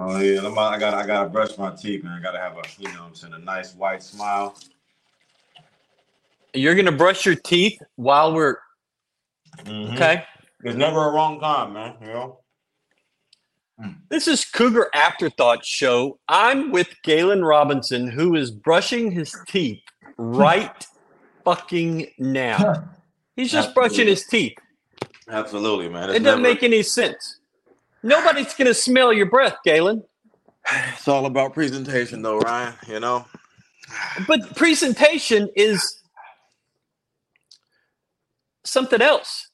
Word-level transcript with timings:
Oh 0.00 0.20
yeah, 0.20 0.46
I'm, 0.46 0.56
I 0.56 0.78
got 0.78 0.94
I 0.94 1.04
gotta 1.04 1.28
brush 1.28 1.58
my 1.58 1.74
teeth, 1.74 2.04
man. 2.04 2.12
I 2.18 2.22
gotta 2.22 2.38
have 2.38 2.52
a 2.56 2.62
you 2.78 2.86
know 2.88 3.00
what 3.00 3.08
I'm 3.08 3.14
saying 3.16 3.34
a 3.34 3.38
nice 3.38 3.74
white 3.74 4.02
smile. 4.02 4.56
You're 6.54 6.76
gonna 6.76 6.92
brush 6.92 7.26
your 7.26 7.34
teeth 7.34 7.82
while 7.96 8.32
we're 8.32 8.58
Mhm. 9.64 9.94
okay. 9.94 10.24
There's 10.60 10.76
never 10.76 11.08
a 11.08 11.12
wrong 11.12 11.40
time, 11.40 11.72
man. 11.72 11.96
You 12.00 12.06
know. 12.08 12.38
This 14.08 14.26
is 14.26 14.44
Cougar 14.44 14.88
Afterthought 14.94 15.64
Show. 15.64 16.18
I'm 16.28 16.70
with 16.72 16.88
Galen 17.04 17.44
Robinson, 17.44 18.08
who 18.10 18.34
is 18.34 18.50
brushing 18.50 19.10
his 19.10 19.34
teeth 19.46 19.80
right 20.16 20.86
fucking 21.44 22.08
now. 22.18 22.88
He's 23.36 23.52
just 23.52 23.74
brushing 23.74 24.06
his 24.08 24.26
teeth. 24.26 24.54
Absolutely, 25.28 25.88
man. 25.88 26.10
It 26.10 26.20
doesn't 26.24 26.42
make 26.42 26.62
any 26.64 26.82
sense. 26.82 27.37
Nobody's 28.02 28.54
gonna 28.54 28.74
smell 28.74 29.12
your 29.12 29.26
breath, 29.26 29.56
Galen. 29.64 30.04
It's 30.92 31.08
all 31.08 31.26
about 31.26 31.54
presentation, 31.54 32.22
though, 32.22 32.38
Ryan. 32.38 32.74
You 32.86 33.00
know. 33.00 33.26
But 34.26 34.54
presentation 34.56 35.48
is 35.56 36.02
something 38.64 39.00
else. 39.00 39.48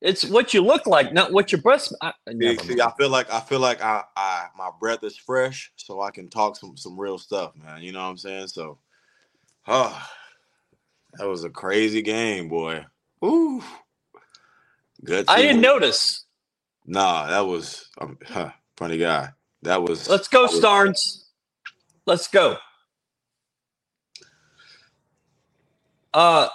It's 0.00 0.24
what 0.24 0.52
you 0.52 0.60
look 0.60 0.86
like, 0.86 1.14
not 1.14 1.32
what 1.32 1.50
your 1.50 1.62
breath. 1.62 1.88
I, 2.02 2.12
See, 2.38 2.58
see. 2.58 2.80
I 2.80 2.92
feel 2.98 3.08
like 3.08 3.32
I 3.32 3.40
feel 3.40 3.60
like 3.60 3.82
I, 3.82 4.02
I 4.14 4.48
my 4.56 4.70
breath 4.78 5.02
is 5.02 5.16
fresh, 5.16 5.72
so 5.76 6.02
I 6.02 6.10
can 6.10 6.28
talk 6.28 6.56
some 6.56 6.76
some 6.76 7.00
real 7.00 7.16
stuff, 7.16 7.52
man. 7.56 7.82
You 7.82 7.92
know 7.92 8.00
what 8.00 8.10
I'm 8.10 8.18
saying? 8.18 8.48
So, 8.48 8.78
oh, 9.66 10.08
that 11.14 11.26
was 11.26 11.44
a 11.44 11.50
crazy 11.50 12.02
game, 12.02 12.48
boy. 12.48 12.84
Ooh, 13.24 13.62
good. 15.02 15.24
I 15.26 15.40
didn't 15.40 15.62
notice. 15.62 16.23
Nah, 16.86 17.26
that 17.28 17.40
was 17.40 17.88
um, 18.00 18.18
huh, 18.26 18.50
funny 18.76 18.98
guy. 18.98 19.30
That 19.62 19.82
was. 19.82 20.08
Let's 20.08 20.28
go, 20.28 20.42
was- 20.42 20.56
Starns. 20.56 21.26
Let's 22.06 22.28
go. 22.28 22.56
Uh 26.12 26.48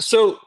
so 0.00 0.38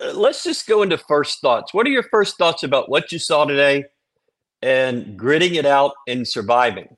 uh, 0.00 0.12
let's 0.14 0.44
just 0.44 0.66
go 0.66 0.82
into 0.82 0.96
first 0.98 1.40
thoughts. 1.40 1.74
What 1.74 1.86
are 1.86 1.90
your 1.90 2.04
first 2.04 2.38
thoughts 2.38 2.62
about 2.62 2.88
what 2.88 3.12
you 3.12 3.18
saw 3.18 3.44
today 3.44 3.84
and 4.62 5.16
gritting 5.16 5.56
it 5.56 5.66
out 5.66 5.92
and 6.06 6.26
surviving? 6.26 6.96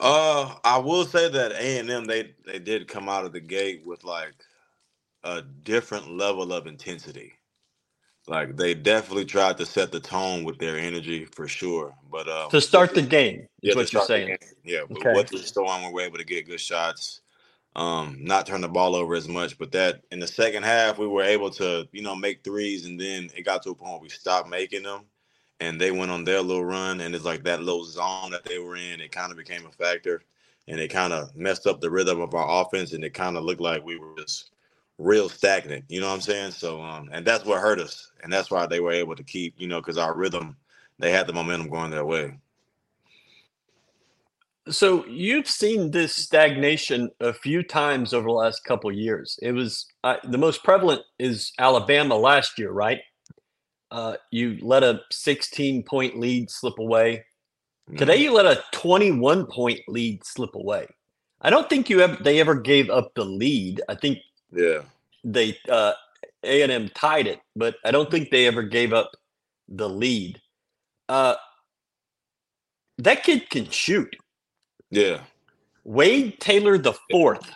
Uh, 0.00 0.54
I 0.64 0.78
will 0.78 1.04
say 1.04 1.28
that 1.28 1.52
A 1.52 1.78
and 1.78 1.90
M 1.90 2.04
they 2.04 2.34
they 2.44 2.58
did 2.58 2.88
come 2.88 3.08
out 3.08 3.24
of 3.24 3.32
the 3.32 3.40
gate 3.40 3.82
with 3.86 4.04
like 4.04 4.34
a 5.24 5.42
different 5.42 6.10
level 6.10 6.52
of 6.52 6.66
intensity. 6.66 7.34
Like 8.32 8.56
they 8.56 8.74
definitely 8.74 9.26
tried 9.26 9.58
to 9.58 9.66
set 9.66 9.92
the 9.92 10.00
tone 10.00 10.44
with 10.44 10.58
their 10.58 10.78
energy 10.78 11.26
for 11.26 11.48
sure. 11.48 11.94
But 12.10 12.28
uh, 12.28 12.50
To 12.50 12.60
start 12.62 12.94
the 12.94 13.02
game, 13.04 13.42
is 13.42 13.48
yeah, 13.62 13.74
to 13.74 13.78
what 13.80 13.92
you're 13.94 14.02
saying. 14.02 14.38
Yeah, 14.64 14.82
but 14.90 14.98
Okay. 14.98 15.12
what 15.14 15.28
the 15.28 15.38
storm, 15.40 15.84
we 15.86 15.92
were 15.92 16.02
able 16.02 16.18
to 16.18 16.24
get 16.24 16.46
good 16.48 16.60
shots. 16.60 17.22
Um, 17.76 18.18
not 18.20 18.46
turn 18.46 18.60
the 18.62 18.68
ball 18.68 18.96
over 18.96 19.14
as 19.16 19.28
much, 19.28 19.58
but 19.58 19.72
that 19.72 20.02
in 20.12 20.20
the 20.20 20.28
second 20.28 20.64
half 20.64 20.98
we 20.98 21.08
were 21.08 21.24
able 21.24 21.50
to, 21.52 21.88
you 21.92 22.02
know, 22.02 22.16
make 22.16 22.44
threes, 22.44 22.86
and 22.86 23.00
then 23.00 23.30
it 23.36 23.44
got 23.44 23.62
to 23.64 23.70
a 23.70 23.76
point 23.76 23.92
where 23.94 24.02
we 24.02 24.10
stopped 24.10 24.50
making 24.50 24.84
them, 24.84 25.06
and 25.60 25.80
they 25.80 25.90
went 25.92 26.12
on 26.12 26.24
their 26.24 26.42
little 26.42 26.66
run, 26.66 27.00
and 27.00 27.14
it's 27.14 27.24
like 27.24 27.44
that 27.44 27.62
little 27.62 27.84
zone 27.86 28.32
that 28.32 28.44
they 28.44 28.58
were 28.60 28.76
in, 28.76 29.00
it 29.00 29.12
kind 29.12 29.32
of 29.32 29.38
became 29.38 29.66
a 29.66 29.72
factor, 29.72 30.22
and 30.68 30.80
it 30.80 30.90
kind 30.90 31.14
of 31.14 31.34
messed 31.36 31.66
up 31.66 31.80
the 31.80 31.90
rhythm 31.90 32.20
of 32.20 32.34
our 32.34 32.62
offense, 32.62 32.92
and 32.92 33.04
it 33.04 33.14
kind 33.14 33.38
of 33.38 33.44
looked 33.44 33.62
like 33.62 33.84
we 33.86 33.98
were 33.98 34.14
just 34.18 34.50
real 34.98 35.28
stagnant. 35.28 35.84
You 35.88 36.00
know 36.00 36.08
what 36.08 36.14
I'm 36.14 36.20
saying? 36.20 36.52
So, 36.52 36.82
um, 36.82 37.08
and 37.12 37.24
that's 37.24 37.44
what 37.44 37.60
hurt 37.60 37.80
us, 37.80 38.12
and 38.22 38.32
that's 38.32 38.50
why 38.50 38.66
they 38.66 38.80
were 38.80 38.92
able 38.92 39.16
to 39.16 39.24
keep, 39.24 39.54
you 39.58 39.66
know, 39.68 39.80
because 39.80 39.98
our 39.98 40.14
rhythm, 40.14 40.56
they 40.98 41.10
had 41.10 41.26
the 41.26 41.32
momentum 41.32 41.68
going 41.68 41.90
their 41.90 42.04
way. 42.04 42.34
So 44.68 45.04
you've 45.06 45.48
seen 45.48 45.90
this 45.90 46.14
stagnation 46.14 47.10
a 47.20 47.32
few 47.32 47.64
times 47.64 48.14
over 48.14 48.28
the 48.28 48.32
last 48.32 48.64
couple 48.64 48.92
years. 48.92 49.38
It 49.42 49.52
was 49.52 49.86
uh, 50.04 50.16
the 50.22 50.38
most 50.38 50.62
prevalent 50.62 51.02
is 51.18 51.52
Alabama 51.58 52.14
last 52.14 52.58
year, 52.58 52.70
right? 52.70 53.00
Uh, 53.90 54.16
you 54.30 54.58
let 54.62 54.84
a 54.84 55.00
16 55.10 55.82
point 55.82 56.18
lead 56.18 56.48
slip 56.48 56.78
away. 56.78 57.24
Today 57.96 58.16
you 58.16 58.32
let 58.32 58.46
a 58.46 58.62
21 58.72 59.46
point 59.46 59.80
lead 59.88 60.24
slip 60.24 60.54
away. 60.54 60.86
I 61.40 61.50
don't 61.50 61.68
think 61.68 61.90
you 61.90 62.00
ever 62.00 62.16
they 62.22 62.40
ever 62.40 62.54
gave 62.54 62.88
up 62.88 63.12
the 63.14 63.24
lead. 63.24 63.82
I 63.88 63.96
think 63.96 64.18
yeah. 64.52 64.82
they 65.24 65.58
uh 65.68 65.92
A&M 66.44 66.88
tied 66.90 67.26
it, 67.26 67.40
but 67.54 67.76
I 67.84 67.90
don't 67.90 68.10
think 68.10 68.30
they 68.30 68.46
ever 68.46 68.62
gave 68.62 68.92
up 68.92 69.10
the 69.68 69.88
lead. 69.88 70.40
Uh 71.08 71.34
that 72.98 73.24
kid 73.24 73.48
can 73.50 73.68
shoot. 73.70 74.14
Yeah. 74.90 75.20
Wade 75.84 76.38
Taylor 76.40 76.78
the 76.78 76.94
fourth. 77.10 77.50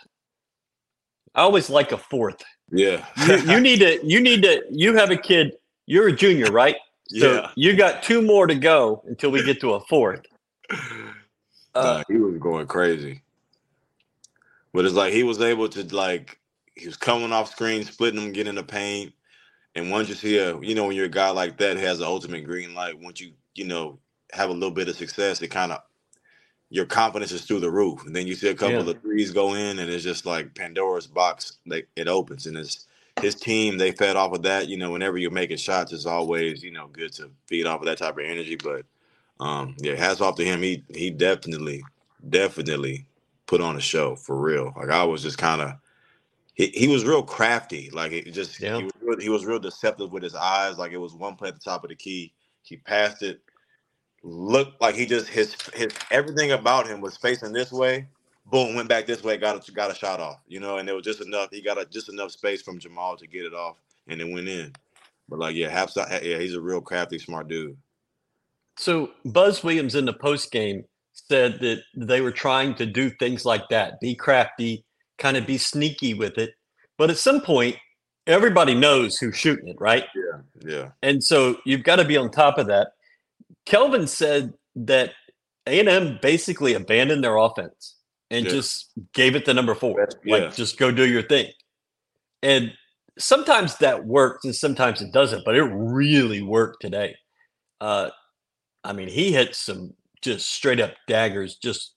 I 1.35 1.41
always 1.41 1.69
like 1.69 1.91
a 1.91 1.97
fourth. 1.97 2.43
Yeah. 2.71 3.05
You, 3.25 3.37
you 3.37 3.59
need 3.67 3.79
to. 3.79 4.05
You 4.05 4.19
need 4.19 4.41
to. 4.43 4.63
You 4.71 4.95
have 4.95 5.11
a 5.11 5.17
kid. 5.17 5.53
You're 5.85 6.09
a 6.09 6.13
junior, 6.13 6.51
right? 6.51 6.75
So 7.09 7.33
yeah. 7.33 7.51
you 7.55 7.75
got 7.77 8.03
two 8.03 8.21
more 8.21 8.47
to 8.47 8.55
go 8.55 9.01
until 9.07 9.31
we 9.31 9.43
get 9.43 9.61
to 9.61 9.75
a 9.75 9.79
fourth. 9.81 10.21
Uh, 10.69 10.75
Nah, 11.75 12.03
he 12.09 12.17
was 12.17 12.37
going 12.39 12.67
crazy. 12.67 13.21
But 14.73 14.85
it's 14.85 14.95
like 14.95 15.13
he 15.13 15.23
was 15.23 15.39
able 15.39 15.69
to 15.69 15.83
like 15.95 16.39
he 16.79 16.87
was 16.87 16.97
coming 16.97 17.31
off 17.33 17.51
screen, 17.51 17.83
splitting 17.85 18.21
them, 18.21 18.33
getting 18.33 18.51
in 18.51 18.55
the 18.55 18.63
paint. 18.63 19.13
And 19.75 19.91
once 19.91 20.09
you 20.09 20.15
see 20.15 20.37
a 20.39 20.59
you 20.59 20.75
know, 20.75 20.87
when 20.87 20.95
you're 20.95 21.05
a 21.05 21.09
guy 21.09 21.29
like 21.31 21.57
that 21.59 21.77
has 21.77 21.99
the 21.99 22.05
ultimate 22.05 22.45
green 22.45 22.75
light, 22.75 22.99
once 22.99 23.21
you, 23.21 23.33
you 23.55 23.65
know, 23.65 23.99
have 24.33 24.49
a 24.49 24.53
little 24.53 24.71
bit 24.71 24.89
of 24.89 24.95
success, 24.97 25.41
it 25.41 25.49
kind 25.49 25.71
of 25.71 25.81
your 26.69 26.85
confidence 26.85 27.31
is 27.31 27.45
through 27.45 27.61
the 27.61 27.71
roof. 27.71 28.05
And 28.05 28.15
then 28.15 28.27
you 28.27 28.35
see 28.35 28.49
a 28.49 28.55
couple 28.55 28.81
Yeah. 28.81 28.89
of 28.89 29.01
threes 29.01 29.31
go 29.31 29.55
in 29.55 29.79
and 29.79 29.89
it's 29.89 30.03
just 30.03 30.25
like 30.27 30.55
Pandora's 30.55 31.07
box, 31.07 31.59
like 31.67 31.89
it 31.95 32.09
opens. 32.09 32.47
And 32.47 32.57
it's 32.57 32.87
his 33.21 33.35
team, 33.35 33.77
they 33.77 33.93
fed 33.93 34.17
off 34.17 34.33
of 34.33 34.43
that. 34.43 34.67
You 34.69 34.77
know, 34.77 34.91
whenever 34.91 35.17
you're 35.17 35.31
making 35.31 35.57
shots, 35.57 35.93
it's 35.93 36.07
always, 36.07 36.63
you 36.63 36.71
know, 36.71 36.87
good 36.89 37.13
to 37.13 37.31
feed 37.47 37.67
off 37.67 37.81
of 37.81 37.87
that 37.87 37.99
type 37.99 38.17
of 38.17 38.25
energy. 38.25 38.57
But 38.57 38.85
um, 39.39 39.75
yeah, 39.79 39.95
hats 39.95 40.21
off 40.21 40.35
to 40.37 40.45
him. 40.45 40.61
He 40.61 40.83
he 40.93 41.11
definitely, 41.11 41.83
definitely 42.29 43.07
put 43.47 43.61
on 43.61 43.77
a 43.77 43.81
show 43.81 44.15
for 44.17 44.37
real. 44.37 44.73
Like 44.77 44.89
I 44.89 45.05
was 45.05 45.23
just 45.23 45.37
kind 45.37 45.61
of, 45.61 45.73
he, 46.57 46.67
he 46.67 46.87
was 46.87 47.05
real 47.05 47.23
crafty. 47.23 47.89
Like 47.91 48.11
it 48.11 48.31
just, 48.33 48.59
Yeah. 48.59 48.77
he, 48.77 48.83
was 48.83 48.93
real, 49.01 49.19
he 49.19 49.29
was 49.29 49.45
real 49.45 49.59
deceptive 49.59 50.11
with 50.11 50.23
his 50.23 50.35
eyes. 50.35 50.77
Like 50.77 50.91
it 50.91 50.97
was 50.97 51.13
one 51.13 51.35
play 51.35 51.49
at 51.49 51.53
the 51.55 51.61
top 51.61 51.83
of 51.83 51.89
the 51.89 51.95
key. 51.95 52.33
He 52.63 52.77
passed 52.77 53.21
it. 53.23 53.39
Looked 54.23 54.81
like 54.81 54.95
he 54.95 55.05
just 55.05 55.27
his 55.29 55.55
his 55.73 55.89
everything 56.11 56.51
about 56.51 56.87
him 56.87 56.99
was 56.99 57.15
facing 57.15 57.53
this 57.53 57.71
way. 57.71 58.07
Boom, 58.47 58.75
went 58.75 58.89
back 58.89 59.05
this 59.05 59.23
way, 59.23 59.37
got 59.37 59.69
a 59.69 59.71
got 59.71 59.91
a 59.91 59.95
shot 59.95 60.19
off. 60.19 60.39
You 60.47 60.59
know, 60.59 60.79
and 60.79 60.89
it 60.89 60.93
was 60.93 61.05
just 61.05 61.21
enough. 61.21 61.49
He 61.51 61.61
got 61.61 61.79
a, 61.79 61.85
just 61.85 62.09
enough 62.09 62.31
space 62.31 62.61
from 62.61 62.79
Jamal 62.79 63.15
to 63.17 63.27
get 63.27 63.45
it 63.45 63.53
off, 63.53 63.77
and 64.07 64.19
it 64.19 64.29
went 64.29 64.47
in. 64.49 64.73
But 65.29 65.39
like, 65.39 65.55
yeah, 65.55 65.69
Haps, 65.69 65.95
uh, 65.97 66.19
yeah, 66.23 66.39
he's 66.39 66.55
a 66.55 66.61
real 66.61 66.81
crafty, 66.81 67.19
smart 67.19 67.47
dude. 67.47 67.77
so 68.77 69.11
Buzz 69.25 69.63
Williams 69.63 69.95
in 69.95 70.05
the 70.05 70.13
post 70.13 70.51
game 70.51 70.83
said 71.13 71.59
that 71.59 71.83
they 71.95 72.21
were 72.21 72.31
trying 72.31 72.73
to 72.75 72.85
do 72.85 73.09
things 73.09 73.45
like 73.45 73.67
that, 73.69 73.99
be 73.99 74.15
crafty, 74.15 74.83
kind 75.17 75.37
of 75.37 75.45
be 75.45 75.57
sneaky 75.57 76.13
with 76.13 76.37
it. 76.37 76.51
But 76.97 77.09
at 77.09 77.17
some 77.17 77.41
point, 77.41 77.75
everybody 78.25 78.73
knows 78.75 79.17
who's 79.17 79.37
shooting 79.37 79.67
it, 79.67 79.77
right? 79.79 80.05
Yeah, 80.15 80.39
yeah. 80.71 80.89
And 81.01 81.23
so 81.23 81.57
you've 81.65 81.83
got 81.83 81.97
to 81.97 82.05
be 82.05 82.17
on 82.17 82.31
top 82.31 82.57
of 82.57 82.67
that. 82.67 82.89
Kelvin 83.65 84.07
said 84.07 84.53
that 84.75 85.11
A&M 85.65 86.19
basically 86.21 86.73
abandoned 86.73 87.23
their 87.23 87.37
offense 87.37 87.95
and 88.31 88.45
Yeah. 88.45 88.51
just 88.51 88.91
gave 89.13 89.35
it 89.35 89.45
to 89.45 89.53
number 89.53 89.75
four. 89.75 90.07
Yeah. 90.23 90.37
Like, 90.37 90.55
just 90.55 90.77
go 90.77 90.91
do 90.91 91.07
your 91.07 91.23
thing. 91.23 91.51
And 92.43 92.73
sometimes 93.17 93.77
that 93.77 94.05
works 94.05 94.45
and 94.45 94.55
sometimes 94.55 95.01
it 95.01 95.11
doesn't, 95.11 95.43
but 95.45 95.55
it 95.55 95.63
really 95.63 96.41
worked 96.41 96.81
today. 96.81 97.15
Uh, 97.81 98.09
I 98.83 98.93
mean, 98.93 99.07
he 99.09 99.31
hit 99.31 99.55
some 99.55 99.93
just 100.21 100.51
straight 100.51 100.79
up 100.79 100.93
daggers. 101.07 101.55
Just 101.55 101.93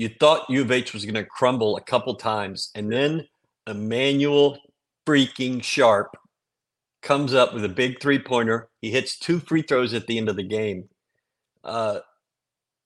you 0.00 0.08
thought 0.08 0.48
U 0.48 0.62
of 0.62 0.72
H 0.72 0.94
was 0.94 1.04
going 1.04 1.14
to 1.14 1.26
crumble 1.26 1.76
a 1.76 1.82
couple 1.82 2.14
times, 2.14 2.70
and 2.74 2.90
then 2.90 3.28
Emmanuel 3.66 4.58
freaking 5.06 5.62
Sharp 5.62 6.16
comes 7.02 7.34
up 7.34 7.52
with 7.52 7.66
a 7.66 7.68
big 7.68 8.00
three 8.00 8.18
pointer. 8.18 8.70
He 8.80 8.90
hits 8.90 9.18
two 9.18 9.40
free 9.40 9.60
throws 9.60 9.92
at 9.92 10.06
the 10.06 10.16
end 10.16 10.30
of 10.30 10.36
the 10.36 10.42
game. 10.42 10.88
Uh, 11.62 11.98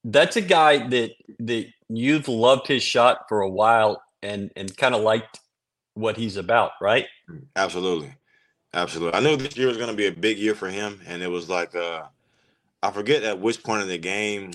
that's 0.02 0.34
a 0.34 0.40
guy 0.40 0.88
that 0.88 1.12
that 1.38 1.66
you've 1.88 2.26
loved 2.26 2.66
his 2.66 2.82
shot 2.82 3.26
for 3.28 3.42
a 3.42 3.48
while 3.48 4.02
and 4.20 4.50
and 4.56 4.76
kind 4.76 4.96
of 4.96 5.02
liked 5.02 5.38
what 5.94 6.16
he's 6.16 6.36
about, 6.36 6.72
right? 6.80 7.06
Absolutely. 7.54 8.12
Absolutely. 8.72 9.16
I 9.16 9.22
knew 9.22 9.36
this 9.36 9.56
year 9.56 9.68
was 9.68 9.76
going 9.76 9.88
to 9.88 9.96
be 9.96 10.08
a 10.08 10.12
big 10.12 10.36
year 10.36 10.56
for 10.56 10.68
him. 10.68 11.00
And 11.06 11.22
it 11.22 11.30
was 11.30 11.48
like, 11.48 11.76
uh, 11.76 12.02
I 12.82 12.90
forget 12.90 13.22
at 13.22 13.38
which 13.38 13.62
point 13.62 13.82
in 13.82 13.88
the 13.88 13.98
game, 13.98 14.50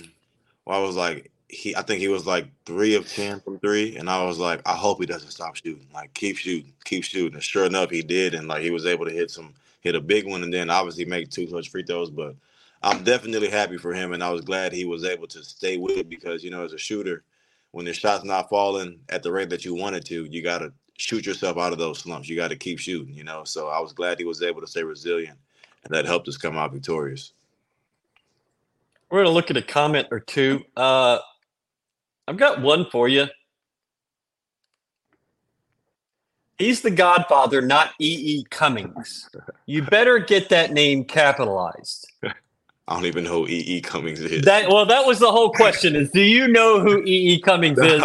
where 0.64 0.76
I 0.76 0.80
was 0.80 0.94
like, 0.94 1.30
he, 1.50 1.74
I 1.76 1.82
think 1.82 2.00
he 2.00 2.08
was 2.08 2.26
like 2.26 2.46
three 2.64 2.94
of 2.94 3.08
10 3.08 3.40
from 3.40 3.58
three. 3.58 3.96
And 3.96 4.08
I 4.08 4.24
was 4.24 4.38
like, 4.38 4.60
I 4.66 4.74
hope 4.74 5.00
he 5.00 5.06
doesn't 5.06 5.30
stop 5.30 5.56
shooting. 5.56 5.86
Like, 5.92 6.14
keep 6.14 6.36
shooting, 6.36 6.72
keep 6.84 7.04
shooting. 7.04 7.34
And 7.34 7.42
sure 7.42 7.64
enough, 7.64 7.90
he 7.90 8.02
did. 8.02 8.34
And 8.34 8.48
like, 8.48 8.62
he 8.62 8.70
was 8.70 8.86
able 8.86 9.06
to 9.06 9.12
hit 9.12 9.30
some, 9.30 9.54
hit 9.80 9.94
a 9.94 10.00
big 10.00 10.26
one 10.26 10.42
and 10.42 10.52
then 10.52 10.70
obviously 10.70 11.04
make 11.04 11.30
two 11.30 11.46
clutch 11.46 11.70
free 11.70 11.82
throws. 11.82 12.10
But 12.10 12.36
I'm 12.82 13.04
definitely 13.04 13.50
happy 13.50 13.76
for 13.76 13.92
him, 13.92 14.12
and 14.12 14.24
I 14.24 14.30
was 14.30 14.40
glad 14.40 14.72
he 14.72 14.86
was 14.86 15.04
able 15.04 15.26
to 15.28 15.44
stay 15.44 15.76
with 15.76 15.98
it 15.98 16.08
because 16.08 16.42
you 16.42 16.50
know, 16.50 16.64
as 16.64 16.72
a 16.72 16.78
shooter, 16.78 17.24
when 17.72 17.84
the 17.84 17.92
shot's 17.92 18.24
not 18.24 18.48
falling 18.48 19.00
at 19.10 19.22
the 19.22 19.30
rate 19.30 19.50
that 19.50 19.64
you 19.64 19.74
wanted 19.74 20.04
to, 20.06 20.24
you 20.24 20.42
got 20.42 20.58
to 20.58 20.72
shoot 20.96 21.26
yourself 21.26 21.58
out 21.58 21.72
of 21.72 21.78
those 21.78 21.98
slumps. 21.98 22.28
You 22.28 22.36
got 22.36 22.48
to 22.48 22.56
keep 22.56 22.78
shooting, 22.78 23.14
you 23.14 23.24
know. 23.24 23.44
So 23.44 23.68
I 23.68 23.80
was 23.80 23.92
glad 23.92 24.18
he 24.18 24.24
was 24.24 24.42
able 24.42 24.62
to 24.62 24.66
stay 24.66 24.82
resilient, 24.82 25.38
and 25.84 25.94
that 25.94 26.06
helped 26.06 26.26
us 26.28 26.38
come 26.38 26.56
out 26.56 26.72
victorious. 26.72 27.32
We're 29.10 29.24
gonna 29.24 29.34
look 29.34 29.50
at 29.50 29.56
a 29.56 29.62
comment 29.62 30.08
or 30.10 30.20
two. 30.20 30.64
Uh, 30.74 31.18
I've 32.30 32.36
got 32.36 32.60
one 32.62 32.86
for 32.92 33.08
you. 33.08 33.26
He's 36.58 36.80
the 36.80 36.92
Godfather, 36.92 37.60
not 37.60 37.90
E. 38.00 38.36
E. 38.38 38.44
Cummings. 38.50 39.28
You 39.66 39.82
better 39.82 40.20
get 40.20 40.48
that 40.50 40.72
name 40.72 41.02
capitalized. 41.02 42.06
I 42.22 42.94
don't 42.94 43.06
even 43.06 43.24
know 43.24 43.44
who 43.44 43.48
E. 43.48 43.64
E. 43.66 43.80
Cummings 43.80 44.20
is. 44.20 44.44
That 44.44 44.68
well, 44.68 44.86
that 44.86 45.04
was 45.04 45.18
the 45.18 45.32
whole 45.32 45.50
question: 45.50 45.96
is 45.96 46.08
do 46.12 46.20
you 46.20 46.46
know 46.46 46.78
who 46.78 47.02
E. 47.02 47.32
E. 47.32 47.40
Cummings 47.40 47.78
is? 47.82 48.00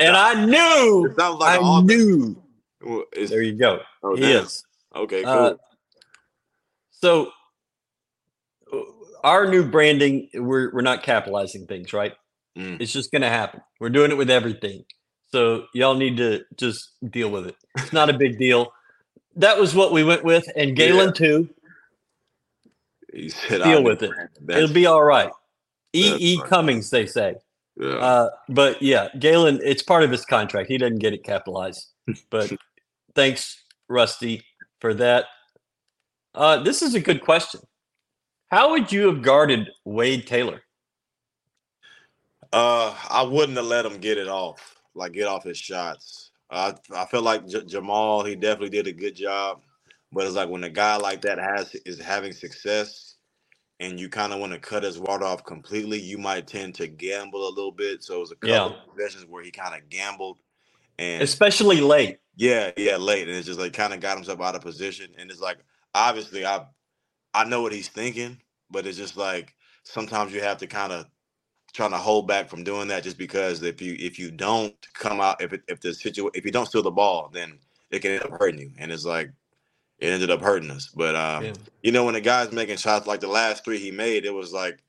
and 0.00 0.16
I 0.16 0.44
knew, 0.44 1.14
like 1.16 1.60
I 1.60 1.80
knew. 1.82 2.42
Well, 2.82 3.04
there 3.28 3.42
you 3.42 3.52
go. 3.52 3.82
Oh, 4.02 4.16
he 4.16 4.22
damn. 4.22 4.46
is. 4.46 4.64
Okay, 4.96 5.22
uh, 5.22 5.32
cool. 5.32 5.46
Uh, 5.46 5.54
so 6.90 7.30
our 9.22 9.48
new 9.48 9.62
branding, 9.62 10.28
we're 10.34 10.74
we're 10.74 10.80
not 10.80 11.04
capitalizing 11.04 11.68
things, 11.68 11.92
right? 11.92 12.14
Mm. 12.58 12.80
It's 12.80 12.92
just 12.92 13.12
going 13.12 13.22
to 13.22 13.28
happen. 13.28 13.60
We're 13.78 13.90
doing 13.90 14.10
it 14.10 14.16
with 14.16 14.30
everything. 14.30 14.84
So 15.32 15.66
y'all 15.74 15.94
need 15.94 16.16
to 16.16 16.42
just 16.56 16.90
deal 17.08 17.30
with 17.30 17.46
it. 17.46 17.56
It's 17.78 17.92
not 17.92 18.10
a 18.10 18.12
big 18.12 18.38
deal. 18.38 18.72
That 19.36 19.58
was 19.58 19.74
what 19.74 19.92
we 19.92 20.02
went 20.02 20.24
with, 20.24 20.44
and 20.56 20.74
Galen 20.74 21.08
yeah. 21.08 21.12
too. 21.12 21.50
He 23.12 23.28
said, 23.28 23.62
"Deal 23.62 23.84
with 23.84 24.02
it. 24.02 24.10
It'll 24.48 24.72
be 24.72 24.86
all 24.86 25.02
right." 25.04 25.30
E. 25.92 26.16
E. 26.18 26.40
Cummings, 26.46 26.90
they 26.90 27.06
say. 27.06 27.36
Yeah. 27.76 27.94
Uh, 27.94 28.30
but 28.48 28.82
yeah, 28.82 29.08
Galen, 29.18 29.60
it's 29.62 29.82
part 29.82 30.02
of 30.02 30.10
his 30.10 30.24
contract. 30.24 30.68
He 30.68 30.78
doesn't 30.78 30.98
get 30.98 31.14
it 31.14 31.24
capitalized. 31.24 31.86
But 32.30 32.52
thanks, 33.14 33.62
Rusty, 33.88 34.44
for 34.80 34.94
that. 34.94 35.26
Uh, 36.34 36.62
this 36.62 36.82
is 36.82 36.94
a 36.94 37.00
good 37.00 37.20
question. 37.20 37.60
How 38.50 38.70
would 38.70 38.90
you 38.90 39.06
have 39.06 39.22
guarded 39.22 39.70
Wade 39.84 40.26
Taylor? 40.26 40.62
Uh, 42.52 42.94
I 43.08 43.22
wouldn't 43.22 43.56
have 43.56 43.66
let 43.66 43.86
him 43.86 43.98
get 43.98 44.18
it 44.18 44.28
off 44.28 44.80
like 44.94 45.12
get 45.12 45.28
off 45.28 45.44
his 45.44 45.58
shots. 45.58 46.30
I 46.50 46.74
I 46.94 47.06
feel 47.06 47.22
like 47.22 47.46
J- 47.46 47.64
Jamal 47.64 48.24
he 48.24 48.34
definitely 48.34 48.70
did 48.70 48.86
a 48.86 48.92
good 48.92 49.16
job, 49.16 49.62
but 50.12 50.26
it's 50.26 50.36
like 50.36 50.48
when 50.48 50.64
a 50.64 50.70
guy 50.70 50.96
like 50.96 51.22
that 51.22 51.38
has 51.38 51.74
is 51.86 52.00
having 52.00 52.32
success, 52.32 53.16
and 53.78 53.98
you 53.98 54.08
kind 54.08 54.32
of 54.32 54.40
want 54.40 54.52
to 54.52 54.58
cut 54.58 54.82
his 54.82 54.98
water 54.98 55.24
off 55.24 55.44
completely, 55.44 56.00
you 56.00 56.18
might 56.18 56.46
tend 56.46 56.74
to 56.76 56.88
gamble 56.88 57.48
a 57.48 57.50
little 57.50 57.72
bit. 57.72 58.02
So 58.02 58.16
it 58.16 58.20
was 58.20 58.32
a 58.32 58.36
couple 58.36 58.50
yeah. 58.50 58.64
of 58.64 58.94
possessions 58.94 59.26
where 59.28 59.42
he 59.42 59.50
kind 59.50 59.74
of 59.74 59.88
gambled, 59.88 60.38
and 60.98 61.22
especially 61.22 61.80
late. 61.80 62.18
Yeah, 62.36 62.70
yeah, 62.76 62.96
late, 62.96 63.28
and 63.28 63.36
it's 63.36 63.46
just 63.46 63.60
like 63.60 63.72
kind 63.72 63.92
of 63.92 64.00
got 64.00 64.16
himself 64.16 64.40
out 64.40 64.54
of 64.54 64.62
position, 64.62 65.10
and 65.18 65.30
it's 65.30 65.40
like 65.40 65.58
obviously 65.94 66.44
I 66.44 66.64
I 67.32 67.44
know 67.44 67.62
what 67.62 67.72
he's 67.72 67.88
thinking, 67.88 68.40
but 68.70 68.86
it's 68.86 68.98
just 68.98 69.16
like 69.16 69.54
sometimes 69.84 70.32
you 70.32 70.40
have 70.40 70.58
to 70.58 70.66
kind 70.66 70.92
of 70.92 71.06
trying 71.72 71.90
to 71.90 71.96
hold 71.96 72.26
back 72.26 72.48
from 72.48 72.64
doing 72.64 72.88
that 72.88 73.02
just 73.02 73.18
because 73.18 73.62
if 73.62 73.80
you 73.80 73.96
if 73.98 74.18
you 74.18 74.30
don't 74.30 74.74
come 74.94 75.20
out 75.20 75.40
if 75.40 75.52
it, 75.52 75.62
if 75.68 75.80
the 75.80 75.92
situation 75.94 76.30
if 76.34 76.44
you 76.44 76.50
don't 76.50 76.66
steal 76.66 76.82
the 76.82 76.90
ball 76.90 77.30
then 77.32 77.58
it 77.90 78.00
can 78.00 78.12
end 78.12 78.22
up 78.22 78.30
hurting 78.30 78.60
you 78.60 78.70
and 78.78 78.90
it's 78.90 79.04
like 79.04 79.30
it 79.98 80.08
ended 80.08 80.30
up 80.30 80.40
hurting 80.40 80.70
us 80.70 80.88
but 80.88 81.14
um, 81.14 81.44
yeah. 81.44 81.52
you 81.82 81.92
know 81.92 82.04
when 82.04 82.14
the 82.14 82.20
guy's 82.20 82.52
making 82.52 82.76
shots 82.76 83.06
like 83.06 83.20
the 83.20 83.28
last 83.28 83.64
three 83.64 83.78
he 83.78 83.90
made 83.90 84.24
it 84.24 84.34
was 84.34 84.52
like 84.52 84.82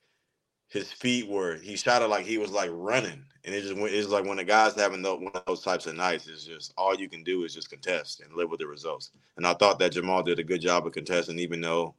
his 0.68 0.90
feet 0.90 1.28
were 1.28 1.56
he 1.56 1.76
shot 1.76 2.02
it 2.02 2.08
like 2.08 2.24
he 2.24 2.38
was 2.38 2.50
like 2.50 2.70
running 2.72 3.24
and 3.44 3.54
it 3.54 3.62
just 3.62 3.76
it's 3.76 4.08
like 4.08 4.24
when 4.24 4.36
the 4.36 4.44
guy's 4.44 4.74
having 4.74 5.02
those, 5.02 5.20
one 5.20 5.32
of 5.34 5.44
those 5.46 5.62
types 5.62 5.86
of 5.86 5.94
nights 5.94 6.26
it's 6.26 6.44
just 6.44 6.72
all 6.76 6.94
you 6.94 7.08
can 7.08 7.22
do 7.22 7.44
is 7.44 7.54
just 7.54 7.70
contest 7.70 8.20
and 8.20 8.34
live 8.34 8.50
with 8.50 8.60
the 8.60 8.66
results 8.66 9.10
and 9.36 9.46
I 9.46 9.54
thought 9.54 9.78
that 9.80 9.92
Jamal 9.92 10.22
did 10.22 10.38
a 10.38 10.44
good 10.44 10.60
job 10.60 10.86
of 10.86 10.92
contesting 10.92 11.38
even 11.38 11.60
though 11.60 11.94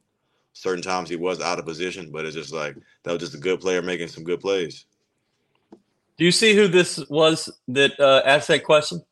certain 0.54 0.82
times 0.82 1.10
he 1.10 1.16
was 1.16 1.40
out 1.40 1.58
of 1.58 1.66
position, 1.66 2.10
but 2.10 2.24
it's 2.24 2.34
just 2.34 2.52
like 2.52 2.76
that 3.02 3.12
was 3.12 3.20
just 3.20 3.34
a 3.34 3.38
good 3.38 3.60
player 3.60 3.82
making 3.82 4.08
some 4.08 4.24
good 4.24 4.40
plays. 4.40 4.86
Do 6.16 6.24
you 6.24 6.32
see 6.32 6.54
who 6.54 6.68
this 6.68 6.98
was 7.10 7.50
that 7.68 7.98
uh, 8.00 8.22
asked 8.24 8.48
that 8.48 8.64
question? 8.64 9.02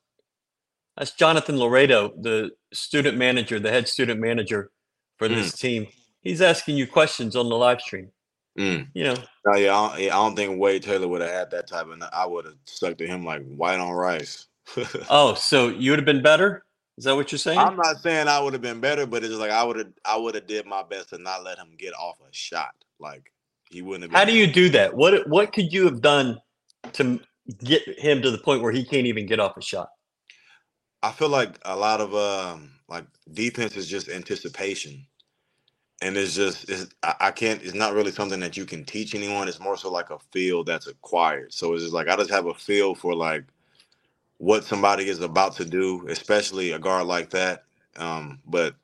That's 0.96 1.10
Jonathan 1.10 1.58
Laredo, 1.58 2.12
the 2.20 2.52
student 2.72 3.18
manager, 3.18 3.58
the 3.58 3.70
head 3.70 3.88
student 3.88 4.20
manager 4.20 4.70
for 5.18 5.28
this 5.28 5.52
mm. 5.52 5.58
team. 5.58 5.86
He's 6.22 6.40
asking 6.40 6.76
you 6.76 6.86
questions 6.86 7.34
on 7.34 7.48
the 7.48 7.56
live 7.56 7.80
stream. 7.80 8.10
Mm. 8.58 8.88
You 8.94 9.04
know. 9.04 9.16
Oh, 9.46 9.56
yeah, 9.56 9.76
I 9.76 9.88
don't, 9.88 10.02
I 10.02 10.08
don't 10.08 10.36
think 10.36 10.60
Wade 10.60 10.82
Taylor 10.82 11.08
would 11.08 11.22
have 11.22 11.30
had 11.30 11.50
that 11.50 11.66
type 11.66 11.86
of. 11.86 12.00
I 12.12 12.26
would 12.26 12.44
have 12.44 12.54
stuck 12.66 12.98
to 12.98 13.06
him 13.06 13.24
like 13.24 13.42
white 13.46 13.80
on 13.80 13.90
rice. 13.90 14.46
oh, 15.10 15.34
so 15.34 15.68
you 15.68 15.90
would 15.90 15.98
have 15.98 16.06
been 16.06 16.22
better? 16.22 16.64
Is 16.98 17.04
that 17.04 17.16
what 17.16 17.32
you're 17.32 17.38
saying? 17.38 17.58
I'm 17.58 17.76
not 17.76 18.00
saying 18.02 18.28
I 18.28 18.40
would 18.40 18.52
have 18.52 18.62
been 18.62 18.80
better, 18.80 19.06
but 19.06 19.22
it's 19.22 19.28
just 19.28 19.40
like 19.40 19.50
I 19.50 19.64
would 19.64 19.76
have 19.76 19.92
I 20.04 20.16
would 20.16 20.34
have 20.34 20.46
did 20.46 20.66
my 20.66 20.82
best 20.82 21.10
to 21.10 21.18
not 21.18 21.42
let 21.42 21.58
him 21.58 21.74
get 21.78 21.94
off 21.94 22.18
a 22.20 22.32
shot. 22.32 22.74
Like 23.00 23.32
he 23.70 23.82
wouldn't 23.82 24.10
have. 24.10 24.18
How 24.18 24.24
do 24.24 24.34
you 24.34 24.46
do 24.46 24.68
that? 24.70 24.94
What 24.94 25.26
what 25.28 25.52
could 25.52 25.72
you 25.72 25.84
have 25.86 26.02
done 26.02 26.40
to 26.92 27.20
get 27.64 27.82
him 27.98 28.20
to 28.22 28.30
the 28.30 28.38
point 28.38 28.62
where 28.62 28.72
he 28.72 28.84
can't 28.84 29.06
even 29.06 29.26
get 29.26 29.40
off 29.40 29.56
a 29.56 29.62
shot? 29.62 29.88
I 31.02 31.10
feel 31.12 31.28
like 31.30 31.58
a 31.64 31.76
lot 31.76 32.00
of 32.00 32.14
um 32.14 32.72
like 32.88 33.06
defense 33.32 33.76
is 33.76 33.88
just 33.88 34.08
anticipation. 34.08 35.06
And 36.02 36.16
it's 36.16 36.34
just 36.34 36.68
it's, 36.68 36.88
I 37.02 37.30
can't 37.30 37.62
it's 37.62 37.74
not 37.74 37.94
really 37.94 38.10
something 38.10 38.40
that 38.40 38.56
you 38.56 38.66
can 38.66 38.84
teach 38.84 39.14
anyone. 39.14 39.48
It's 39.48 39.60
more 39.60 39.76
so 39.76 39.90
like 39.90 40.10
a 40.10 40.18
feel 40.32 40.62
that's 40.62 40.88
acquired. 40.88 41.54
So 41.54 41.72
it's 41.72 41.84
just 41.84 41.94
like 41.94 42.08
I 42.08 42.16
just 42.16 42.30
have 42.30 42.46
a 42.46 42.54
feel 42.54 42.94
for 42.94 43.14
like 43.14 43.44
what 44.42 44.64
somebody 44.64 45.08
is 45.08 45.20
about 45.20 45.54
to 45.54 45.64
do, 45.64 46.04
especially 46.08 46.72
a 46.72 46.78
guard 46.78 47.06
like 47.06 47.30
that. 47.30 47.62
Um, 47.96 48.40
but 48.44 48.74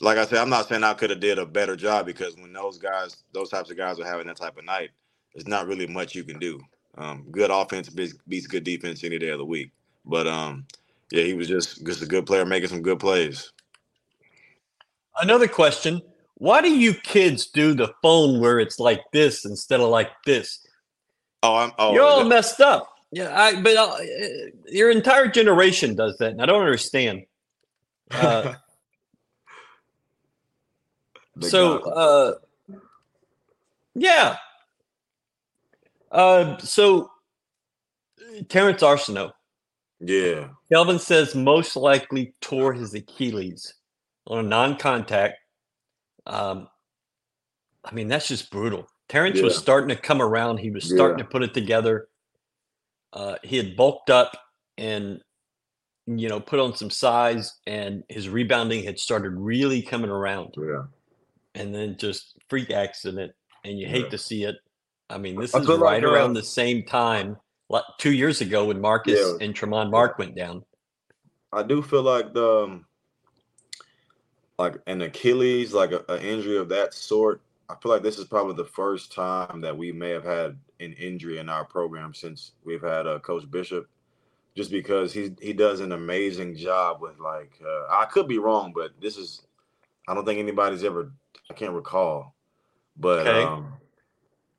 like 0.00 0.16
I 0.16 0.24
said, 0.24 0.38
I'm 0.38 0.48
not 0.48 0.68
saying 0.68 0.84
I 0.84 0.94
could 0.94 1.10
have 1.10 1.18
did 1.18 1.40
a 1.40 1.44
better 1.44 1.74
job 1.74 2.06
because 2.06 2.36
when 2.36 2.52
those 2.52 2.78
guys, 2.78 3.16
those 3.32 3.48
types 3.48 3.68
of 3.68 3.76
guys 3.76 3.98
are 3.98 4.06
having 4.06 4.28
that 4.28 4.36
type 4.36 4.56
of 4.56 4.64
night, 4.64 4.90
there's 5.34 5.48
not 5.48 5.66
really 5.66 5.88
much 5.88 6.14
you 6.14 6.22
can 6.22 6.38
do. 6.38 6.60
Um, 6.98 7.26
good 7.32 7.50
offense 7.50 7.88
beats 7.88 8.46
good 8.46 8.62
defense 8.62 9.02
any 9.02 9.18
day 9.18 9.30
of 9.30 9.38
the 9.38 9.44
week. 9.44 9.72
But 10.04 10.28
um, 10.28 10.64
yeah, 11.10 11.24
he 11.24 11.34
was 11.34 11.48
just 11.48 11.84
just 11.84 12.00
a 12.00 12.06
good 12.06 12.24
player 12.24 12.46
making 12.46 12.68
some 12.68 12.82
good 12.82 13.00
plays. 13.00 13.50
Another 15.20 15.48
question: 15.48 16.00
Why 16.34 16.62
do 16.62 16.70
you 16.70 16.94
kids 16.94 17.48
do 17.48 17.74
the 17.74 17.92
phone 18.02 18.38
where 18.38 18.60
it's 18.60 18.78
like 18.78 19.02
this 19.12 19.44
instead 19.44 19.80
of 19.80 19.88
like 19.88 20.12
this? 20.24 20.64
Oh, 21.42 21.56
I'm. 21.56 21.72
Oh, 21.76 21.92
you're 21.92 22.04
all 22.04 22.24
messed 22.24 22.60
up. 22.60 22.97
Yeah, 23.10 23.34
I, 23.34 23.60
but 23.60 23.76
uh, 23.76 23.96
your 24.66 24.90
entire 24.90 25.28
generation 25.28 25.94
does 25.94 26.18
that, 26.18 26.32
and 26.32 26.42
I 26.42 26.46
don't 26.46 26.60
understand. 26.60 27.24
Uh, 28.10 28.54
so, 31.40 31.78
uh, 31.78 32.34
yeah. 33.94 34.36
Uh, 36.12 36.58
so, 36.58 37.10
Terrance 38.48 38.82
Arceneaux. 38.82 39.32
Yeah. 40.00 40.48
Kelvin 40.70 40.98
says 40.98 41.34
most 41.34 41.76
likely 41.76 42.34
tore 42.40 42.74
his 42.74 42.94
Achilles 42.94 43.74
on 44.26 44.38
a 44.44 44.48
non-contact. 44.48 45.38
Um, 46.26 46.68
I 47.84 47.94
mean, 47.94 48.08
that's 48.08 48.28
just 48.28 48.50
brutal. 48.50 48.86
Terrance 49.08 49.38
yeah. 49.38 49.44
was 49.44 49.56
starting 49.56 49.88
to 49.88 49.96
come 49.96 50.20
around. 50.20 50.58
He 50.58 50.70
was 50.70 50.84
starting 50.84 51.18
yeah. 51.18 51.24
to 51.24 51.30
put 51.30 51.42
it 51.42 51.54
together 51.54 52.07
uh, 53.12 53.36
he 53.42 53.56
had 53.56 53.76
bulked 53.76 54.10
up 54.10 54.36
and 54.76 55.20
you 56.06 56.28
know 56.28 56.40
put 56.40 56.60
on 56.60 56.74
some 56.74 56.90
size, 56.90 57.54
and 57.66 58.02
his 58.08 58.28
rebounding 58.28 58.84
had 58.84 58.98
started 58.98 59.30
really 59.30 59.82
coming 59.82 60.10
around. 60.10 60.54
Yeah, 60.56 60.84
and 61.54 61.74
then 61.74 61.96
just 61.98 62.36
freak 62.48 62.70
accident, 62.70 63.32
and 63.64 63.78
you 63.78 63.86
yeah. 63.86 63.92
hate 63.92 64.10
to 64.10 64.18
see 64.18 64.44
it. 64.44 64.56
I 65.10 65.18
mean, 65.18 65.40
this 65.40 65.54
I 65.54 65.60
is 65.60 65.68
right 65.68 65.78
like, 65.78 66.02
uh, 66.02 66.08
around 66.08 66.34
the 66.34 66.42
same 66.42 66.84
time, 66.84 67.36
like 67.68 67.84
two 67.98 68.12
years 68.12 68.40
ago 68.40 68.66
when 68.66 68.80
Marcus 68.80 69.18
yeah. 69.18 69.44
and 69.44 69.54
Tramon 69.54 69.90
Mark 69.90 70.18
went 70.18 70.34
down. 70.34 70.64
I 71.52 71.62
do 71.62 71.82
feel 71.82 72.02
like 72.02 72.34
the 72.34 72.64
um, 72.64 72.86
like 74.58 74.76
an 74.86 75.02
Achilles, 75.02 75.72
like 75.72 75.92
an 75.92 76.20
injury 76.20 76.56
of 76.56 76.68
that 76.70 76.92
sort. 76.92 77.40
I 77.70 77.74
feel 77.82 77.92
like 77.92 78.02
this 78.02 78.18
is 78.18 78.24
probably 78.24 78.54
the 78.54 78.64
first 78.64 79.12
time 79.12 79.60
that 79.60 79.76
we 79.76 79.92
may 79.92 80.10
have 80.10 80.24
had 80.24 80.58
an 80.80 80.94
injury 80.94 81.38
in 81.38 81.48
our 81.48 81.64
program 81.64 82.14
since 82.14 82.52
we've 82.64 82.82
had 82.82 83.06
uh, 83.06 83.18
Coach 83.18 83.50
Bishop, 83.50 83.88
just 84.56 84.70
because 84.70 85.12
he 85.12 85.32
he 85.40 85.52
does 85.52 85.80
an 85.80 85.92
amazing 85.92 86.56
job 86.56 87.02
with 87.02 87.18
like 87.18 87.52
uh, 87.62 87.86
I 87.90 88.06
could 88.06 88.26
be 88.26 88.38
wrong, 88.38 88.72
but 88.74 88.92
this 89.00 89.18
is 89.18 89.42
I 90.08 90.14
don't 90.14 90.24
think 90.24 90.38
anybody's 90.38 90.82
ever 90.82 91.12
I 91.50 91.54
can't 91.54 91.72
recall, 91.72 92.34
but 92.96 93.26
okay. 93.26 93.42
um, 93.42 93.74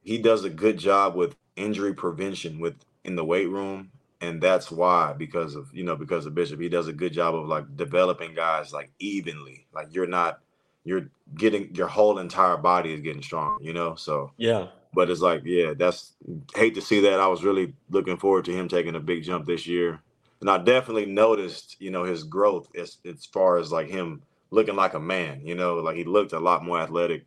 he 0.01 0.19
does 0.19 0.43
a 0.43 0.49
good 0.49 0.77
job 0.77 1.15
with 1.15 1.35
injury 1.55 1.93
prevention 1.93 2.59
with 2.59 2.75
in 3.05 3.15
the 3.15 3.25
weight 3.25 3.49
room, 3.49 3.91
and 4.21 4.39
that's 4.39 4.69
why 4.69 5.13
because 5.13 5.55
of 5.55 5.67
you 5.73 5.83
know 5.83 5.95
because 5.95 6.27
of 6.27 6.35
Bishop, 6.35 6.61
he 6.61 6.69
does 6.69 6.87
a 6.87 6.93
good 6.93 7.13
job 7.13 7.33
of 7.33 7.47
like 7.47 7.75
developing 7.75 8.35
guys 8.35 8.71
like 8.71 8.91
evenly, 8.99 9.65
like 9.73 9.87
you're 9.91 10.05
not 10.05 10.41
you're 10.89 11.07
getting 11.35 11.73
your 11.75 11.87
whole 11.87 12.17
entire 12.17 12.57
body 12.57 12.93
is 12.93 13.01
getting 13.01 13.21
strong, 13.21 13.59
you 13.61 13.73
know. 13.73 13.93
So 13.93 14.31
yeah, 14.37 14.69
but 14.91 15.11
it's 15.11 15.21
like, 15.21 15.43
yeah, 15.45 15.73
that's 15.77 16.13
hate 16.55 16.73
to 16.75 16.81
see 16.81 16.99
that. 17.01 17.19
I 17.19 17.27
was 17.27 17.43
really 17.43 17.73
looking 17.91 18.17
forward 18.17 18.45
to 18.45 18.51
him 18.51 18.67
taking 18.67 18.95
a 18.95 18.99
big 18.99 19.23
jump 19.23 19.45
this 19.45 19.67
year. 19.67 20.01
And 20.41 20.49
I 20.49 20.57
definitely 20.57 21.05
noticed, 21.05 21.75
you 21.79 21.91
know, 21.91 22.03
his 22.03 22.23
growth 22.23 22.69
as 22.75 22.97
as 23.05 23.25
far 23.25 23.59
as 23.59 23.71
like 23.71 23.87
him 23.87 24.23
looking 24.49 24.75
like 24.75 24.95
a 24.95 24.99
man, 24.99 25.41
you 25.45 25.53
know, 25.53 25.75
like 25.75 25.95
he 25.95 26.05
looked 26.05 26.33
a 26.33 26.39
lot 26.39 26.65
more 26.65 26.81
athletic. 26.81 27.25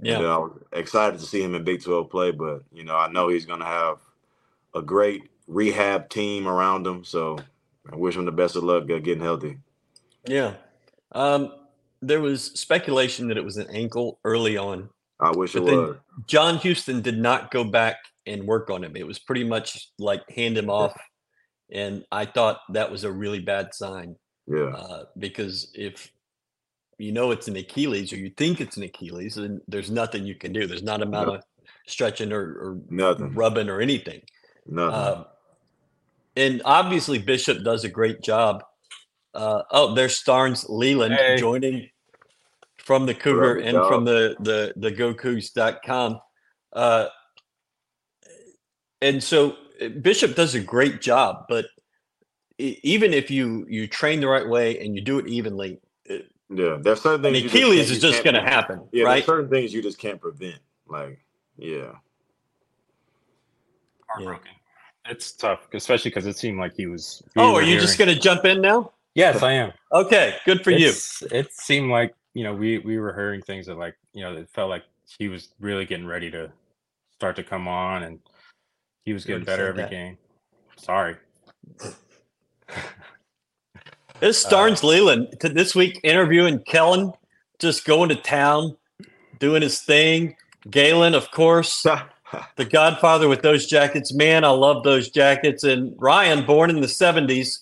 yeah. 0.00 0.18
And 0.18 0.26
I 0.26 0.38
was 0.38 0.58
excited 0.72 1.20
to 1.20 1.26
see 1.26 1.40
him 1.40 1.54
in 1.54 1.62
Big 1.62 1.84
12 1.84 2.10
play, 2.10 2.32
but 2.32 2.64
you 2.72 2.82
know, 2.82 2.96
I 2.96 3.12
know 3.12 3.28
he's 3.28 3.46
gonna 3.46 3.64
have 3.64 3.98
a 4.74 4.82
great 4.82 5.30
rehab 5.46 6.08
team 6.08 6.48
around 6.48 6.84
him. 6.84 7.04
So 7.04 7.38
I 7.92 7.94
wish 7.94 8.16
him 8.16 8.24
the 8.24 8.32
best 8.32 8.56
of 8.56 8.64
luck 8.64 8.90
uh, 8.90 8.98
getting 8.98 9.22
healthy. 9.22 9.58
Yeah. 10.26 10.54
Um, 11.12 11.52
there 12.06 12.20
was 12.20 12.44
speculation 12.58 13.28
that 13.28 13.36
it 13.36 13.44
was 13.44 13.56
an 13.56 13.68
ankle 13.70 14.18
early 14.24 14.56
on. 14.56 14.88
I 15.20 15.30
wish 15.30 15.52
But 15.52 15.62
it 15.62 15.66
then- 15.66 15.76
was. 15.78 15.96
John 16.26 16.58
Houston 16.58 17.00
did 17.02 17.18
not 17.18 17.50
go 17.50 17.64
back 17.64 17.96
and 18.26 18.44
work 18.46 18.70
on 18.70 18.82
him. 18.84 18.96
It 18.96 19.06
was 19.06 19.18
pretty 19.18 19.44
much 19.44 19.90
like 19.98 20.22
hand 20.30 20.56
him 20.56 20.70
off. 20.70 20.94
And 21.70 22.04
I 22.12 22.24
thought 22.26 22.60
that 22.72 22.90
was 22.90 23.04
a 23.04 23.12
really 23.12 23.40
bad 23.40 23.74
sign 23.74 24.16
Yeah. 24.46 24.70
uh, 24.74 25.04
because 25.18 25.70
if 25.74 26.10
you 26.98 27.12
know 27.12 27.30
it's 27.32 27.48
an 27.48 27.56
Achilles 27.56 28.12
or 28.12 28.16
you 28.16 28.30
think 28.30 28.60
it's 28.60 28.76
an 28.76 28.82
Achilles, 28.84 29.34
then 29.34 29.60
there's 29.68 29.90
nothing 29.90 30.24
you 30.26 30.34
can 30.36 30.52
do. 30.52 30.66
There's 30.66 30.82
not 30.82 31.02
amount 31.02 31.30
Yep. 31.30 31.38
of 31.40 31.44
stretching 31.86 32.32
or, 32.32 32.40
or 32.42 32.80
Nothing. 32.90 33.34
rubbing 33.34 33.68
or 33.68 33.80
anything. 33.80 34.22
Nothing. 34.66 35.18
Um, 35.18 35.24
and 36.36 36.62
obviously 36.64 37.18
Bishop 37.18 37.62
does 37.64 37.84
a 37.84 37.88
great 37.88 38.20
job. 38.22 38.62
Uh, 39.34 39.62
oh, 39.70 39.94
there's 39.94 40.16
Starns 40.18 40.64
Leland 40.68 41.14
Hey. 41.14 41.36
joining 41.36 41.90
from 42.84 43.06
the 43.06 43.14
Cougar 43.14 43.56
Good 43.56 43.64
and 43.66 43.78
from 43.88 44.04
the 44.04 44.36
the 44.40 44.72
the 44.76 44.90
GoCoogs.com. 44.92 46.20
Uh, 46.72 47.06
and 49.00 49.22
so 49.22 49.56
uh, 49.82 49.88
Bishop 49.88 50.34
does 50.34 50.54
a 50.54 50.60
great 50.60 51.00
job, 51.00 51.46
but 51.48 51.66
even 52.58 53.12
if 53.12 53.30
you 53.30 53.66
you 53.68 53.86
train 53.86 54.20
the 54.20 54.28
right 54.28 54.48
way 54.48 54.78
and 54.78 54.94
you 54.94 55.00
do 55.00 55.18
it 55.18 55.26
evenly, 55.26 55.80
yeah. 56.50 56.76
There's 56.80 57.00
certain 57.00 57.22
things. 57.22 57.36
you 57.38 57.42
just 57.44 57.54
Achilles 57.54 57.78
can't- 57.86 57.90
is 57.90 58.00
just 58.00 58.22
going 58.22 58.34
to 58.34 58.42
happen, 58.42 58.86
Yeah. 58.92 59.04
right? 59.04 59.14
There's 59.14 59.26
certain 59.26 59.48
things 59.50 59.72
you 59.72 59.82
just 59.82 59.98
can't 59.98 60.20
prevent. 60.20 60.58
Like, 60.86 61.18
yeah. 61.56 61.92
Heartbroken. 64.08 64.50
It's 65.08 65.32
tough, 65.32 65.66
especially 65.72 66.10
because 66.10 66.26
it 66.26 66.36
seemed 66.36 66.58
like 66.58 66.74
he 66.76 66.86
was. 66.86 67.22
Oh, 67.36 67.54
are 67.54 67.62
you 67.62 67.80
just 67.80 67.98
going 67.98 68.14
to 68.14 68.18
jump 68.20 68.44
in 68.44 68.60
now? 68.60 68.92
Yes, 69.14 69.42
I 69.42 69.52
am. 69.52 69.72
Okay, 69.92 70.36
good 70.44 70.62
for 70.62 70.70
you. 70.70 70.92
It 71.32 71.52
seemed 71.52 71.90
like 71.90 72.14
you 72.34 72.44
know 72.44 72.54
we 72.54 72.78
we 72.78 72.98
were 72.98 73.14
hearing 73.14 73.40
things 73.42 73.66
that 73.66 73.78
like 73.78 73.96
you 74.12 74.22
know 74.22 74.36
it 74.36 74.48
felt 74.50 74.68
like 74.70 74.84
he 75.18 75.28
was 75.28 75.48
really 75.60 75.84
getting 75.86 76.06
ready 76.06 76.30
to 76.30 76.50
start 77.12 77.36
to 77.36 77.42
come 77.44 77.68
on, 77.68 78.02
and 78.02 78.18
he 79.04 79.12
was 79.12 79.24
getting 79.24 79.44
better 79.44 79.66
every 79.68 79.82
that. 79.82 79.90
game. 79.90 80.18
Sorry. 80.76 81.16
This 84.20 84.44
Uh, 84.52 84.76
Leland 84.82 85.36
to 85.40 85.48
this 85.48 85.74
week 85.74 86.00
interviewing 86.02 86.60
Kellen, 86.60 87.12
just 87.58 87.84
going 87.84 88.08
to 88.08 88.14
town, 88.16 88.76
doing 89.38 89.62
his 89.62 89.80
thing. 89.80 90.36
Galen, 90.70 91.14
of 91.14 91.30
course, 91.30 91.82
the 92.56 92.64
Godfather 92.64 93.28
with 93.28 93.42
those 93.42 93.66
jackets. 93.66 94.14
Man, 94.14 94.44
I 94.44 94.48
love 94.48 94.82
those 94.82 95.10
jackets. 95.10 95.62
And 95.62 95.94
Ryan, 95.98 96.46
born 96.46 96.70
in 96.70 96.80
the 96.80 96.88
seventies, 96.88 97.60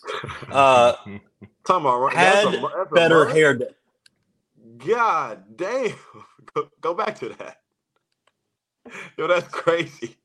uh, 0.51 0.95
Talking 1.65 1.87
about 1.87 2.13
had 2.13 2.47
that's 2.47 2.57
a- 2.57 2.61
that's 2.61 2.91
a 2.91 2.95
better 2.95 3.27
hair. 3.29 3.55
day. 3.55 3.67
God 4.87 5.45
damn. 5.57 5.95
Go, 6.55 6.69
go 6.81 6.93
back 6.93 7.19
to 7.21 7.31
that. 7.31 7.59
Yo, 9.17 9.27
that's 9.27 9.49
crazy. 9.49 10.17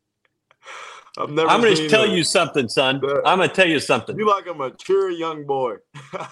I've 1.18 1.30
never 1.30 1.48
I'm 1.48 1.62
going 1.62 1.76
to 1.76 1.88
tell 1.88 2.04
a- 2.04 2.14
you 2.14 2.24
something, 2.24 2.68
son. 2.68 3.02
I'm 3.26 3.38
going 3.38 3.50
to 3.50 3.56
tell 3.56 3.68
you 3.68 3.80
something. 3.80 4.18
You 4.18 4.28
like 4.28 4.48
a 4.48 4.54
mature 4.54 5.10
young 5.10 5.46
boy. 5.46 5.76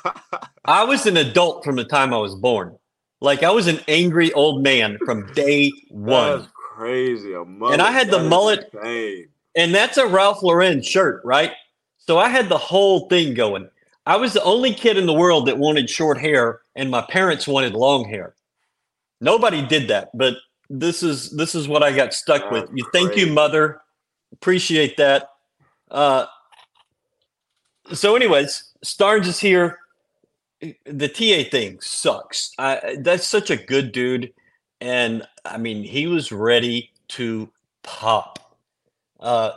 I 0.65 0.83
was 0.83 1.05
an 1.05 1.17
adult 1.17 1.63
from 1.63 1.75
the 1.75 1.85
time 1.85 2.13
I 2.13 2.17
was 2.17 2.35
born. 2.35 2.77
Like 3.21 3.43
I 3.43 3.51
was 3.51 3.67
an 3.67 3.79
angry 3.87 4.33
old 4.33 4.63
man 4.63 4.97
from 5.05 5.31
day 5.33 5.71
one. 5.89 6.39
That's 6.39 6.51
crazy. 6.53 7.33
A 7.33 7.45
mullet. 7.45 7.79
I 7.79 7.91
had 7.91 8.11
the 8.11 8.19
mullet- 8.19 8.69
insane. 8.73 9.29
And 9.55 9.73
that's 9.73 9.97
a 9.97 10.05
Ralph 10.05 10.43
Lauren 10.43 10.81
shirt, 10.81 11.21
right? 11.23 11.53
So 11.97 12.17
I 12.17 12.29
had 12.29 12.49
the 12.49 12.57
whole 12.57 13.07
thing 13.07 13.33
going. 13.33 13.69
I 14.05 14.17
was 14.17 14.33
the 14.33 14.43
only 14.43 14.73
kid 14.73 14.97
in 14.97 15.05
the 15.05 15.13
world 15.13 15.47
that 15.47 15.57
wanted 15.57 15.89
short 15.89 16.19
hair, 16.19 16.61
and 16.75 16.91
my 16.91 17.01
parents 17.01 17.47
wanted 17.47 17.73
long 17.73 18.07
hair. 18.07 18.35
Nobody 19.19 19.65
did 19.65 19.87
that, 19.87 20.09
but 20.13 20.35
this 20.69 21.01
is 21.01 21.31
this 21.31 21.55
is 21.55 21.67
what 21.67 21.83
I 21.83 21.91
got 21.91 22.13
stuck 22.13 22.51
with. 22.51 22.69
You 22.73 22.85
thank 22.93 23.15
you, 23.15 23.27
mother. 23.27 23.81
Appreciate 24.33 24.97
that. 24.97 25.29
Uh, 25.89 26.25
so, 27.93 28.15
anyways, 28.15 28.73
Starns 28.83 29.27
is 29.27 29.39
here. 29.39 29.79
The 30.85 31.07
TA 31.07 31.49
thing 31.49 31.79
sucks. 31.81 32.51
I, 32.57 32.97
that's 32.99 33.27
such 33.27 33.49
a 33.49 33.57
good 33.57 33.91
dude, 33.91 34.33
and 34.81 35.27
I 35.43 35.57
mean, 35.57 35.83
he 35.83 36.07
was 36.07 36.31
ready 36.31 36.91
to 37.09 37.49
pop. 37.83 38.57
Uh, 39.19 39.51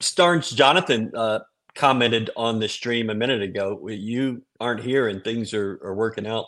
Starns 0.00 0.50
Jonathan 0.50 1.12
uh, 1.14 1.40
commented 1.74 2.30
on 2.36 2.58
the 2.58 2.68
stream 2.68 3.10
a 3.10 3.14
minute 3.14 3.42
ago. 3.42 3.88
You 3.88 4.42
aren't 4.60 4.82
here, 4.82 5.08
and 5.08 5.22
things 5.22 5.54
are, 5.54 5.80
are 5.82 5.94
working 5.94 6.26
out 6.26 6.46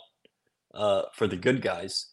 uh, 0.73 1.03
for 1.13 1.27
the 1.27 1.37
good 1.37 1.61
guys. 1.61 2.07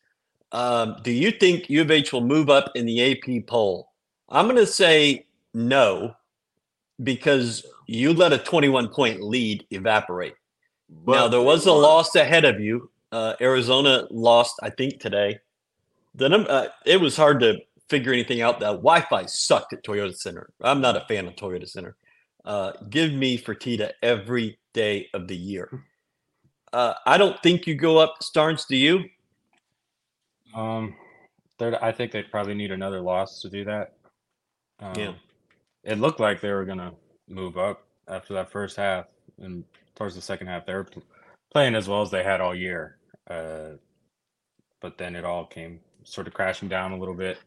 Um, 0.53 0.97
do 1.03 1.13
you 1.13 1.31
think 1.31 1.71
U 1.71 1.83
of 1.83 1.91
H 1.91 2.13
will 2.13 2.25
move 2.25 2.51
up 2.51 2.73
in 2.75 2.87
the 2.87 3.13
AP 3.13 3.47
poll? 3.47 3.91
I'm 4.29 4.47
going 4.47 4.57
to 4.57 4.67
say 4.67 5.27
no, 5.55 6.15
because 7.03 7.65
you 7.87 8.13
let 8.13 8.33
a 8.33 8.39
21 8.39 8.89
point 8.89 9.23
lead 9.23 9.67
evaporate. 9.71 10.35
But 10.89 11.13
now 11.13 11.29
there 11.29 11.43
was 11.43 11.67
a 11.67 11.73
loss 11.73 12.15
ahead 12.17 12.45
of 12.45 12.61
you. 12.61 12.91
Uh, 13.13 13.35
Arizona 13.41 14.07
lost, 14.11 14.57
I 14.63 14.71
think, 14.71 15.01
today. 15.01 15.39
The 16.15 16.29
num- 16.29 16.47
uh, 16.49 16.67
it 16.85 17.01
was 17.01 17.17
hard 17.17 17.41
to 17.41 17.59
figure 17.89 18.13
anything 18.13 18.41
out. 18.41 18.61
The 18.61 18.67
Wi-Fi 18.67 19.27
sucked 19.27 19.73
at 19.73 19.85
Toyota 19.85 20.17
Center. 20.17 20.51
I'm 20.61 20.81
not 20.81 20.97
a 20.97 21.05
fan 21.07 21.27
of 21.27 21.35
Toyota 21.35 21.69
Center. 21.69 21.97
Uh, 22.45 22.73
give 22.89 23.13
me 23.13 23.39
Fertitta 23.39 23.93
every 24.03 24.59
day 24.73 25.09
of 25.15 25.29
the 25.29 25.37
year. 25.37 25.85
Uh, 26.73 26.95
I 27.07 27.19
don't 27.19 27.41
think 27.43 27.67
you 27.67 27.75
go 27.75 27.99
up, 27.99 28.23
Starns. 28.23 28.65
Do 28.65 28.77
you? 28.77 29.05
Um, 30.55 30.95
I 31.61 31.93
think 31.93 32.13
they'd 32.13 32.31
probably 32.31 32.55
need 32.55 32.71
another 32.71 33.01
loss 33.01 33.41
to 33.43 33.51
do 33.51 33.65
that. 33.65 33.95
Um, 34.79 34.95
Yeah. 34.95 35.13
It 35.83 35.99
looked 35.99 36.21
like 36.21 36.41
they 36.41 36.53
were 36.53 36.65
gonna 36.65 36.95
move 37.29 37.57
up 37.57 37.87
after 38.09 38.35
that 38.35 38.51
first 38.51 38.77
half, 38.77 39.07
and 39.39 39.65
towards 39.95 40.15
the 40.15 40.23
second 40.23 40.47
half, 40.47 40.67
they 40.67 40.75
were 40.75 40.87
playing 41.51 41.75
as 41.75 41.89
well 41.89 42.03
as 42.03 42.11
they 42.11 42.23
had 42.23 42.41
all 42.41 42.55
year. 42.55 42.99
Uh, 43.29 43.73
but 44.81 44.99
then 44.99 45.15
it 45.17 45.25
all 45.25 45.47
came 45.47 45.81
sort 46.05 46.27
of 46.27 46.35
crashing 46.35 46.69
down 46.69 46.93
a 46.93 46.99
little 46.99 47.15
bit. 47.15 47.39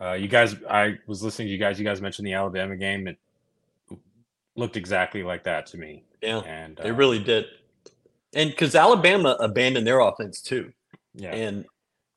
Uh, 0.00 0.12
you 0.12 0.28
guys, 0.28 0.56
I 0.68 0.98
was 1.06 1.22
listening 1.22 1.48
to 1.48 1.52
you 1.52 1.58
guys. 1.58 1.78
You 1.78 1.84
guys 1.84 2.00
mentioned 2.00 2.26
the 2.26 2.32
Alabama 2.32 2.76
game. 2.76 3.06
It 3.06 3.18
looked 4.56 4.76
exactly 4.76 5.22
like 5.22 5.44
that 5.44 5.66
to 5.66 5.78
me, 5.78 6.04
Yeah, 6.22 6.40
and 6.40 6.76
they 6.76 6.90
uh, 6.90 6.94
really 6.94 7.18
did. 7.18 7.46
And 8.34 8.50
because 8.50 8.74
Alabama 8.74 9.36
abandoned 9.40 9.86
their 9.86 10.00
offense 10.00 10.40
too, 10.42 10.72
yeah. 11.14 11.34
and 11.34 11.64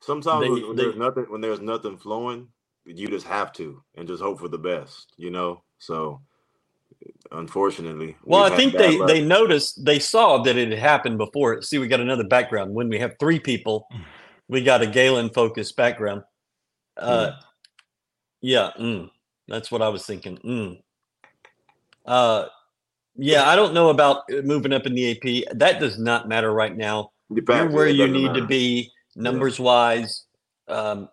Sometimes 0.01 0.41
They- 0.43 0.49
when, 0.49 0.67
when 0.67 0.75
they- 0.75 0.83
there's 0.83 0.95
nothing 0.95 1.25
when 1.29 1.41
there's 1.41 1.59
nothing 1.61 1.97
flowing, 1.97 2.47
you 2.85 3.07
just 3.07 3.25
have 3.27 3.51
to 3.53 3.83
and 3.95 4.07
just 4.07 4.21
hope 4.21 4.39
for 4.39 4.47
the 4.47 4.57
best, 4.57 5.13
you 5.17 5.31
know. 5.31 5.63
So, 5.79 6.21
unfortunately, 7.31 8.15
Well, 8.23 8.43
I 8.43 8.55
think 8.55 8.73
they 8.77 8.97
luck. 8.97 9.07
they 9.07 9.21
noticed 9.21 9.83
they 9.83 9.99
saw 9.99 10.41
that 10.43 10.55
it 10.55 10.69
had 10.69 10.79
happened 10.79 11.17
before. 11.17 11.61
See, 11.61 11.77
we 11.79 11.87
got 11.87 11.99
another 11.99 12.23
background. 12.23 12.73
When 12.73 12.89
we 12.89 12.99
have 12.99 13.15
three 13.19 13.39
people, 13.39 13.87
we 14.47 14.61
got 14.63 14.81
a 14.81 14.87
Galen 14.87 15.31
focused 15.31 15.75
background. 15.75 16.23
Uh, 16.95 17.31
yeah, 18.41 18.71
mm, 18.79 19.09
that's 19.47 19.71
what 19.71 19.81
I 19.81 19.89
was 19.89 20.05
thinking. 20.05 20.37
Mm. 20.37 20.81
Uh, 22.07 22.45
yeah, 23.15 23.47
I 23.47 23.55
don't 23.55 23.73
know 23.73 23.89
about 23.89 24.23
uh, 24.31 24.41
moving 24.43 24.73
up 24.73 24.85
in 24.85 24.95
the 24.95 25.11
AP. 25.11 25.57
That 25.57 25.79
does 25.79 25.99
not 25.99 26.27
matter 26.27 26.51
right 26.53 26.75
now. 26.75 27.11
You're 27.29 27.69
where 27.69 27.89
you 27.89 28.07
need 28.07 28.33
to 28.35 28.45
be 28.45 28.91
numbers 29.15 29.59
wise. 29.59 30.25
Um, 30.67 31.09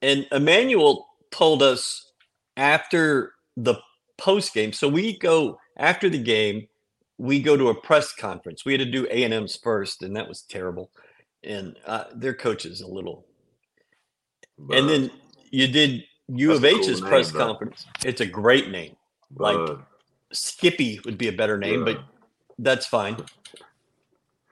and 0.00 0.26
Emmanuel 0.30 1.08
told 1.30 1.62
us 1.62 2.12
after 2.56 3.32
the 3.56 3.76
post 4.18 4.54
game. 4.54 4.72
So 4.72 4.88
we 4.88 5.18
go 5.18 5.58
after 5.76 6.08
the 6.08 6.22
game. 6.22 6.68
We 7.18 7.40
go 7.40 7.56
to 7.56 7.68
a 7.68 7.74
press 7.74 8.12
conference. 8.12 8.64
We 8.64 8.72
had 8.72 8.80
to 8.80 8.90
do 8.90 9.06
A 9.10 9.24
and 9.24 9.34
M's 9.34 9.56
first, 9.56 10.02
and 10.02 10.14
that 10.16 10.28
was 10.28 10.42
terrible. 10.42 10.90
And 11.44 11.76
uh, 11.86 12.04
their 12.14 12.34
coach 12.34 12.66
is 12.66 12.80
a 12.80 12.86
little. 12.86 13.26
and 14.70 14.88
then 14.88 15.10
you 15.50 15.66
did 15.68 16.04
U 16.28 16.52
of 16.52 16.62
cool 16.62 16.70
H's 16.70 17.00
name, 17.00 17.08
press 17.08 17.32
conference. 17.32 17.86
It's 18.04 18.20
a 18.20 18.26
great 18.26 18.70
name. 18.70 18.96
Like- 19.36 19.56
bud, 19.56 19.84
Skippy 20.32 20.98
would 21.04 21.18
be 21.18 21.28
a 21.28 21.32
better 21.32 21.58
name, 21.58 21.86
yeah. 21.86 21.94
but 21.94 22.04
that's 22.58 22.86
fine. 22.86 23.16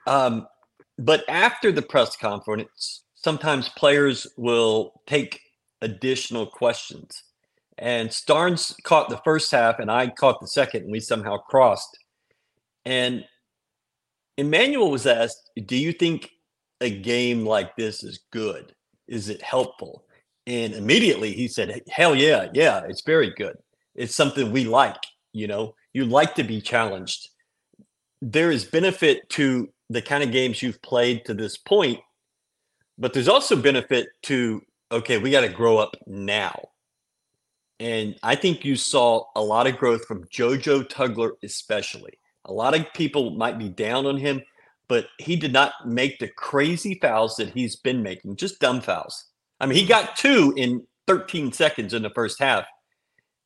Um, 0.05 0.47
but 0.97 1.23
after 1.27 1.71
the 1.71 1.81
press 1.81 2.15
conference, 2.15 3.03
sometimes 3.15 3.69
players 3.69 4.27
will 4.37 5.01
take 5.07 5.41
additional 5.81 6.45
questions. 6.45 7.23
And 7.77 8.11
Starns 8.13 8.75
caught 8.83 9.09
the 9.09 9.21
first 9.23 9.51
half, 9.51 9.79
and 9.79 9.89
I 9.89 10.07
caught 10.07 10.39
the 10.39 10.47
second, 10.47 10.83
and 10.83 10.91
we 10.91 10.99
somehow 10.99 11.37
crossed. 11.37 11.97
And 12.85 13.25
Emmanuel 14.37 14.91
was 14.91 15.07
asked, 15.07 15.49
Do 15.65 15.75
you 15.75 15.91
think 15.91 16.29
a 16.79 16.89
game 16.89 17.45
like 17.45 17.75
this 17.75 18.03
is 18.03 18.19
good? 18.31 18.75
Is 19.07 19.29
it 19.29 19.41
helpful? 19.41 20.03
And 20.45 20.73
immediately 20.73 21.33
he 21.33 21.47
said, 21.47 21.81
Hell 21.89 22.15
yeah, 22.15 22.49
yeah, 22.53 22.81
it's 22.87 23.01
very 23.01 23.33
good. 23.35 23.57
It's 23.95 24.15
something 24.15 24.51
we 24.51 24.65
like. 24.65 25.03
You 25.33 25.47
know, 25.47 25.75
you 25.93 26.05
like 26.05 26.35
to 26.35 26.43
be 26.43 26.61
challenged. 26.61 27.29
There 28.21 28.51
is 28.51 28.65
benefit 28.65 29.29
to 29.31 29.69
the 29.89 30.01
kind 30.01 30.23
of 30.23 30.31
games 30.31 30.61
you've 30.61 30.81
played 30.81 31.25
to 31.25 31.33
this 31.33 31.57
point, 31.57 31.99
but 32.97 33.13
there's 33.13 33.27
also 33.27 33.55
benefit 33.55 34.09
to, 34.23 34.61
okay, 34.91 35.17
we 35.17 35.31
got 35.31 35.41
to 35.41 35.49
grow 35.49 35.77
up 35.77 35.95
now. 36.05 36.69
And 37.79 38.15
I 38.21 38.35
think 38.35 38.63
you 38.63 38.75
saw 38.75 39.25
a 39.35 39.41
lot 39.41 39.67
of 39.67 39.77
growth 39.77 40.05
from 40.05 40.25
JoJo 40.25 40.87
Tugler, 40.87 41.31
especially. 41.43 42.13
A 42.45 42.53
lot 42.53 42.77
of 42.77 42.85
people 42.93 43.31
might 43.31 43.57
be 43.57 43.69
down 43.69 44.05
on 44.05 44.17
him, 44.17 44.41
but 44.87 45.07
he 45.17 45.35
did 45.35 45.51
not 45.51 45.73
make 45.87 46.19
the 46.19 46.27
crazy 46.27 46.99
fouls 47.01 47.35
that 47.37 47.53
he's 47.53 47.75
been 47.75 48.03
making, 48.03 48.35
just 48.35 48.59
dumb 48.59 48.81
fouls. 48.81 49.25
I 49.59 49.65
mean, 49.65 49.77
he 49.77 49.85
got 49.85 50.15
two 50.15 50.53
in 50.57 50.85
13 51.07 51.51
seconds 51.53 51.93
in 51.93 52.03
the 52.03 52.09
first 52.11 52.39
half 52.39 52.65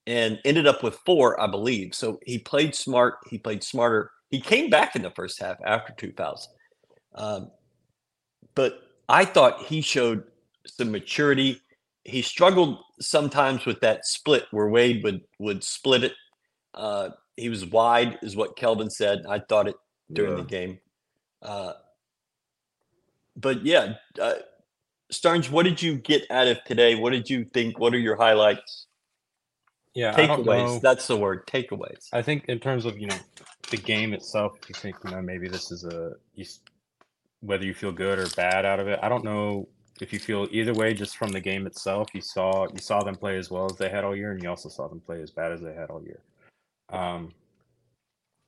and 0.08 0.40
ended 0.46 0.68
up 0.68 0.84
with 0.84 0.96
four, 1.06 1.40
I 1.42 1.48
believe. 1.48 1.96
So 1.96 2.20
he 2.26 2.38
played 2.38 2.76
smart. 2.76 3.16
He 3.30 3.38
played 3.38 3.64
smarter. 3.64 4.12
He 4.30 4.40
came 4.40 4.70
back 4.70 4.96
in 4.96 5.02
the 5.02 5.12
first 5.12 5.40
half 5.40 5.58
after 5.66 5.94
two 5.94 6.14
fouls. 6.16 6.50
Um, 7.16 7.52
but 8.54 8.82
I 9.10 9.26
thought 9.26 9.64
he 9.64 9.82
showed 9.82 10.24
some 10.66 10.92
maturity. 10.92 11.62
He 12.04 12.22
struggled 12.22 12.80
sometimes 13.00 13.66
with 13.66 13.82
that 13.82 14.06
split 14.06 14.46
where 14.52 14.70
Wade 14.70 15.04
would 15.04 15.22
would 15.40 15.64
split 15.64 16.04
it. 16.04 16.14
Uh, 16.74 17.10
he 17.38 17.50
was 17.50 17.66
wide, 17.66 18.20
is 18.22 18.36
what 18.36 18.56
Kelvin 18.56 18.90
said. 18.90 19.26
I 19.28 19.40
thought 19.40 19.68
it 19.68 19.76
during 20.12 20.38
yeah. 20.38 20.44
the 20.44 20.50
game. 20.50 20.80
Uh, 21.42 21.74
but 23.36 23.66
yeah, 23.66 23.96
uh, 24.22 24.36
Starns, 25.12 25.50
what 25.50 25.64
did 25.64 25.82
you 25.82 25.98
get 25.98 26.24
out 26.32 26.48
of 26.48 26.64
today? 26.64 26.96
What 26.96 27.12
did 27.12 27.30
you 27.30 27.46
think? 27.54 27.80
What 27.80 27.94
are 27.94 28.00
your 28.00 28.16
highlights? 28.16 28.88
Yeah, 29.96 30.14
takeaways. 30.14 30.82
That's 30.82 31.08
the 31.08 31.16
word. 31.16 31.48
Takeaways. 31.48 32.10
I 32.12 32.22
think 32.22 32.46
in 32.50 32.60
terms 32.60 32.86
of 32.86 33.00
you 33.00 33.08
know 33.08 33.18
the 33.72 33.78
game 33.78 34.14
itself, 34.14 34.58
you 34.68 34.76
think 34.76 34.98
you 35.06 35.12
know 35.12 35.22
maybe 35.22 35.48
this 35.48 35.72
is 35.72 35.86
a 35.86 36.14
you, 36.36 36.46
whether 37.40 37.66
you 37.66 37.74
feel 37.74 37.94
good 37.94 38.20
or 38.20 38.28
bad 38.36 38.66
out 38.66 38.80
of 38.80 38.88
it. 38.88 39.00
I 39.02 39.08
don't 39.08 39.24
know 39.24 39.70
if 40.02 40.12
you 40.12 40.20
feel 40.20 40.48
either 40.52 40.74
way 40.74 40.94
just 40.94 41.16
from 41.18 41.32
the 41.32 41.40
game 41.40 41.66
itself. 41.66 42.10
You 42.14 42.20
saw 42.20 42.68
you 42.74 42.80
saw 42.80 43.04
them 43.04 43.16
play 43.16 43.38
as 43.38 43.50
well 43.50 43.66
as 43.66 43.78
they 43.78 43.88
had 43.88 44.04
all 44.04 44.16
year, 44.16 44.34
and 44.34 44.44
you 44.44 44.50
also 44.50 44.68
saw 44.68 44.90
them 44.90 45.00
play 45.00 45.22
as 45.22 45.32
bad 45.32 45.54
as 45.54 45.62
they 45.62 45.74
had 45.74 45.90
all 45.90 46.04
year. 46.04 46.20
Um, 46.90 47.34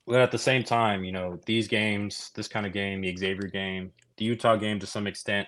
but 0.06 0.20
at 0.20 0.32
the 0.32 0.38
same 0.38 0.64
time, 0.64 1.06
you 1.06 1.14
know, 1.14 1.40
these 1.46 1.70
games, 1.70 2.32
this 2.36 2.50
kind 2.50 2.66
of 2.66 2.74
game, 2.74 3.02
the 3.02 3.16
Xavier 3.16 3.48
game, 3.48 3.94
the 4.18 4.26
Utah 4.26 4.58
game 4.58 4.80
to 4.80 4.86
some 4.86 5.08
extent, 5.08 5.48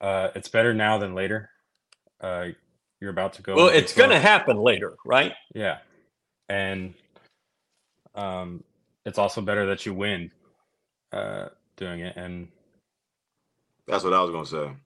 uh, 0.00 0.28
it's 0.34 0.48
better 0.48 0.72
now 0.72 0.96
than 0.96 1.14
later. 1.14 1.50
Uh, 2.20 2.48
you're 3.00 3.10
about 3.10 3.34
to 3.34 3.42
go. 3.42 3.54
Well, 3.56 3.68
it's 3.68 3.94
going 3.94 4.10
to 4.10 4.18
happen 4.20 4.58
later, 4.58 4.96
right? 5.04 5.32
Yeah, 5.54 5.78
and 6.48 6.94
um, 8.14 8.64
it's 9.04 9.18
also 9.18 9.40
better 9.40 9.66
that 9.66 9.86
you 9.86 9.94
win 9.94 10.30
uh, 11.12 11.48
doing 11.76 12.00
it. 12.00 12.16
And 12.16 12.48
that's 13.86 14.04
what 14.04 14.14
I 14.14 14.22
was 14.22 14.30
going 14.30 14.44
to 14.44 14.50
say. 14.50 14.76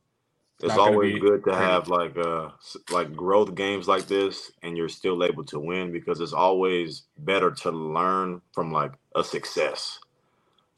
It's 0.63 0.77
always 0.79 1.19
good 1.21 1.45
to 1.45 1.55
have 1.55 1.89
like 1.89 2.17
uh 2.17 2.51
like 2.91 3.15
growth 3.15 3.55
games 3.55 3.89
like 3.89 4.07
this 4.07 4.53
and 4.63 4.77
you're 4.77 4.89
still 4.89 5.23
able 5.25 5.45
to 5.47 5.59
win 5.59 5.93
because 5.93 6.21
it's 6.21 6.33
always 6.33 7.03
better 7.19 7.51
to 7.51 7.71
learn 7.71 8.41
from 8.53 8.73
like 8.73 8.93
a 9.15 9.25
success. 9.25 9.99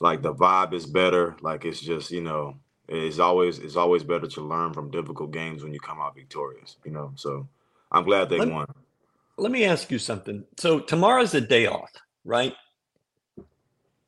Like 0.01 0.22
the 0.22 0.35
vibe 0.35 0.72
is 0.72 0.87
better. 0.87 1.37
Like 1.40 1.64
it's 1.64 1.81
just, 1.81 2.11
you 2.11 2.22
know, 2.22 2.57
it's 2.88 3.18
always 3.18 3.59
it's 3.59 3.77
always 3.77 4.03
better 4.03 4.27
to 4.27 4.40
learn 4.40 4.72
from 4.72 4.90
difficult 4.90 5.33
games 5.33 5.62
when 5.62 5.72
you 5.72 5.81
come 5.81 6.01
out 6.01 6.14
victorious, 6.14 6.77
you 6.85 6.90
know. 6.90 7.12
So 7.16 7.49
I'm 7.92 8.05
glad 8.05 8.29
they 8.29 8.38
let, 8.38 8.51
won. 8.51 8.66
Let 9.37 9.53
me 9.53 9.64
ask 9.64 9.90
you 9.90 9.99
something. 9.99 10.44
So 10.57 10.81
tomorrow's 10.81 11.35
a 11.35 11.40
day 11.40 11.66
off, 11.66 11.90
right? 12.25 12.55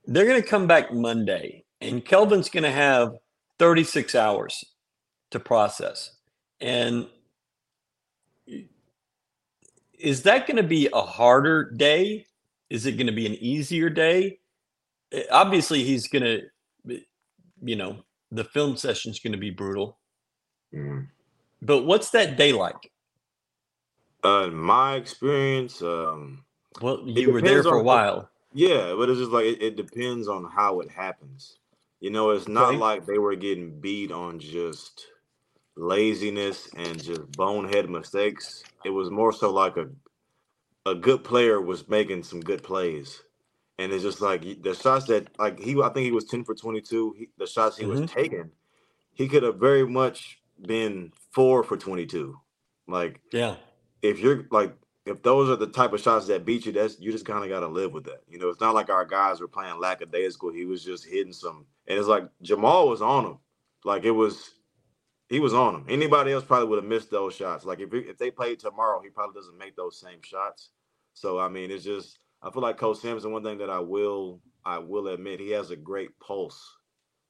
They're 0.06 0.26
gonna 0.26 0.42
come 0.42 0.66
back 0.66 0.92
Monday 0.92 1.64
and 1.80 2.04
Kelvin's 2.04 2.48
gonna 2.48 2.72
have 2.72 3.14
36 3.58 4.14
hours 4.14 4.64
to 5.30 5.40
process. 5.40 6.12
And 6.60 7.06
is 9.98 10.22
that 10.22 10.46
going 10.46 10.56
to 10.56 10.62
be 10.62 10.88
a 10.92 11.02
harder 11.02 11.70
day? 11.70 12.26
Is 12.70 12.86
it 12.86 12.92
going 12.92 13.06
to 13.06 13.12
be 13.12 13.26
an 13.26 13.34
easier 13.34 13.90
day? 13.90 14.38
Eh, 15.12 15.24
obviously, 15.30 15.84
he's 15.84 16.08
going 16.08 16.22
to, 16.22 17.00
you 17.62 17.76
know, 17.76 18.04
the 18.30 18.44
film 18.44 18.76
session 18.76 19.10
is 19.10 19.20
going 19.20 19.32
to 19.32 19.38
be 19.38 19.50
brutal. 19.50 19.98
Mm. 20.74 21.08
But 21.62 21.84
what's 21.84 22.10
that 22.10 22.36
day 22.36 22.52
like? 22.52 22.90
Uh, 24.22 24.48
my 24.48 24.96
experience. 24.96 25.82
Um, 25.82 26.44
well, 26.80 27.02
you 27.04 27.32
were 27.32 27.40
there 27.40 27.62
for 27.62 27.76
a 27.76 27.82
while. 27.82 28.28
Yeah, 28.52 28.94
but 28.96 29.08
it's 29.10 29.18
just 29.18 29.30
like 29.30 29.44
it, 29.44 29.62
it, 29.62 29.76
depends 29.76 30.28
on 30.28 30.50
how 30.50 30.80
it 30.80 30.90
happens. 30.90 31.58
You 32.00 32.10
know, 32.10 32.30
it's 32.30 32.48
not 32.48 32.76
like 32.76 33.06
they 33.06 33.18
were 33.18 33.34
getting 33.34 33.78
beat 33.80 34.12
on 34.12 34.38
just 34.38 35.06
laziness 35.76 36.68
and 36.76 37.02
just 37.02 37.30
bonehead 37.32 37.90
mistakes. 37.90 38.64
It 38.84 38.90
was 38.90 39.10
more 39.10 39.32
so 39.32 39.50
like 39.50 39.76
a 39.76 39.88
a 40.86 40.94
good 40.94 41.22
player 41.22 41.60
was 41.60 41.88
making 41.88 42.22
some 42.22 42.40
good 42.40 42.62
plays. 42.62 43.22
And 43.78 43.92
it's 43.92 44.02
just 44.02 44.20
like 44.20 44.62
the 44.62 44.74
shots 44.74 45.06
that 45.06 45.28
like 45.38 45.60
he 45.60 45.80
I 45.80 45.88
think 45.90 46.04
he 46.04 46.12
was 46.12 46.24
10 46.24 46.44
for 46.44 46.54
22. 46.54 47.14
He, 47.16 47.28
the 47.38 47.46
shots 47.46 47.76
he 47.76 47.84
mm-hmm. 47.84 48.02
was 48.02 48.10
taking, 48.10 48.50
he 49.12 49.28
could 49.28 49.42
have 49.44 49.56
very 49.56 49.86
much 49.86 50.40
been 50.66 51.12
4 51.32 51.62
for 51.62 51.76
22. 51.76 52.36
Like 52.88 53.20
yeah. 53.32 53.56
If 54.02 54.18
you're 54.18 54.46
like 54.50 54.74
if 55.08 55.22
those 55.22 55.48
are 55.48 55.56
the 55.56 55.66
type 55.66 55.92
of 55.92 56.00
shots 56.00 56.26
that 56.26 56.44
beat 56.44 56.66
you, 56.66 56.72
that's 56.72 57.00
you 57.00 57.10
just 57.10 57.24
kind 57.24 57.42
of 57.42 57.50
got 57.50 57.60
to 57.60 57.68
live 57.68 57.92
with 57.92 58.04
that. 58.04 58.22
You 58.28 58.38
know, 58.38 58.48
it's 58.48 58.60
not 58.60 58.74
like 58.74 58.90
our 58.90 59.04
guys 59.04 59.40
were 59.40 59.48
playing 59.48 59.80
lackadaisical. 59.80 60.52
He 60.52 60.64
was 60.64 60.84
just 60.84 61.04
hitting 61.04 61.32
some, 61.32 61.66
and 61.86 61.98
it's 61.98 62.08
like 62.08 62.28
Jamal 62.42 62.88
was 62.88 63.02
on 63.02 63.24
him. 63.24 63.38
Like 63.84 64.04
it 64.04 64.10
was, 64.10 64.50
he 65.28 65.40
was 65.40 65.54
on 65.54 65.76
him 65.76 65.84
Anybody 65.88 66.32
else 66.32 66.44
probably 66.44 66.68
would 66.68 66.82
have 66.82 66.88
missed 66.88 67.10
those 67.10 67.34
shots. 67.34 67.64
Like 67.64 67.80
if 67.80 67.92
if 67.92 68.18
they 68.18 68.30
played 68.30 68.58
tomorrow, 68.58 69.00
he 69.02 69.08
probably 69.08 69.34
doesn't 69.34 69.58
make 69.58 69.76
those 69.76 69.98
same 69.98 70.20
shots. 70.22 70.70
So 71.14 71.38
I 71.38 71.48
mean, 71.48 71.70
it's 71.70 71.84
just 71.84 72.18
I 72.42 72.51
feel 72.51 72.62
like 72.62 72.79
Coach 72.79 72.98
Sampson. 72.98 73.33
One 73.33 73.42
thing 73.42 73.59
that 73.59 73.70
I 73.70 73.81
will 73.81 74.40
I 74.64 74.79
will 74.79 75.09
admit, 75.09 75.40
he 75.40 75.51
has 75.51 75.70
a 75.70 75.77
great 75.77 76.18
pulse 76.20 76.77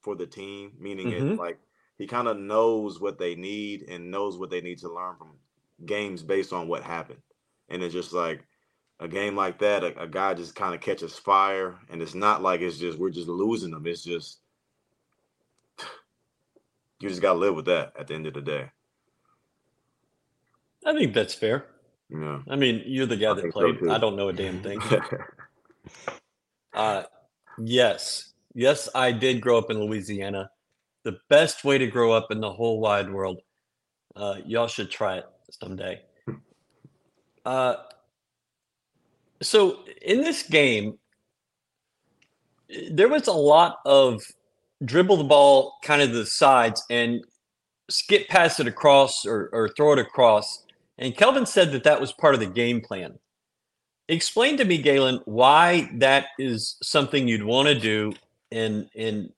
for 0.03 0.14
the 0.14 0.27
team. 0.27 0.73
Meaning 0.79 1.09
mm-hmm. 1.09 1.33
it 1.33 1.38
like 1.38 1.59
he 1.99 2.07
kind 2.07 2.29
of 2.29 2.38
knows 2.38 3.01
what 3.01 3.18
they 3.18 3.35
need 3.35 3.83
and 3.83 4.11
knows 4.11 4.37
what 4.38 4.51
they 4.51 4.61
need 4.61 4.79
to 4.79 4.92
learn 4.92 5.16
from 5.16 5.33
games 5.87 6.23
based 6.23 6.53
on 6.53 6.68
what 6.68 6.83
happened. 6.83 7.21
And 7.68 7.83
it's 7.83 7.94
just 7.94 8.12
like 8.12 8.44
a 9.01 9.09
game 9.09 9.37
like 9.37 9.59
that, 9.59 9.85
a, 9.85 10.03
a 10.03 10.09
guy 10.09 10.35
just 10.35 10.55
kind 10.55 10.75
of 10.75 10.81
catches 10.81 11.14
fire, 11.14 11.79
and 11.88 12.03
it's 12.03 12.14
not 12.14 12.42
like 12.42 12.61
it's 12.61 12.79
just 12.79 12.99
we're 12.99 13.11
just 13.11 13.29
losing 13.29 13.71
them. 13.71 13.87
It's 13.87 14.03
just 14.03 14.38
you 17.01 17.09
just 17.09 17.23
got 17.23 17.35
to 17.35 17.38
live 17.38 17.55
with 17.55 17.66
that 17.66 17.92
at 17.99 18.09
the 18.09 18.14
end 18.14 18.27
of 18.27 18.35
the 18.35 18.42
day. 18.42 18.71
I 20.85 20.92
think 20.94 21.14
that's 21.14 21.35
fair. 21.35 21.66
Yeah. 22.11 22.40
I 22.49 22.57
mean, 22.57 22.83
you're 22.87 23.07
the 23.07 23.16
guy 23.16 23.35
that 23.35 23.53
played. 23.53 23.79
So 23.83 23.90
I 23.90 23.99
don't 23.99 24.16
know 24.16 24.29
a 24.29 24.33
damn 24.33 24.62
thing. 24.62 24.81
uh, 26.75 27.03
yes. 27.59 28.33
Yes, 28.55 28.88
I 28.94 29.12
did 29.12 29.40
grow 29.40 29.59
up 29.59 29.71
in 29.71 29.79
Louisiana. 29.79 30.51
The 31.05 31.18
best 31.29 31.64
way 31.64 31.79
to 31.79 31.87
grow 31.87 32.12
up 32.12 32.31
in 32.31 32.40
the 32.40 32.53
whole 32.53 32.81
wide 32.81 33.11
world. 33.11 33.40
Uh, 34.16 34.37
y'all 34.47 34.66
should 34.66 34.90
try 34.90 35.18
it 35.18 35.27
someday. 35.51 36.03
Uh, 37.47 37.77
so 39.40 39.85
in 40.03 40.21
this 40.21 40.42
game, 40.42 40.99
there 42.90 43.09
was 43.09 43.27
a 43.27 43.33
lot 43.33 43.79
of 43.87 44.23
dribble 44.85 45.16
the 45.16 45.25
ball 45.25 45.75
kind 45.83 46.03
of 46.03 46.12
the 46.12 46.27
sides 46.27 46.83
and 46.90 47.25
skip 47.90 48.29
pass 48.29 48.61
it 48.61 48.66
across 48.66 49.25
or, 49.25 49.49
or 49.53 49.71
throw 49.71 49.92
it 49.92 49.99
across. 49.99 50.64
And 50.98 51.16
Kelvin 51.16 51.46
said 51.46 51.72
that 51.72 51.84
that 51.84 52.00
was 52.00 52.12
part 52.12 52.34
of 52.34 52.40
the 52.40 52.46
game 52.46 52.80
plan. 52.80 53.18
Explain 54.08 54.56
to 54.56 54.64
me, 54.64 54.78
Galen, 54.78 55.20
why 55.26 55.90
that 55.94 56.26
is 56.38 56.76
something 56.82 57.28
you'd 57.28 57.44
want 57.44 57.68
to 57.68 57.78
do. 57.78 58.14
And 58.50 58.88
and 58.96 59.32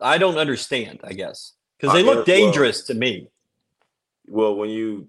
I 0.00 0.18
don't 0.18 0.36
understand. 0.36 1.00
I 1.04 1.12
guess 1.12 1.54
because 1.78 1.94
they 1.94 2.02
look 2.02 2.26
dangerous 2.26 2.80
well, 2.80 2.86
to 2.86 2.94
me. 2.94 3.28
Well, 4.28 4.56
when 4.56 4.70
you 4.70 5.08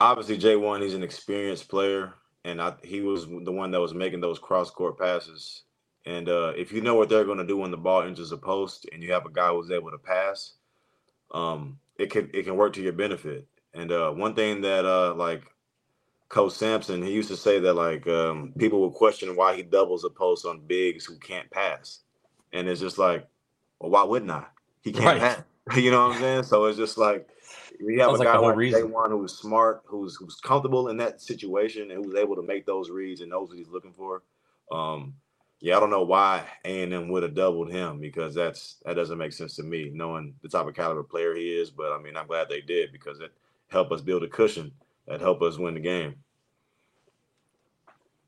obviously 0.00 0.38
J 0.38 0.56
one, 0.56 0.80
he's 0.80 0.94
an 0.94 1.02
experienced 1.02 1.68
player, 1.68 2.14
and 2.44 2.62
I, 2.62 2.74
he 2.82 3.00
was 3.00 3.26
the 3.26 3.52
one 3.52 3.70
that 3.72 3.80
was 3.80 3.94
making 3.94 4.20
those 4.20 4.38
cross 4.38 4.70
court 4.70 4.98
passes 4.98 5.62
And 6.06 6.28
uh, 6.28 6.52
if 6.56 6.72
you 6.72 6.80
know 6.80 6.94
what 6.94 7.08
they're 7.08 7.24
going 7.24 7.38
to 7.38 7.46
do 7.46 7.56
when 7.56 7.70
the 7.70 7.76
ball 7.76 8.02
enters 8.02 8.32
a 8.32 8.36
post, 8.36 8.86
and 8.92 9.02
you 9.02 9.12
have 9.12 9.26
a 9.26 9.30
guy 9.30 9.48
who's 9.48 9.70
able 9.70 9.90
to 9.90 9.98
pass, 9.98 10.52
um, 11.32 11.78
it 11.98 12.10
can 12.10 12.30
it 12.34 12.44
can 12.44 12.56
work 12.56 12.72
to 12.74 12.82
your 12.82 12.92
benefit. 12.92 13.46
And 13.72 13.90
uh, 13.90 14.10
one 14.10 14.34
thing 14.34 14.60
that 14.62 14.84
uh, 14.84 15.14
like 15.14 15.42
Coach 16.28 16.52
Sampson, 16.52 17.02
he 17.02 17.12
used 17.12 17.28
to 17.28 17.36
say 17.36 17.60
that 17.60 17.74
like 17.74 18.06
um, 18.06 18.52
people 18.58 18.80
will 18.80 18.90
question 18.90 19.36
why 19.36 19.54
he 19.56 19.62
doubles 19.62 20.04
a 20.04 20.10
post 20.10 20.46
on 20.46 20.60
bigs 20.66 21.04
who 21.04 21.16
can't 21.18 21.50
pass, 21.50 22.00
and 22.52 22.68
it's 22.68 22.80
just 22.80 22.98
like, 22.98 23.26
well, 23.78 23.90
why 23.90 24.02
wouldn't 24.04 24.30
I? 24.30 24.44
He 24.82 24.92
can't 24.92 25.20
right. 25.20 25.20
pass. 25.20 25.42
you 25.76 25.90
know 25.90 26.08
what 26.08 26.16
I'm 26.16 26.20
saying? 26.20 26.42
So 26.44 26.66
it's 26.66 26.78
just 26.78 26.98
like 26.98 27.28
we 27.84 27.98
have 27.98 28.10
Sounds 28.10 28.20
a 28.20 28.24
guy 28.24 28.38
like, 28.38 28.56
like 28.56 28.72
day 28.72 28.82
one 28.82 29.10
who's 29.10 29.34
smart, 29.34 29.82
who's 29.86 30.16
who's 30.16 30.36
comfortable 30.36 30.88
in 30.88 30.96
that 30.98 31.20
situation, 31.20 31.90
and 31.90 32.04
who's 32.04 32.14
able 32.14 32.36
to 32.36 32.42
make 32.42 32.66
those 32.66 32.90
reads 32.90 33.20
and 33.20 33.30
knows 33.30 33.48
what 33.48 33.58
he's 33.58 33.68
looking 33.68 33.92
for. 33.92 34.22
Um, 34.70 35.14
yeah, 35.64 35.78
I 35.78 35.80
don't 35.80 35.88
know 35.88 36.02
why 36.02 36.44
A 36.66 36.82
and 36.82 36.92
M 36.92 37.08
would 37.08 37.22
have 37.22 37.32
doubled 37.32 37.72
him 37.72 37.98
because 37.98 38.34
that's 38.34 38.76
that 38.84 38.96
doesn't 38.96 39.16
make 39.16 39.32
sense 39.32 39.56
to 39.56 39.62
me, 39.62 39.90
knowing 39.94 40.34
the 40.42 40.48
type 40.50 40.66
of 40.66 40.74
caliber 40.74 41.02
player 41.02 41.34
he 41.34 41.58
is. 41.58 41.70
But 41.70 41.90
I 41.90 41.98
mean, 42.02 42.18
I'm 42.18 42.26
glad 42.26 42.50
they 42.50 42.60
did 42.60 42.92
because 42.92 43.18
it 43.20 43.32
helped 43.70 43.90
us 43.90 44.02
build 44.02 44.24
a 44.24 44.28
cushion 44.28 44.70
that 45.08 45.22
helped 45.22 45.42
us 45.42 45.56
win 45.56 45.72
the 45.72 45.80
game. 45.80 46.16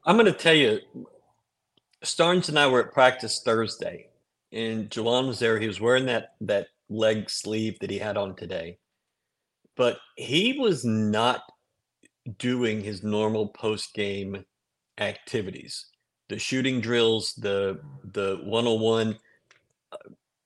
I'm 0.07 0.17
going 0.17 0.25
to 0.25 0.33
tell 0.33 0.55
you, 0.55 0.81
Starns 2.03 2.49
and 2.49 2.59
I 2.59 2.69
were 2.69 2.87
at 2.87 2.95
practice 2.95 3.43
Thursday, 3.45 4.09
and 4.51 4.89
J'Wan 4.89 5.27
was 5.27 5.39
there. 5.39 5.61
He 5.61 5.67
was 5.67 5.79
wearing 5.79 6.07
that 6.07 6.37
that 6.41 6.69
leg 6.89 7.29
sleeve 7.29 7.79
that 7.81 7.91
he 7.91 7.99
had 7.99 8.17
on 8.17 8.35
today, 8.35 8.79
but 9.77 9.99
he 10.17 10.57
was 10.59 10.87
not 10.87 11.43
doing 12.39 12.81
his 12.81 13.03
normal 13.03 13.49
post 13.49 13.93
game 13.93 14.43
activities 14.97 15.91
the 16.29 16.39
shooting 16.39 16.81
drills, 16.81 17.35
the 17.35 17.81
the 18.13 18.41
101. 18.45 19.19
Uh, 19.93 19.97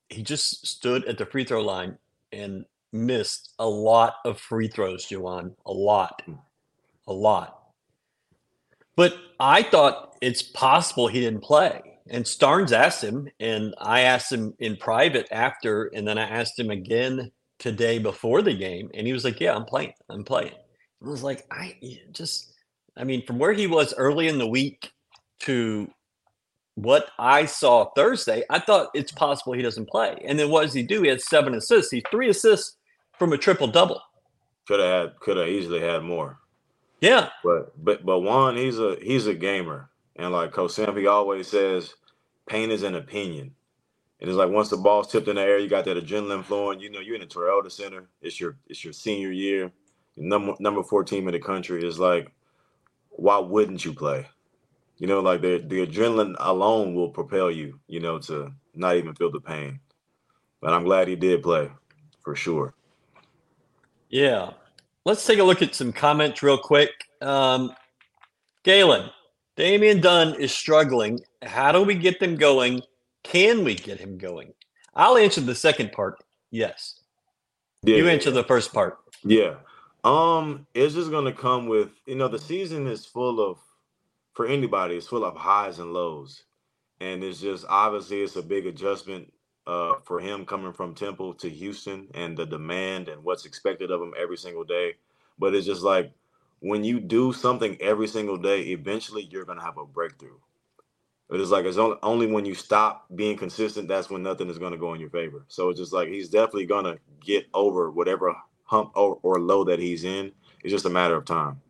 he 0.09 0.23
just 0.23 0.67
stood 0.67 1.05
at 1.07 1.19
the 1.19 1.27
free 1.27 1.45
throw 1.45 1.63
line 1.63 1.97
and 2.33 2.65
missed 2.93 3.55
a 3.59 3.67
lot 3.67 4.17
of 4.25 4.39
free 4.39 4.69
throws, 4.69 5.07
J'Wan. 5.07 5.55
A 5.67 5.73
lot. 5.73 6.23
A 7.07 7.13
lot. 7.13 7.61
But 8.97 9.15
I 9.39 9.63
thought 9.63 10.17
it's 10.21 10.43
possible 10.43 11.07
he 11.07 11.21
didn't 11.21 11.43
play. 11.43 11.81
And 12.09 12.27
Starns 12.27 12.73
asked 12.73 13.03
him, 13.03 13.29
and 13.39 13.75
I 13.79 14.01
asked 14.01 14.33
him 14.33 14.55
in 14.59 14.77
private 14.77 15.29
after, 15.31 15.87
and 15.95 16.07
then 16.07 16.19
I 16.19 16.29
asked 16.29 16.59
him 16.59 16.71
again 16.71 17.31
today 17.59 17.99
before 17.99 18.43
the 18.43 18.55
game, 18.55 18.91
and 18.95 19.07
he 19.07 19.13
was 19.13 19.25
like, 19.25 19.39
"Yeah, 19.39 19.55
I'm 19.55 19.65
playing. 19.65 19.95
I'm 20.09 20.25
playing." 20.25 20.55
I 21.03 21.09
was 21.09 21.23
like, 21.23 21.47
"I 21.53 21.79
just, 22.11 22.53
I 22.97 23.05
mean, 23.05 23.25
from 23.25 23.39
where 23.39 23.53
he 23.53 23.69
was 23.69 23.95
early 23.95 24.27
in 24.27 24.39
the 24.39 24.47
week 24.47 24.93
to 25.41 25.91
what 26.75 27.11
I 27.19 27.45
saw 27.45 27.91
Thursday, 27.95 28.43
I 28.49 28.59
thought 28.59 28.89
it's 28.95 29.13
possible 29.13 29.53
he 29.53 29.63
doesn't 29.63 29.89
play. 29.89 30.21
And 30.25 30.39
then 30.39 30.51
what 30.51 30.63
does 30.63 30.73
he 30.73 30.83
do? 30.83 31.03
He 31.03 31.09
had 31.09 31.21
seven 31.21 31.55
assists. 31.55 31.91
He's 31.91 32.03
three 32.11 32.29
assists 32.31 32.77
from 33.19 33.33
a 33.33 33.39
triple 33.39 33.67
double. 33.67 34.01
Could 34.67 34.81
have 34.81 34.89
had, 34.89 35.21
could 35.21 35.37
have 35.37 35.49
easily 35.49 35.81
had 35.81 36.03
more. 36.03 36.39
Yeah. 37.01 37.31
But 37.43 37.73
but 37.83 38.05
but 38.05 38.21
one, 38.21 38.57
he's 38.57 38.79
a 38.79 38.97
he's 39.03 39.27
a 39.27 39.35
gamer. 39.35 39.89
And 40.17 40.33
like 40.33 40.53
Coach 40.53 40.73
Sampi 40.73 41.11
always 41.11 41.49
says, 41.49 41.95
pain 42.47 42.71
is 42.71 42.83
an 42.83 42.95
opinion. 42.95 43.55
And 44.21 44.29
it's 44.29 44.37
like 44.37 44.51
once 44.51 44.69
the 44.69 44.77
ball's 44.77 45.11
tipped 45.11 45.29
in 45.29 45.37
the 45.37 45.43
air, 45.43 45.59
you 45.59 45.69
got 45.69 45.87
that 45.87 45.97
adrenaline 45.97 46.45
flowing. 46.45 46.79
You 46.79 46.91
know, 46.91 47.01
you're 47.01 47.15
in 47.15 47.23
the 47.23 47.27
Toyota 47.27 47.73
Center. 47.73 48.09
It's 48.21 48.39
your 48.39 48.57
it's 48.69 48.85
your 48.85 48.93
senior 48.93 49.33
year, 49.33 49.73
number 50.17 50.55
number 50.61 50.83
four 50.83 51.05
team 51.05 51.27
in 51.27 51.33
the 51.33 51.41
country. 51.41 51.83
It's 51.83 51.99
like, 51.99 52.31
why 53.09 53.39
wouldn't 53.39 53.85
you 53.85 53.95
play? 53.95 54.27
You 55.01 55.07
know, 55.07 55.21
like 55.21 55.41
the 55.41 55.65
the 55.67 55.87
adrenaline 55.87 56.37
alone 56.39 56.95
will 56.95 57.09
propel 57.09 57.51
you, 57.51 57.81
you 57.89 58.01
know, 58.01 58.19
to 58.21 58.53
not 58.75 58.97
even 58.97 59.15
feel 59.15 59.31
the 59.31 59.41
pain. 59.41 59.81
But 60.61 60.75
I'm 60.75 60.85
glad 60.85 61.09
he 61.09 61.17
did 61.17 61.43
play, 61.43 61.71
for 62.23 62.37
sure. 62.37 62.75
Yeah. 64.11 64.51
Let's 65.07 65.27
take 65.27 65.39
a 65.39 65.43
look 65.43 65.63
at 65.63 65.75
some 65.75 65.93
comments 65.93 66.43
real 66.43 66.59
quick. 66.59 66.91
Um, 67.23 67.73
Galen, 68.63 69.09
Damian 69.57 70.03
Dunn 70.03 70.35
is 70.35 70.53
struggling. 70.53 71.21
How 71.41 71.73
do 71.73 71.83
we 71.83 71.95
get 71.95 72.21
them 72.21 72.37
going? 72.37 72.83
Can 73.23 73.65
we 73.65 73.75
get 73.75 73.99
him 73.99 74.19
going? 74.19 74.53
I'll 74.95 75.17
answer 75.17 75.41
the 75.41 75.55
second 75.55 75.93
part. 75.93 76.23
Yes. 76.51 77.01
Yeah. 77.83 77.97
You 77.97 78.09
answer 78.09 78.31
the 78.31 78.45
first 78.45 78.75
part. 78.75 78.99
Yeah. 79.25 79.55
Um, 80.05 80.67
it's 80.75 80.95
just 80.95 81.11
gonna 81.11 81.33
come 81.33 81.69
with 81.69 81.89
you 82.05 82.17
know 82.17 82.29
the 82.29 82.39
season 82.39 82.87
is 82.87 83.07
full 83.07 83.41
of 83.41 83.59
for 84.41 84.47
anybody, 84.47 84.97
it's 84.97 85.07
full 85.07 85.23
of 85.23 85.37
highs 85.37 85.81
and 85.81 85.93
lows. 85.93 86.45
And 86.99 87.23
it's 87.23 87.43
just 87.43 87.67
obviously 87.69 88.23
it's 88.23 88.37
a 88.37 88.43
big 88.43 88.65
adjustment 88.65 89.31
uh, 89.67 89.97
for 90.03 90.19
him 90.19 90.47
coming 90.47 90.73
from 90.73 90.95
Temple 90.95 91.35
to 91.35 91.51
Houston 91.51 92.09
and 92.15 92.39
the 92.39 92.47
demand 92.47 93.09
and 93.11 93.23
what's 93.23 93.45
expected 93.45 93.91
of 93.91 94.01
him 94.01 94.15
every 94.19 94.39
single 94.39 94.65
day. 94.65 94.95
But 95.39 95.55
it's 95.55 95.67
just 95.67 95.83
like 95.83 96.15
when 96.61 96.85
you 96.85 97.01
do 97.01 97.35
something 97.35 97.77
every 97.83 98.09
single 98.09 98.39
day, 98.39 98.63
eventually 98.63 99.25
you're 99.25 99.45
gonna 99.45 99.63
have 99.63 99.77
a 99.77 99.85
breakthrough. 99.85 100.39
It 101.31 101.39
is 101.39 101.51
like 101.51 101.67
it's 101.67 101.77
only, 101.77 101.99
only 102.03 102.27
when 102.27 102.47
you 102.47 102.55
stop 102.55 103.05
being 103.15 103.37
consistent 103.37 103.89
that's 103.89 104.09
when 104.09 104.23
nothing 104.23 104.49
is 104.49 104.59
gonna 104.59 104.79
go 104.79 104.95
in 104.95 105.03
your 105.03 105.11
favor. 105.11 105.45
So 105.49 105.69
it's 105.69 105.81
just 105.81 105.93
like 105.93 106.09
he's 106.09 106.31
definitely 106.31 106.65
gonna 106.65 106.97
get 107.21 107.47
over 107.53 107.91
whatever 107.91 108.35
hump 108.65 108.93
or, 108.95 109.19
or 109.23 109.39
low 109.39 109.65
that 109.65 109.81
he's 109.81 110.05
in. 110.05 110.33
It's 110.65 110.73
just 110.73 110.87
a 110.87 110.91
matter 110.91 111.17
of 111.17 111.27
time. 111.27 111.61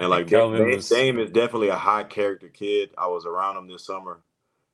And 0.00 0.10
like 0.10 0.26
Dame, 0.26 0.52
was... 0.52 0.88
Dame 0.88 1.18
is 1.18 1.30
definitely 1.30 1.68
a 1.68 1.76
high 1.76 2.04
character 2.04 2.48
kid. 2.48 2.90
I 2.98 3.06
was 3.06 3.26
around 3.26 3.56
him 3.56 3.68
this 3.68 3.86
summer. 3.86 4.20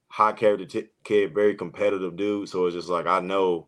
High 0.09 0.33
character 0.33 0.66
t- 0.66 0.88
kid, 1.04 1.35
very 1.35 1.54
competitive 1.54 2.16
dude. 2.16 2.48
So 2.48 2.66
it's 2.66 2.74
just 2.74 2.88
like 2.88 3.06
I 3.06 3.20
know, 3.20 3.66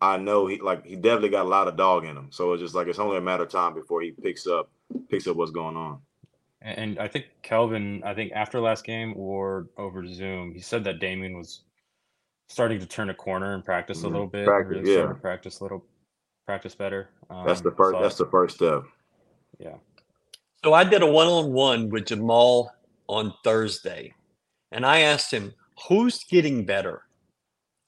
I 0.00 0.16
know 0.16 0.46
he 0.46 0.60
like 0.60 0.84
he 0.84 0.96
definitely 0.96 1.30
got 1.30 1.46
a 1.46 1.48
lot 1.48 1.68
of 1.68 1.76
dog 1.76 2.04
in 2.04 2.16
him. 2.16 2.28
So 2.30 2.52
it's 2.52 2.62
just 2.62 2.74
like 2.74 2.88
it's 2.88 2.98
only 2.98 3.16
a 3.16 3.20
matter 3.20 3.44
of 3.44 3.50
time 3.50 3.74
before 3.74 4.02
he 4.02 4.10
picks 4.10 4.46
up 4.46 4.70
picks 5.08 5.26
up 5.26 5.36
what's 5.36 5.52
going 5.52 5.76
on. 5.76 6.00
And 6.60 6.98
I 6.98 7.06
think 7.06 7.26
Kelvin, 7.42 8.02
I 8.04 8.14
think 8.14 8.32
after 8.32 8.60
last 8.60 8.84
game 8.84 9.14
or 9.16 9.68
over 9.78 10.04
Zoom, 10.06 10.52
he 10.52 10.60
said 10.60 10.82
that 10.84 10.98
Damian 10.98 11.36
was 11.36 11.62
starting 12.48 12.80
to 12.80 12.86
turn 12.86 13.10
a 13.10 13.14
corner 13.14 13.54
and 13.54 13.64
practice 13.64 13.98
mm-hmm. 13.98 14.06
a 14.06 14.10
little 14.10 14.26
bit. 14.26 14.46
Practice, 14.46 14.78
really 14.78 14.96
yeah. 14.96 15.12
practice 15.12 15.60
a 15.60 15.62
little, 15.62 15.84
practice 16.46 16.74
better. 16.74 17.10
Um, 17.30 17.46
that's 17.46 17.60
the 17.60 17.70
first. 17.70 17.98
That's 18.00 18.16
the 18.16 18.26
first 18.26 18.56
step. 18.56 18.82
Yeah. 19.58 19.76
So 20.64 20.74
I 20.74 20.84
did 20.84 21.02
a 21.02 21.06
one 21.06 21.26
on 21.26 21.52
one 21.52 21.88
with 21.88 22.06
Jamal 22.06 22.72
on 23.08 23.32
Thursday, 23.44 24.12
and 24.72 24.84
I 24.84 25.00
asked 25.00 25.32
him, 25.32 25.54
Who's 25.88 26.24
getting 26.24 26.66
better? 26.66 27.02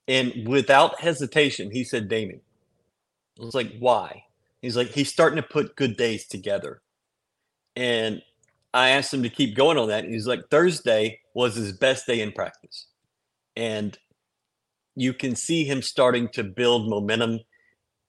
And 0.07 0.47
without 0.47 1.01
hesitation, 1.01 1.71
he 1.71 1.85
said, 1.85 2.09
Damian. 2.09 2.41
I 3.41 3.45
was 3.45 3.55
like, 3.55 3.73
Why? 3.79 4.23
He's 4.63 4.77
like, 4.77 4.89
He's 4.89 5.11
starting 5.11 5.37
to 5.37 5.49
put 5.49 5.77
good 5.77 5.97
days 5.97 6.27
together. 6.27 6.83
And 7.77 8.23
I 8.73 8.91
asked 8.91 9.13
him 9.13 9.23
to 9.23 9.29
keep 9.29 9.57
going 9.57 9.79
on 9.79 9.89
that. 9.89 10.05
And 10.05 10.13
he's 10.13 10.27
like, 10.27 10.49
Thursday 10.51 11.21
was 11.35 11.55
his 11.55 11.73
best 11.73 12.07
day 12.07 12.21
in 12.21 12.33
practice. 12.33 12.87
And 13.57 13.99
you 14.95 15.13
can 15.13 15.35
see 15.35 15.65
him 15.65 15.83
starting 15.83 16.29
to 16.31 16.45
build 16.45 16.89
momentum. 16.89 17.41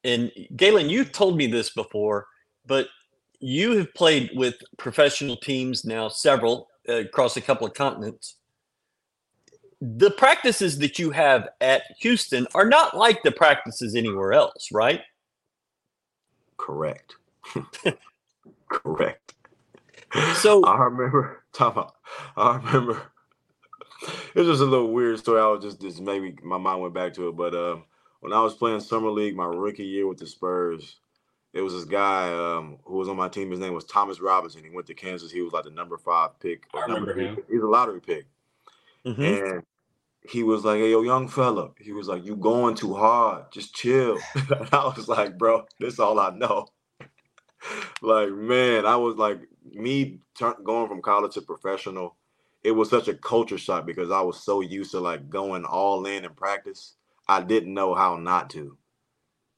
And 0.03 0.31
Galen, 0.55 0.89
you've 0.89 1.11
told 1.11 1.37
me 1.37 1.47
this 1.47 1.71
before, 1.71 2.27
but 2.65 2.87
you 3.41 3.77
have 3.77 3.93
played 3.93 4.31
with 4.35 4.55
professional 4.77 5.35
teams 5.35 5.83
now, 5.83 6.07
several 6.07 6.69
uh, 6.87 6.93
across 6.93 7.37
a 7.37 7.41
couple 7.41 7.67
of 7.67 7.73
continents. 7.73 8.35
The 9.81 10.11
practices 10.11 10.77
that 10.77 10.99
you 10.99 11.09
have 11.09 11.49
at 11.59 11.83
Houston 11.99 12.47
are 12.53 12.65
not 12.65 12.95
like 12.95 13.23
the 13.23 13.31
practices 13.31 13.95
anywhere 13.95 14.31
else, 14.31 14.69
right? 14.71 15.01
Correct. 16.57 17.15
Correct. 18.69 19.33
So 20.35 20.63
I 20.63 20.77
remember, 20.83 21.43
Tom, 21.53 21.89
I 22.37 22.57
remember. 22.57 23.01
It's 24.03 24.47
just 24.47 24.61
a 24.61 24.65
little 24.65 24.91
weird 24.93 25.19
story. 25.19 25.41
I 25.41 25.47
was 25.47 25.63
just, 25.63 25.81
just 25.81 26.01
maybe 26.01 26.35
my 26.43 26.57
mind 26.57 26.81
went 26.81 26.93
back 26.93 27.13
to 27.15 27.29
it, 27.29 27.35
but 27.35 27.55
um, 27.55 27.83
when 28.19 28.33
I 28.33 28.41
was 28.41 28.53
playing 28.53 28.79
summer 28.79 29.09
league 29.09 29.35
my 29.35 29.45
rookie 29.45 29.83
year 29.83 30.07
with 30.07 30.19
the 30.19 30.27
Spurs, 30.27 30.97
there 31.53 31.63
was 31.63 31.73
this 31.73 31.85
guy 31.85 32.31
um, 32.31 32.77
who 32.85 32.95
was 32.95 33.09
on 33.09 33.17
my 33.17 33.27
team. 33.27 33.51
His 33.51 33.59
name 33.59 33.73
was 33.73 33.83
Thomas 33.83 34.21
Robinson. 34.21 34.63
He 34.63 34.69
went 34.69 34.87
to 34.87 34.93
Kansas. 34.93 35.31
He 35.31 35.41
was 35.41 35.53
like 35.53 35.65
the 35.65 35.71
number 35.71 35.97
five 35.97 36.39
pick. 36.39 36.63
I 36.73 36.81
remember 36.81 37.13
him. 37.13 37.37
He's 37.49 37.61
a 37.61 37.67
lottery 37.67 37.99
pick. 37.99 38.25
Mm-hmm. 39.05 39.21
And 39.21 39.63
he 40.29 40.43
was 40.43 40.63
like, 40.63 40.77
"Hey, 40.77 40.91
yo, 40.91 41.01
young 41.01 41.27
fella." 41.27 41.71
He 41.79 41.91
was 41.91 42.07
like, 42.07 42.23
"You 42.25 42.35
going 42.35 42.75
too 42.75 42.93
hard? 42.93 43.51
Just 43.51 43.75
chill." 43.75 44.17
and 44.35 44.69
I 44.71 44.85
was 44.85 45.07
like, 45.07 45.37
"Bro, 45.37 45.65
this 45.79 45.99
all 45.99 46.19
I 46.19 46.29
know." 46.29 46.67
like, 48.01 48.31
man, 48.31 48.85
I 48.85 48.95
was 48.95 49.15
like, 49.15 49.39
me 49.73 50.19
turn, 50.37 50.55
going 50.63 50.87
from 50.87 51.01
college 51.01 51.33
to 51.33 51.41
professional. 51.41 52.15
It 52.63 52.71
was 52.71 52.89
such 52.89 53.07
a 53.07 53.15
culture 53.15 53.57
shock 53.57 53.85
because 53.85 54.11
I 54.11 54.21
was 54.21 54.43
so 54.43 54.61
used 54.61 54.91
to 54.91 54.99
like 54.99 55.29
going 55.29 55.65
all 55.65 56.05
in 56.05 56.23
in 56.23 56.33
practice. 56.33 56.95
I 57.27 57.41
didn't 57.41 57.73
know 57.73 57.95
how 57.95 58.17
not 58.17 58.49
to. 58.51 58.77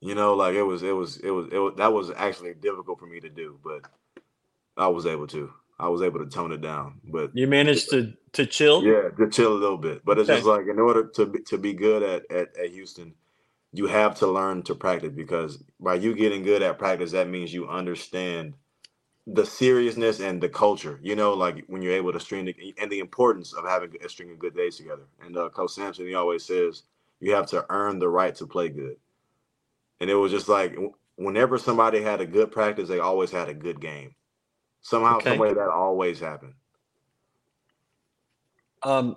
You 0.03 0.15
know, 0.15 0.35
like 0.35 0.55
it 0.55 0.63
was, 0.63 0.83
it 0.83 0.93
was, 0.93 1.17
it 1.19 1.31
was, 1.31 1.47
it 1.51 1.59
was, 1.59 1.75
that 1.77 1.93
was 1.93 2.11
actually 2.17 2.55
difficult 2.55 2.99
for 2.99 3.07
me 3.07 3.21
to 3.21 3.29
do, 3.29 3.59
but 3.63 3.83
I 4.77 4.87
was 4.87 5.05
able 5.07 5.27
to. 5.27 5.51
I 5.79 5.89
was 5.89 6.01
able 6.03 6.19
to 6.19 6.27
tone 6.27 6.51
it 6.53 6.61
down. 6.61 7.01
But 7.05 7.31
you 7.33 7.47
managed 7.47 7.89
to 7.91 8.13
to 8.33 8.45
chill. 8.47 8.81
Yeah, 8.81 9.09
to 9.17 9.29
chill 9.29 9.53
a 9.53 9.59
little 9.59 9.77
bit. 9.77 10.03
But 10.05 10.19
it's 10.19 10.29
Okay. 10.29 10.31
just 10.31 10.45
like 10.45 10.67
in 10.67 10.79
order 10.79 11.05
to 11.15 11.27
be, 11.27 11.39
to 11.43 11.57
be 11.59 11.73
good 11.73 12.03
at, 12.03 12.31
at 12.31 12.57
at 12.57 12.71
Houston, 12.71 13.13
you 13.73 13.87
have 13.87 14.15
to 14.19 14.27
learn 14.27 14.63
to 14.63 14.75
practice 14.75 15.11
because 15.15 15.63
by 15.79 15.95
you 15.95 16.15
getting 16.15 16.43
good 16.43 16.63
at 16.63 16.79
practice, 16.79 17.11
that 17.11 17.29
means 17.29 17.53
you 17.53 17.69
understand 17.69 18.55
the 19.27 19.45
seriousness 19.45 20.19
and 20.21 20.41
the 20.41 20.49
culture. 20.49 20.99
You 21.03 21.15
know, 21.15 21.33
like 21.33 21.65
when 21.67 21.81
you're 21.81 21.93
able 21.93 22.13
to 22.13 22.19
string 22.21 22.45
the, 22.45 22.75
and 22.79 22.91
the 22.91 22.99
importance 22.99 23.53
of 23.53 23.65
having 23.65 23.91
a 24.03 24.09
string 24.09 24.31
of 24.31 24.39
good 24.39 24.55
days 24.55 24.77
together. 24.77 25.03
And 25.25 25.37
uh, 25.37 25.49
Coach 25.49 25.71
Sampson, 25.73 26.07
he 26.07 26.15
always 26.15 26.45
says 26.45 26.83
you 27.21 27.33
have 27.35 27.47
to 27.47 27.65
earn 27.69 27.99
the 27.99 28.09
right 28.09 28.35
to 28.35 28.47
play 28.47 28.69
good. 28.69 28.97
And 30.03 30.09
it 30.09 30.15
was 30.15 30.33
just 30.33 30.49
like 30.49 30.75
whenever 31.15 31.57
somebody 31.57 32.01
had 32.01 32.19
a 32.19 32.25
good 32.25 32.51
practice, 32.51 32.89
they 32.89 32.99
always 32.99 33.31
had 33.31 33.47
a 33.47 33.53
good 33.53 33.79
game. 33.79 34.13
Somehow, 34.81 35.15
Okay. 35.19 35.37
some 35.37 35.55
that 35.55 35.69
always 35.73 36.19
happened. 36.19 36.55
Um, 38.83 39.15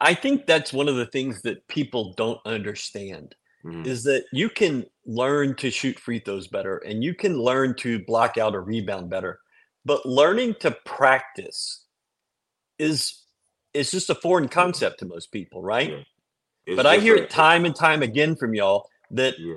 I 0.00 0.14
think 0.14 0.46
that's 0.46 0.72
one 0.72 0.88
of 0.88 0.96
the 0.96 1.06
things 1.06 1.40
that 1.42 1.68
people 1.68 2.14
don't 2.14 2.40
understand 2.46 3.36
Mhm. 3.64 3.86
is 3.86 4.02
that 4.02 4.24
you 4.32 4.50
can 4.50 4.84
learn 5.06 5.54
to 5.58 5.70
shoot 5.70 6.00
free 6.00 6.18
throws 6.18 6.48
better 6.48 6.78
and 6.78 7.04
you 7.04 7.14
can 7.14 7.38
learn 7.38 7.76
to 7.76 8.04
block 8.06 8.38
out 8.38 8.56
a 8.56 8.60
rebound 8.60 9.08
better, 9.08 9.38
but 9.84 10.04
learning 10.04 10.56
to 10.62 10.72
practice 10.84 11.84
is 12.80 13.22
is 13.72 13.92
just 13.92 14.10
a 14.10 14.16
foreign 14.16 14.48
concept 14.48 14.98
to 14.98 15.06
most 15.06 15.30
people, 15.30 15.62
right? 15.62 16.04
But 16.74 16.86
I 16.86 16.98
hear 16.98 17.14
it 17.14 17.30
time 17.30 17.64
and 17.66 17.76
time 17.76 18.02
again 18.02 18.34
from 18.34 18.52
y'all 18.52 18.88
that 19.12 19.38
Yeah. 19.38 19.54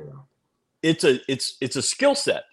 it's 0.84 1.04
a 1.04 1.20
it's 1.32 1.58
it's 1.62 1.76
a 1.76 1.82
skill 1.82 2.16
set 2.16 2.44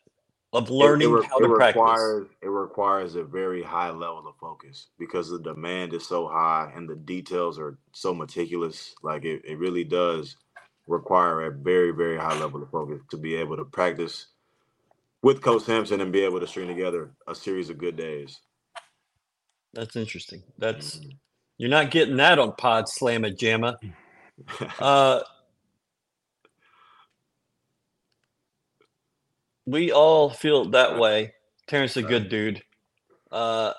of 0.53 0.71
learning 0.71 1.11
it, 1.11 1.13
re- 1.13 1.27
how 1.31 1.39
it 1.39 1.43
to 1.49 1.55
practice. 1.55 1.77
requires 1.81 2.27
it 2.43 2.49
requires 2.49 3.15
a 3.17 3.23
very 3.25 3.63
high 3.63 3.91
level 3.91 4.27
of 4.27 4.35
focus 4.41 4.87
because 4.99 5.29
the 5.29 5.39
demand 5.41 5.93
is 5.93 6.07
so 6.07 6.27
high 6.27 6.73
and 6.75 6.89
the 6.89 6.97
details 6.97 7.59
are 7.59 7.79
so 7.93 8.15
meticulous 8.15 8.95
like 9.03 9.25
it, 9.25 9.43
it 9.45 9.59
really 9.59 9.85
does 9.85 10.37
require 10.87 11.47
a 11.47 11.51
very 11.51 11.91
very 11.91 12.17
high 12.17 12.39
level 12.41 12.63
of 12.63 12.71
focus 12.71 13.01
to 13.11 13.17
be 13.19 13.35
able 13.35 13.57
to 13.57 13.65
practice 13.67 14.29
with 15.23 15.43
coach 15.43 15.65
Sampson 15.65 16.01
and 16.01 16.13
be 16.13 16.21
able 16.23 16.41
to 16.41 16.47
string 16.47 16.69
together 16.69 17.11
a 17.27 17.35
series 17.35 17.69
of 17.71 17.77
good 17.79 17.97
days 17.97 18.41
That's 19.75 19.97
interesting. 19.97 20.43
That's 20.57 20.97
Mhm. 20.97 21.19
you're 21.59 21.69
not 21.71 21.91
getting 21.91 22.17
that 22.17 22.39
on 22.39 22.55
Pod 22.57 22.87
Slamma 22.87 23.37
Jamma. 23.37 23.77
Uh, 24.81 25.21
we 29.68 29.92
all 29.92 30.31
feel 30.31 30.70
that 30.70 30.98
way. 30.98 31.33
Terrance 31.66 31.96
a 31.96 32.02
good 32.02 32.28
dude. 32.28 32.62
Uh, 33.31 33.72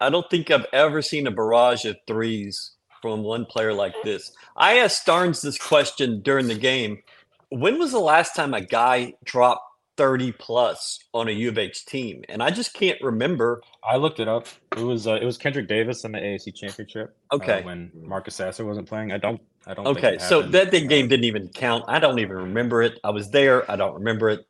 I 0.00 0.10
don't 0.10 0.28
think 0.30 0.50
I've 0.50 0.66
ever 0.72 1.02
seen 1.02 1.26
a 1.26 1.30
barrage 1.30 1.84
of 1.84 1.96
threes 2.06 2.72
from 3.02 3.22
one 3.22 3.44
player 3.46 3.72
like 3.72 3.94
this. 4.02 4.32
I 4.56 4.78
asked 4.78 5.00
Starns 5.02 5.40
this 5.42 5.58
question 5.58 6.22
during 6.22 6.48
the 6.48 6.54
game. 6.54 7.02
When 7.50 7.78
was 7.78 7.92
the 7.92 8.00
last 8.00 8.34
time 8.34 8.54
a 8.54 8.60
guy 8.60 9.14
dropped 9.24 9.62
30 9.96 10.32
plus 10.32 10.98
on 11.12 11.28
a 11.28 11.30
U 11.32 11.48
of 11.50 11.58
H 11.58 11.84
team? 11.86 12.22
And 12.28 12.42
I 12.42 12.50
just 12.50 12.74
can't 12.74 12.98
remember. 13.02 13.62
I 13.84 13.96
looked 13.96 14.20
it 14.20 14.28
up. 14.28 14.46
It 14.76 14.82
was 14.82 15.06
uh, 15.06 15.14
it 15.20 15.24
was 15.24 15.36
Kendric 15.38 15.68
Davis 15.68 16.04
in 16.04 16.12
the 16.12 16.18
AAC 16.18 16.54
championship. 16.54 17.14
uh, 17.30 17.36
Okay. 17.36 17.62
when 17.62 17.90
Marcus 17.94 18.34
Sasser 18.34 18.64
wasn't 18.64 18.88
playing, 18.88 19.12
I 19.12 19.18
don't. 19.18 19.40
I 19.66 19.74
don't. 19.74 19.86
Okay, 19.86 20.16
so 20.18 20.40
that 20.42 20.68
Uh, 20.68 20.78
game 20.88 21.06
didn't 21.08 21.24
even 21.24 21.48
count. 21.48 21.84
I 21.86 21.98
don't 21.98 22.18
even 22.18 22.36
remember 22.36 22.82
it. 22.82 22.98
I 23.04 23.10
was 23.10 23.30
there. 23.30 23.70
I 23.70 23.76
don't 23.76 23.94
remember 23.94 24.30
it. 24.30 24.40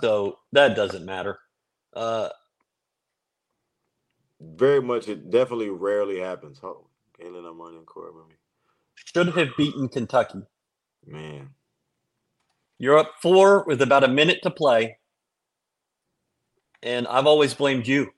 So 0.00 0.38
that 0.52 0.76
doesn't 0.76 1.04
matter. 1.04 1.38
Uh, 1.94 2.28
very 4.40 4.82
much 4.82 5.08
it 5.08 5.30
definitely 5.30 5.70
rarely 5.70 6.20
happens 6.20 6.60
oh 6.62 6.88
Galen 7.18 7.46
I'm 7.46 7.60
running 7.60 7.84
court 7.84 8.14
with 8.14 8.28
me 8.28 8.34
should 8.94 9.28
have 9.28 9.56
beaten 9.56 9.88
Kentucky. 9.88 10.42
man 11.06 11.50
You're 12.78 12.98
up 12.98 13.14
four 13.22 13.64
with 13.66 13.80
about 13.80 14.04
a 14.04 14.08
minute 14.08 14.42
to 14.42 14.50
play. 14.50 14.98
And 16.82 17.06
I've 17.06 17.26
always 17.26 17.54
blamed 17.54 17.86
you. 17.86 18.10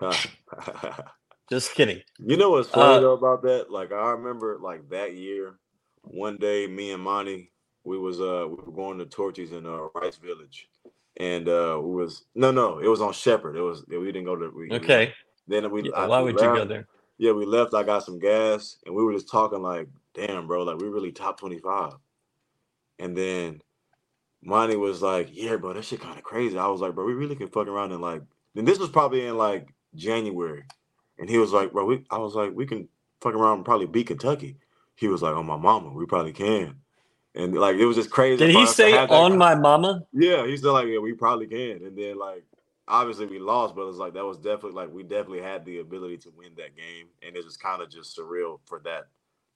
Just 1.50 1.74
kidding. 1.74 2.02
You 2.18 2.36
know 2.36 2.50
what's 2.50 2.68
funny 2.68 2.98
Uh, 2.98 3.00
though 3.00 3.12
about 3.14 3.42
that? 3.42 3.70
Like 3.70 3.92
I 3.92 4.10
remember 4.10 4.58
like 4.62 4.88
that 4.90 5.14
year, 5.14 5.58
one 6.02 6.36
day 6.36 6.66
me 6.66 6.92
and 6.92 7.02
Monty, 7.02 7.50
we 7.84 7.98
was 7.98 8.20
uh 8.20 8.46
we 8.48 8.56
were 8.56 8.72
going 8.72 8.98
to 8.98 9.06
Torchy's 9.06 9.52
in 9.52 9.66
uh 9.66 9.88
Rice 9.94 10.16
Village. 10.16 10.68
And 11.18 11.48
uh 11.48 11.78
we 11.82 11.94
was 11.94 12.24
no 12.34 12.50
no, 12.50 12.78
it 12.78 12.88
was 12.88 13.00
on 13.00 13.12
Shepherd. 13.12 13.56
It 13.56 13.62
was 13.62 13.84
we 13.88 14.06
didn't 14.06 14.24
go 14.24 14.36
to 14.36 14.50
we, 14.54 14.68
we- 14.68 14.76
Okay. 14.76 15.12
then 15.46 15.70
we 15.70 15.84
Yeah, 15.84 15.90
I- 15.96 16.06
why 16.06 16.20
we 16.22 16.32
would 16.32 16.40
you 16.40 16.46
go 16.54 16.64
there? 16.64 16.86
Yeah, 17.18 17.32
we 17.32 17.46
left. 17.46 17.74
I 17.74 17.82
got 17.82 18.04
some 18.04 18.18
gas 18.18 18.76
and 18.86 18.94
we 18.94 19.02
were 19.02 19.12
just 19.12 19.28
talking 19.28 19.60
like, 19.60 19.88
damn, 20.14 20.46
bro, 20.46 20.62
like 20.62 20.78
we 20.78 20.86
really 20.88 21.10
top 21.10 21.40
25. 21.40 21.94
And 23.00 23.16
then 23.16 23.60
Monty 24.42 24.76
was 24.76 25.02
like, 25.02 25.28
Yeah, 25.32 25.56
bro, 25.56 25.72
that 25.72 25.84
shit 25.84 26.00
kind 26.00 26.16
of 26.16 26.22
crazy. 26.24 26.56
I 26.58 26.68
was 26.68 26.80
like, 26.80 26.94
bro, 26.94 27.04
we 27.04 27.14
really 27.14 27.36
can 27.36 27.48
fuck 27.48 27.66
around 27.66 27.92
and 27.92 28.02
like 28.02 28.22
and 28.54 28.66
this 28.66 28.78
was 28.78 28.90
probably 28.90 29.26
in 29.26 29.36
like 29.36 29.68
January. 29.94 30.64
And 31.18 31.28
he 31.28 31.38
was 31.38 31.52
like, 31.52 31.72
bro, 31.72 31.84
we 31.84 32.04
I 32.10 32.18
was 32.18 32.34
like, 32.34 32.52
we 32.54 32.66
can 32.66 32.88
fuck 33.20 33.34
around 33.34 33.56
and 33.56 33.64
probably 33.64 33.86
beat 33.86 34.06
Kentucky. 34.08 34.56
He 34.94 35.08
was 35.08 35.22
like, 35.22 35.34
Oh 35.34 35.42
my 35.42 35.56
mama, 35.56 35.90
we 35.90 36.06
probably 36.06 36.32
can. 36.32 36.76
And 37.34 37.54
like 37.54 37.76
it 37.76 37.84
was 37.84 37.96
just 37.96 38.10
crazy. 38.10 38.36
Did 38.36 38.54
he 38.54 38.66
say 38.66 38.96
on 38.96 39.36
my 39.36 39.54
mama? 39.54 40.02
yeah, 40.12 40.46
he's 40.46 40.60
still 40.60 40.72
like, 40.72 40.88
yeah, 40.88 40.98
we 40.98 41.12
probably 41.12 41.46
can. 41.46 41.84
And 41.84 41.96
then 41.96 42.18
like 42.18 42.44
obviously 42.88 43.26
we 43.26 43.38
lost, 43.38 43.76
but 43.76 43.86
it's 43.88 43.98
like 43.98 44.14
that 44.14 44.24
was 44.24 44.38
definitely 44.38 44.72
like 44.72 44.92
we 44.92 45.02
definitely 45.02 45.42
had 45.42 45.64
the 45.64 45.78
ability 45.78 46.16
to 46.18 46.30
win 46.36 46.52
that 46.56 46.76
game. 46.76 47.06
And 47.22 47.36
it 47.36 47.44
was 47.44 47.56
kind 47.56 47.82
of 47.82 47.90
just 47.90 48.18
surreal 48.18 48.60
for 48.66 48.80
that 48.84 49.08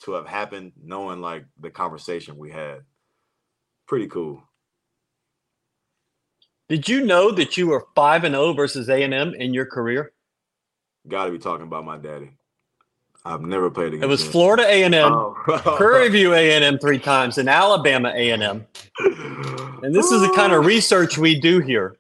to 0.04 0.12
have 0.12 0.26
happened, 0.26 0.72
knowing 0.82 1.20
like 1.20 1.44
the 1.60 1.70
conversation 1.70 2.36
we 2.36 2.50
had. 2.50 2.80
Pretty 3.86 4.06
cool. 4.06 4.42
Did 6.68 6.88
you 6.88 7.04
know 7.04 7.30
that 7.32 7.56
you 7.56 7.66
were 7.66 7.86
5 7.94 8.24
and 8.24 8.34
0 8.34 8.54
versus 8.54 8.88
A&M 8.88 9.34
in 9.34 9.52
your 9.52 9.66
career? 9.66 10.12
Gotta 11.06 11.30
be 11.30 11.38
talking 11.38 11.66
about 11.66 11.84
my 11.84 11.98
daddy. 11.98 12.30
I've 13.24 13.42
never 13.42 13.70
played 13.70 13.88
against 13.94 14.04
It 14.04 14.08
was. 14.08 14.26
Florida 14.26 14.64
A&M, 14.66 14.94
Oh. 14.94 15.36
Prairie 15.76 16.08
View 16.08 16.34
A&M 16.34 16.78
3 16.78 16.98
times 16.98 17.38
and 17.38 17.48
Alabama 17.48 18.08
A&M. 18.14 18.66
And 19.82 19.94
this 19.94 20.10
is 20.10 20.20
the 20.22 20.32
kind 20.34 20.52
of 20.52 20.64
research 20.66 21.18
we 21.18 21.38
do 21.40 21.60
here. 21.60 21.96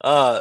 Uh, 0.00 0.40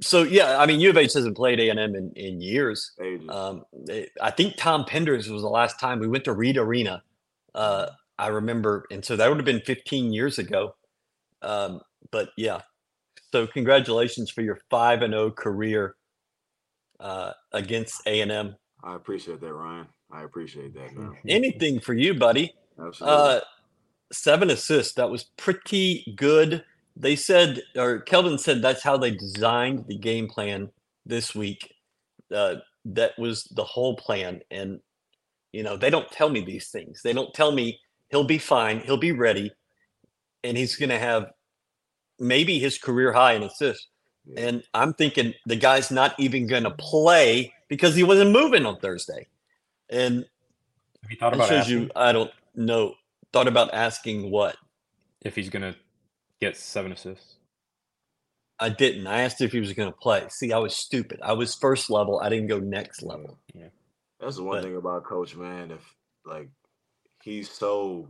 so 0.00 0.22
yeah, 0.22 0.58
I 0.58 0.66
mean, 0.66 0.78
U 0.80 0.90
of 0.90 0.96
H 0.96 1.14
hasn't 1.14 1.36
played 1.36 1.58
A 1.58 1.70
and 1.70 1.78
M 1.80 1.94
in 1.96 2.12
in 2.12 2.40
years. 2.40 2.92
Um, 3.28 3.64
it- 3.88 4.12
I 4.22 4.30
think 4.30 4.56
Tom 4.56 4.84
Penders 4.84 5.28
was 5.28 5.42
the 5.42 5.48
last 5.48 5.80
time 5.80 5.98
we 5.98 6.06
went 6.08 6.24
to 6.24 6.32
Reed 6.32 6.56
Arena. 6.56 7.02
Uh, 7.54 7.86
I 8.18 8.28
remember, 8.28 8.86
and 8.92 9.04
so 9.04 9.16
that 9.16 9.28
would 9.28 9.38
have 9.38 9.44
been 9.44 9.60
15 9.60 10.12
years 10.12 10.38
ago. 10.38 10.76
Um, 11.42 11.80
but 12.12 12.30
yeah, 12.36 12.60
so 13.32 13.46
congratulations 13.48 14.30
for 14.30 14.42
your 14.42 14.60
five 14.70 15.02
and 15.02 15.12
zero 15.12 15.30
career 15.32 15.96
uh, 17.00 17.32
against 17.52 18.02
A 18.06 18.20
and 18.20 18.30
M. 18.30 18.56
I 18.82 18.94
appreciate 18.94 19.40
that, 19.40 19.52
Ryan. 19.52 19.86
I 20.10 20.22
appreciate 20.22 20.74
that, 20.74 20.94
man. 20.94 21.16
Anything 21.28 21.80
for 21.80 21.94
you, 21.94 22.14
buddy? 22.14 22.54
Absolutely. 22.78 23.16
Uh, 23.16 23.40
seven 24.12 24.50
assists. 24.50 24.94
That 24.94 25.10
was 25.10 25.24
pretty 25.36 26.14
good. 26.16 26.64
They 26.96 27.16
said, 27.16 27.62
or 27.76 28.00
Kelvin 28.00 28.38
said, 28.38 28.62
that's 28.62 28.82
how 28.82 28.96
they 28.96 29.10
designed 29.10 29.84
the 29.86 29.98
game 29.98 30.28
plan 30.28 30.70
this 31.06 31.34
week. 31.34 31.74
Uh, 32.34 32.56
that 32.84 33.18
was 33.18 33.44
the 33.54 33.64
whole 33.64 33.96
plan. 33.96 34.40
And, 34.50 34.80
you 35.52 35.62
know, 35.62 35.76
they 35.76 35.90
don't 35.90 36.10
tell 36.10 36.28
me 36.28 36.40
these 36.40 36.70
things. 36.70 37.02
They 37.02 37.12
don't 37.12 37.34
tell 37.34 37.52
me 37.52 37.78
he'll 38.10 38.24
be 38.24 38.38
fine, 38.38 38.80
he'll 38.80 38.96
be 38.96 39.12
ready, 39.12 39.52
and 40.42 40.56
he's 40.56 40.76
going 40.76 40.88
to 40.88 40.98
have 40.98 41.30
maybe 42.18 42.58
his 42.58 42.78
career 42.78 43.12
high 43.12 43.34
in 43.34 43.42
assists. 43.42 43.88
Yeah. 44.28 44.40
And 44.46 44.62
I'm 44.74 44.92
thinking 44.94 45.34
the 45.46 45.56
guy's 45.56 45.90
not 45.90 46.14
even 46.18 46.46
going 46.46 46.64
to 46.64 46.70
play 46.70 47.52
because 47.68 47.94
he 47.94 48.02
wasn't 48.04 48.30
moving 48.32 48.66
on 48.66 48.78
Thursday. 48.78 49.26
And 49.90 50.26
Have 51.02 51.10
you 51.10 51.16
thought 51.16 51.30
that 51.32 51.36
about 51.36 51.48
shows 51.48 51.58
asking 51.60 51.80
you, 51.82 51.90
I 51.96 52.12
don't 52.12 52.30
know, 52.54 52.94
thought 53.32 53.48
about 53.48 53.72
asking 53.74 54.30
what? 54.30 54.56
if 55.22 55.34
he's 55.34 55.48
gonna 55.50 55.74
get 56.40 56.56
seven 56.56 56.92
assists? 56.92 57.34
I 58.60 58.68
didn't. 58.68 59.06
I 59.06 59.22
asked 59.22 59.40
if 59.40 59.50
he 59.52 59.60
was 59.60 59.72
going 59.72 59.90
to 59.90 59.96
play. 59.96 60.24
See, 60.30 60.52
I 60.52 60.58
was 60.58 60.74
stupid. 60.74 61.20
I 61.22 61.32
was 61.32 61.54
first 61.54 61.90
level. 61.90 62.18
I 62.20 62.28
didn't 62.28 62.48
go 62.48 62.58
next 62.58 63.02
level. 63.02 63.38
Yeah, 63.54 63.68
That's 64.20 64.36
the 64.36 64.42
one 64.44 64.58
But- 64.58 64.64
thing 64.64 64.76
about 64.76 65.04
Coach, 65.04 65.36
man. 65.36 65.70
If 65.70 65.80
like 66.26 66.48
he's 67.22 67.50
so 67.50 68.08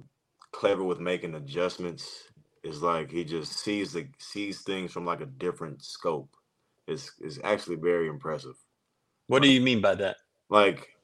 clever 0.53 0.83
with 0.85 1.01
making 1.01 1.35
adjustments, 1.35 2.25
it's 2.65 2.83
like 2.83 3.11
he 3.11 3.25
just 3.25 3.55
sees 3.59 3.93
the 3.93 4.09
sees 4.19 4.63
things 4.63 4.93
from 4.93 5.07
like 5.07 5.21
a 5.23 5.27
different 5.27 5.85
scope. 5.85 6.31
It's 6.89 7.13
it's 7.21 7.39
actually 7.45 7.77
very 7.77 8.09
impressive. 8.09 8.57
What 9.29 9.43
do 9.43 9.49
you 9.51 9.61
mean 9.61 9.81
by 9.81 9.95
that? 9.97 10.19
Like 10.51 10.97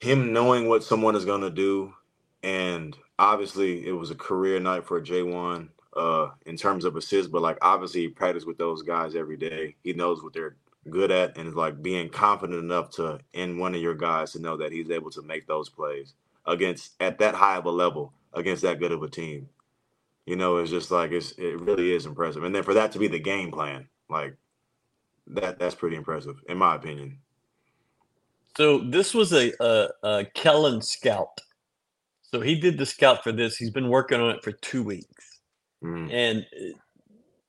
him 0.00 0.32
knowing 0.32 0.68
what 0.68 0.84
someone 0.84 1.16
is 1.16 1.24
gonna 1.24 1.50
do, 1.50 1.94
and 2.42 2.96
obviously 3.18 3.86
it 3.86 3.92
was 3.92 4.10
a 4.10 4.16
career 4.16 4.60
night 4.60 4.86
for 4.86 5.00
J1. 5.00 5.70
uh, 5.96 6.30
in 6.46 6.56
terms 6.56 6.84
of 6.84 6.96
assists, 6.96 7.30
but 7.30 7.42
like 7.42 7.58
obviously 7.62 8.02
he 8.02 8.08
practiced 8.08 8.46
with 8.46 8.58
those 8.58 8.82
guys 8.82 9.16
every 9.16 9.36
day. 9.36 9.76
He 9.84 9.92
knows 9.94 10.22
what 10.22 10.32
they're 10.34 10.56
good 10.90 11.10
at, 11.10 11.36
and 11.38 11.54
like 11.54 11.82
being 11.82 12.08
confident 12.10 12.58
enough 12.60 12.90
to 12.92 13.20
in 13.34 13.58
one 13.58 13.74
of 13.74 13.82
your 13.82 13.94
guys 13.94 14.32
to 14.32 14.40
know 14.40 14.56
that 14.58 14.72
he's 14.72 14.90
able 14.90 15.10
to 15.12 15.22
make 15.22 15.46
those 15.48 15.68
plays 15.68 16.14
against 16.46 16.92
at 17.00 17.18
that 17.20 17.34
high 17.34 17.56
of 17.56 17.66
a 17.66 17.70
level 17.70 18.12
against 18.34 18.62
that 18.62 18.80
good 18.80 18.92
of 18.92 19.02
a 19.02 19.08
team. 19.10 19.48
You 20.28 20.36
know, 20.36 20.58
it's 20.58 20.70
just 20.70 20.90
like 20.90 21.10
it's 21.12 21.32
it 21.38 21.58
really 21.60 21.92
is 21.92 22.04
impressive. 22.04 22.44
And 22.44 22.54
then 22.54 22.62
for 22.62 22.74
that 22.74 22.92
to 22.92 22.98
be 22.98 23.08
the 23.08 23.18
game 23.18 23.50
plan, 23.50 23.88
like 24.10 24.36
that 25.28 25.58
that's 25.58 25.74
pretty 25.74 25.96
impressive 25.96 26.36
in 26.48 26.58
my 26.58 26.74
opinion. 26.76 27.18
So 28.56 28.78
this 28.78 29.14
was 29.14 29.32
a, 29.32 29.52
a, 29.60 29.88
a 30.02 30.24
Kellen 30.34 30.82
scout. 30.82 31.40
So 32.30 32.40
he 32.40 32.56
did 32.56 32.76
the 32.76 32.84
scout 32.84 33.22
for 33.24 33.32
this. 33.32 33.56
He's 33.56 33.70
been 33.70 33.88
working 33.88 34.20
on 34.20 34.30
it 34.34 34.44
for 34.44 34.52
two 34.52 34.82
weeks, 34.82 35.40
Mm. 35.82 36.12
and 36.12 36.46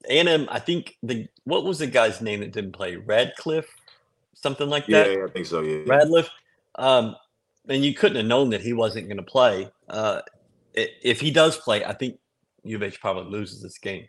A&M. 0.10 0.48
I 0.52 0.60
think 0.60 0.96
the 1.04 1.28
what 1.44 1.66
was 1.66 1.80
the 1.80 1.88
guy's 1.88 2.22
name 2.22 2.40
that 2.42 2.54
didn't 2.54 2.72
play? 2.74 2.96
Radcliffe, 2.96 3.76
something 4.36 4.70
like 4.70 4.86
that. 4.88 5.12
yeah, 5.12 5.26
I 5.26 5.30
think 5.32 5.48
so. 5.48 5.62
Yeah, 5.62 5.84
Radcliffe. 5.86 6.30
Um, 6.76 7.16
and 7.68 7.84
you 7.84 7.94
couldn't 7.94 8.18
have 8.18 8.26
known 8.26 8.52
that 8.52 8.62
he 8.62 8.72
wasn't 8.72 9.08
going 9.08 9.18
to 9.18 9.24
play. 9.24 9.70
Uh, 9.90 10.22
if 10.74 11.20
he 11.20 11.30
does 11.32 11.58
play, 11.58 11.84
I 11.84 11.94
think 11.94 12.20
U 12.64 12.76
of 12.76 12.84
H 12.84 13.00
probably 13.00 13.32
loses 13.32 13.62
this 13.62 13.78
game. 13.78 14.06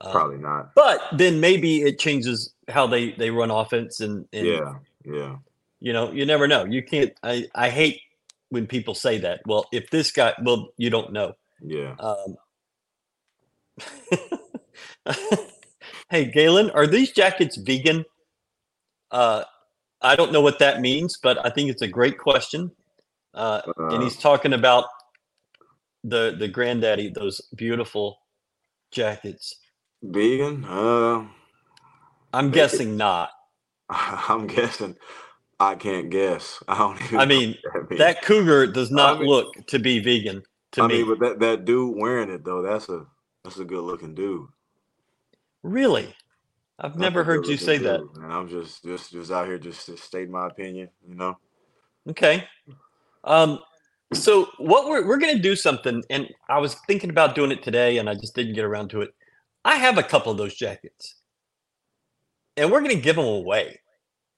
Uh, 0.00 0.12
probably 0.12 0.38
not. 0.38 0.74
But 0.74 1.02
then 1.12 1.40
maybe 1.40 1.82
it 1.82 1.98
changes 1.98 2.52
how 2.68 2.86
they 2.86 3.12
they 3.12 3.30
run 3.30 3.50
offense 3.50 4.00
and, 4.00 4.26
and 4.32 4.46
Yeah, 4.46 4.74
yeah. 5.04 5.36
you 5.80 5.92
know 5.92 6.10
you 6.12 6.24
never 6.24 6.48
know. 6.48 6.64
You 6.64 6.82
can't. 6.82 7.12
I 7.22 7.46
I 7.54 7.68
hate 7.70 8.00
when 8.48 8.66
people 8.66 8.94
say 8.94 9.18
that. 9.18 9.40
Well, 9.46 9.66
if 9.72 9.90
this 9.90 10.10
guy, 10.10 10.34
well, 10.42 10.70
you 10.76 10.90
don't 10.90 11.12
know. 11.12 11.34
Yeah. 11.62 11.94
Um, 11.98 12.36
hey, 16.10 16.24
Galen, 16.26 16.70
are 16.70 16.86
these 16.86 17.12
jackets 17.12 17.56
vegan? 17.56 18.04
Uh, 19.10 19.44
I 20.02 20.16
don't 20.16 20.32
know 20.32 20.40
what 20.40 20.58
that 20.60 20.80
means, 20.80 21.18
but 21.22 21.44
I 21.44 21.50
think 21.50 21.70
it's 21.70 21.82
a 21.82 21.88
great 21.88 22.18
question. 22.18 22.70
Uh, 23.34 23.60
and 23.76 23.92
Uh, 23.94 24.00
he's 24.00 24.16
talking 24.16 24.52
about 24.52 24.84
the 26.04 26.36
the 26.38 26.48
granddaddy, 26.48 27.10
those 27.10 27.40
beautiful 27.56 28.18
jackets. 28.92 29.56
vegan? 30.02 30.64
Uh 30.64 31.26
I'm 32.32 32.50
guessing 32.50 32.96
not. 32.96 33.30
I'm 33.90 34.46
guessing 34.46 34.96
I 35.60 35.74
can't 35.74 36.10
guess. 36.10 36.62
I 36.68 36.78
don't 36.78 37.02
even 37.02 37.20
I 37.20 37.26
mean, 37.26 37.56
that 37.64 37.98
that 37.98 38.22
cougar 38.22 38.66
does 38.68 38.90
not 38.90 39.20
mean- 39.20 39.28
look 39.28 39.66
to 39.68 39.78
be 39.78 40.00
vegan 40.00 40.42
to 40.72 40.82
I 40.82 40.88
me. 40.88 41.02
mean, 41.02 41.08
but 41.08 41.20
that, 41.20 41.40
that 41.40 41.64
dude 41.64 41.96
wearing 41.96 42.30
it 42.30 42.44
though, 42.44 42.62
that's 42.62 42.88
a 42.88 43.06
that's 43.44 43.58
a 43.58 43.64
good 43.64 43.82
looking 43.82 44.14
dude. 44.14 44.46
really, 45.62 46.14
I've 46.78 46.96
That's 46.98 47.00
never 47.00 47.24
heard 47.24 47.46
you 47.46 47.56
say 47.56 47.78
that. 47.78 48.00
And 48.22 48.32
I'm 48.32 48.48
just 48.48 48.84
just 48.84 49.12
just 49.12 49.30
out 49.32 49.46
here 49.46 49.58
just 49.58 49.86
to 49.86 49.96
state 49.96 50.30
my 50.30 50.46
opinion, 50.46 50.90
you 51.06 51.14
know. 51.14 51.38
Okay. 52.08 52.46
Um, 53.24 53.60
so 54.12 54.48
what 54.58 54.88
we're 54.88 55.06
we're 55.06 55.18
gonna 55.18 55.38
do 55.38 55.54
something, 55.54 56.02
and 56.10 56.28
I 56.48 56.58
was 56.58 56.74
thinking 56.86 57.10
about 57.10 57.34
doing 57.34 57.52
it 57.52 57.62
today, 57.62 57.98
and 57.98 58.08
I 58.08 58.14
just 58.14 58.34
didn't 58.34 58.54
get 58.54 58.64
around 58.64 58.90
to 58.90 59.02
it. 59.02 59.14
I 59.64 59.76
have 59.76 59.98
a 59.98 60.02
couple 60.02 60.32
of 60.32 60.38
those 60.38 60.54
jackets, 60.54 61.16
and 62.56 62.70
we're 62.70 62.80
gonna 62.80 62.96
give 62.96 63.16
them 63.16 63.26
away. 63.26 63.80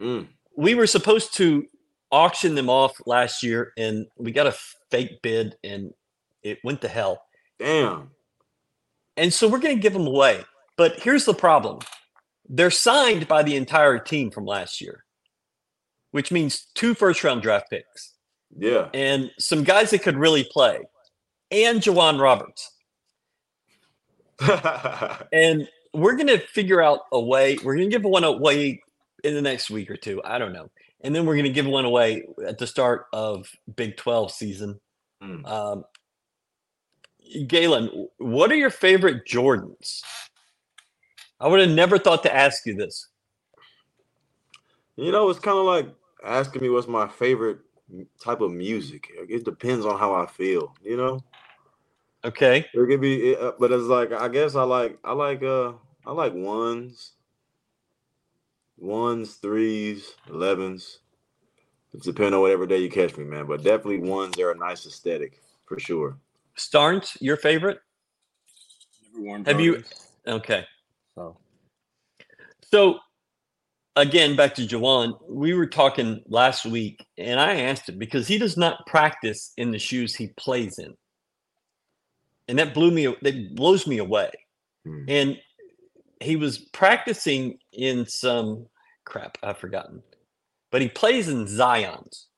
Mm. 0.01 0.29
We 0.57 0.75
were 0.75 0.87
supposed 0.87 1.35
to 1.35 1.67
auction 2.11 2.55
them 2.55 2.69
off 2.69 3.01
last 3.07 3.43
year, 3.43 3.73
and 3.79 4.07
we 4.19 4.31
got 4.31 4.47
a 4.47 4.57
fake 4.91 5.23
bid, 5.23 5.57
and 5.65 5.95
it 6.43 6.59
went 6.65 6.83
to 6.83 6.89
hell. 6.89 7.23
Damn. 7.59 8.11
And 9.17 9.33
so 9.33 9.49
we're 9.49 9.59
gonna 9.59 9.77
give 9.77 9.95
them 9.95 10.07
away. 10.07 10.45
But 10.77 11.01
here's 11.01 11.25
the 11.25 11.35
problem: 11.35 11.79
they're 12.47 12.71
signed 12.71 13.27
by 13.27 13.43
the 13.43 13.57
entire 13.57 13.99
team 13.99 14.31
from 14.31 14.45
last 14.45 14.83
year, 14.83 15.05
which 16.11 16.31
means 16.31 16.67
two 16.75 16.93
first 16.95 17.25
round 17.25 17.41
draft 17.41 17.71
picks. 17.71 18.12
Yeah. 18.59 18.89
and 18.93 19.31
some 19.39 19.65
guys 19.65 19.91
that 19.91 20.03
could 20.03 20.17
really 20.17 20.45
play, 20.45 20.81
and 21.51 21.81
J'Wan 21.81 22.21
Roberts. 22.21 22.71
And 25.33 25.69
we're 25.95 26.17
gonna 26.17 26.39
figure 26.39 26.81
out 26.83 27.01
a 27.13 27.21
way. 27.21 27.59
We're 27.63 27.75
gonna 27.77 27.89
give 27.89 28.03
one 28.05 28.25
away 28.25 28.83
in 29.25 29.35
the 29.35 29.43
next 29.43 29.71
week 29.71 29.91
or 29.91 29.97
two. 29.97 30.21
I 30.25 30.39
don't 30.39 30.53
know, 30.53 30.71
and 31.03 31.15
then 31.15 31.27
we're 31.27 31.37
gonna 31.37 31.51
give 31.51 31.67
one 31.67 31.85
away 31.85 32.25
at 32.47 32.59
the 32.59 32.67
start 32.67 33.07
of 33.13 33.49
Big 33.77 33.97
Twelve 33.97 34.31
season. 34.33 34.81
Mm. 35.23 35.47
Um, 35.47 35.85
Galen, 37.47 38.09
what 38.19 38.51
are 38.51 38.57
your 38.57 38.71
favorite 38.71 39.27
Jordans? 39.27 40.01
I 41.41 41.49
would 41.49 41.61
have 41.61 41.71
never 41.71 41.99
thought 41.99 42.23
to 42.25 42.35
ask 42.35 42.67
you 42.67 42.75
this. 42.75 43.09
You 44.97 45.13
know, 45.13 45.29
it's 45.31 45.41
kind 45.41 45.59
of 45.59 45.65
like 45.65 45.89
asking 46.25 46.63
me 46.63 46.69
what's 46.69 46.89
my 46.89 47.09
favorite 47.09 47.59
type 48.21 48.41
of 48.41 48.53
music. 48.53 49.11
It 49.29 49.45
depends 49.45 49.85
on 49.87 49.99
how 49.99 50.15
I 50.15 50.27
feel, 50.27 50.75
you 50.83 50.97
know. 50.97 51.23
Okay, 52.25 52.67
It 52.73 52.87
could 52.87 53.01
be, 53.01 53.35
uh, 53.37 53.53
but 53.59 53.73
it's 53.73 53.85
like 53.85 54.13
I 54.13 54.29
guess 54.29 54.55
I 54.55 54.63
like 54.63 54.99
I 55.03 55.13
like 55.13 55.43
uh 55.43 55.73
I 56.07 56.13
like 56.13 56.33
ones, 56.35 57.13
ones, 58.79 59.35
threes, 59.35 60.15
elevens. 60.29 61.01
It's 61.93 62.07
depending 62.07 62.35
on 62.35 62.41
whatever 62.41 62.67
day 62.67 62.79
you 62.79 62.91
catch 62.91 63.17
me, 63.17 63.25
man. 63.25 63.47
But 63.47 63.63
definitely 63.63 63.99
ones 64.09 64.39
are 64.39 64.53
a 64.53 64.57
nice 64.57 64.87
aesthetic 64.87 65.43
for 65.67 65.79
sure. 65.79 66.17
Starns, 66.55 67.17
your 67.21 67.37
favorite? 67.37 67.81
Never 69.13 69.25
worn 69.25 69.45
Have 69.45 69.61
you- 69.61 69.83
Okay. 70.27 70.67
So 71.17 71.37
So 72.71 73.01
again, 73.97 74.37
back 74.37 74.55
to 74.57 74.67
J'Wan, 74.67 75.19
we 75.29 75.55
were 75.55 75.67
talking 75.67 76.23
last 76.27 76.65
week, 76.67 77.07
and 77.19 77.39
I 77.39 77.57
asked 77.63 77.89
him 77.89 77.99
because 77.99 78.27
he 78.27 78.39
does 78.39 78.57
not 78.57 78.87
practice 78.87 79.53
in 79.57 79.71
the 79.71 79.79
shoes 79.79 80.15
he 80.15 80.29
plays 80.37 80.79
in, 80.79 80.95
and 82.49 82.59
that 82.59 82.75
blew 82.75 82.91
me. 82.91 83.15
That 83.23 83.55
blows 83.55 83.87
me 83.87 83.99
away. 83.99 84.31
Hmm. 84.85 85.05
And 85.09 85.41
he 86.21 86.37
was 86.37 86.59
practicing 86.59 87.59
in 87.73 88.07
some 88.07 88.67
crap 89.05 89.39
I've 89.43 89.59
forgotten, 89.59 90.03
but 90.71 90.81
he 90.83 90.89
plays 90.89 91.29
in 91.29 91.47
Zion's, 91.47 92.29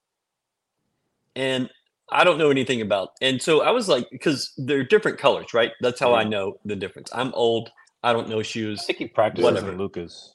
and 1.37 1.71
I 2.11 2.25
don't 2.25 2.39
know 2.39 2.51
anything 2.51 2.81
about. 2.83 3.11
And 3.23 3.41
so 3.41 3.63
I 3.63 3.71
was 3.71 3.89
like, 3.89 4.09
because 4.11 4.53
they're 4.59 4.85
different 4.85 5.19
colors, 5.19 5.55
right? 5.55 5.73
That's 5.81 5.99
how 6.01 6.15
I 6.15 6.25
Mhm. 6.25 6.31
know 6.31 6.61
the 6.65 6.77
difference. 6.77 7.11
I'm 7.15 7.33
old. 7.35 7.71
I 8.03 8.13
don't 8.13 8.29
know 8.29 8.41
I 8.41 8.43
shoes. 8.43 8.85
think 8.85 8.99
he 8.99 9.09
practices 9.09 9.45
Whatever. 9.45 9.73
in 9.73 9.79
Lucas. 9.79 10.34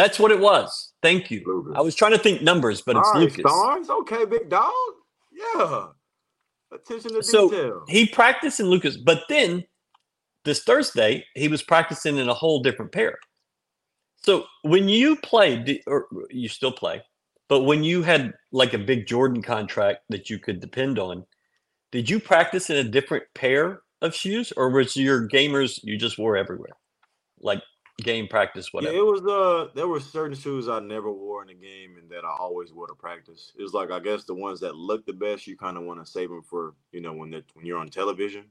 That's 0.00 0.18
what 0.18 0.32
it 0.32 0.40
was. 0.40 0.94
Thank 1.02 1.30
you. 1.30 1.42
Lucas. 1.44 1.74
I 1.76 1.82
was 1.82 1.94
trying 1.94 2.12
to 2.12 2.18
think 2.18 2.40
numbers, 2.40 2.80
but 2.80 2.96
it's 2.96 3.10
right, 3.12 3.20
Lucas. 3.20 3.40
Starns. 3.40 3.90
Okay, 3.90 4.24
big 4.24 4.48
dog. 4.48 4.72
Yeah. 5.30 5.88
Attention 6.72 7.12
to 7.12 7.22
So, 7.22 7.50
detail. 7.50 7.84
He 7.86 8.06
practiced 8.06 8.60
in 8.60 8.66
Lucas, 8.70 8.96
but 8.96 9.24
then 9.28 9.62
this 10.46 10.62
Thursday 10.62 11.26
he 11.34 11.48
was 11.48 11.62
practicing 11.62 12.16
in 12.16 12.30
a 12.30 12.32
whole 12.32 12.62
different 12.62 12.92
pair. 12.92 13.18
So 14.16 14.46
when 14.62 14.88
you 14.88 15.16
played, 15.16 15.82
or 15.86 16.06
you 16.30 16.48
still 16.48 16.72
play, 16.72 17.02
but 17.50 17.64
when 17.64 17.84
you 17.84 18.02
had 18.02 18.32
like 18.52 18.72
a 18.72 18.78
big 18.78 19.06
Jordan 19.06 19.42
contract 19.42 20.04
that 20.08 20.30
you 20.30 20.38
could 20.38 20.60
depend 20.60 20.98
on, 20.98 21.26
did 21.92 22.08
you 22.08 22.20
practice 22.20 22.70
in 22.70 22.76
a 22.78 22.84
different 22.84 23.24
pair 23.34 23.82
of 24.00 24.14
shoes, 24.14 24.50
or 24.56 24.70
was 24.70 24.96
your 24.96 25.28
gamers 25.28 25.78
you 25.82 25.98
just 25.98 26.16
wore 26.16 26.38
everywhere, 26.38 26.72
like 27.42 27.62
game 28.00 28.28
practice, 28.28 28.72
whatever? 28.72 28.94
Yeah, 28.94 29.00
it 29.00 29.04
was 29.04 29.22
uh 29.26 29.70
there 29.74 29.88
were 29.88 30.00
certain 30.00 30.36
shoes 30.36 30.68
I 30.68 30.80
never 30.80 31.10
wore 31.10 31.42
in 31.42 31.48
the 31.48 31.54
game 31.54 31.96
and 31.98 32.08
that 32.10 32.24
I 32.24 32.30
always 32.38 32.72
wore 32.72 32.86
to 32.86 32.94
practice. 32.94 33.52
It 33.58 33.62
was 33.62 33.74
like 33.74 33.90
I 33.90 34.00
guess 34.00 34.24
the 34.24 34.34
ones 34.34 34.60
that 34.60 34.74
look 34.74 35.04
the 35.06 35.12
best 35.12 35.46
you 35.46 35.56
kind 35.56 35.76
of 35.76 35.84
want 35.84 36.04
to 36.04 36.10
save 36.10 36.30
them 36.30 36.42
for, 36.42 36.74
you 36.92 37.00
know, 37.00 37.12
when 37.12 37.30
that 37.30 37.44
when 37.54 37.66
you're 37.66 37.78
on 37.78 37.88
television. 37.88 38.46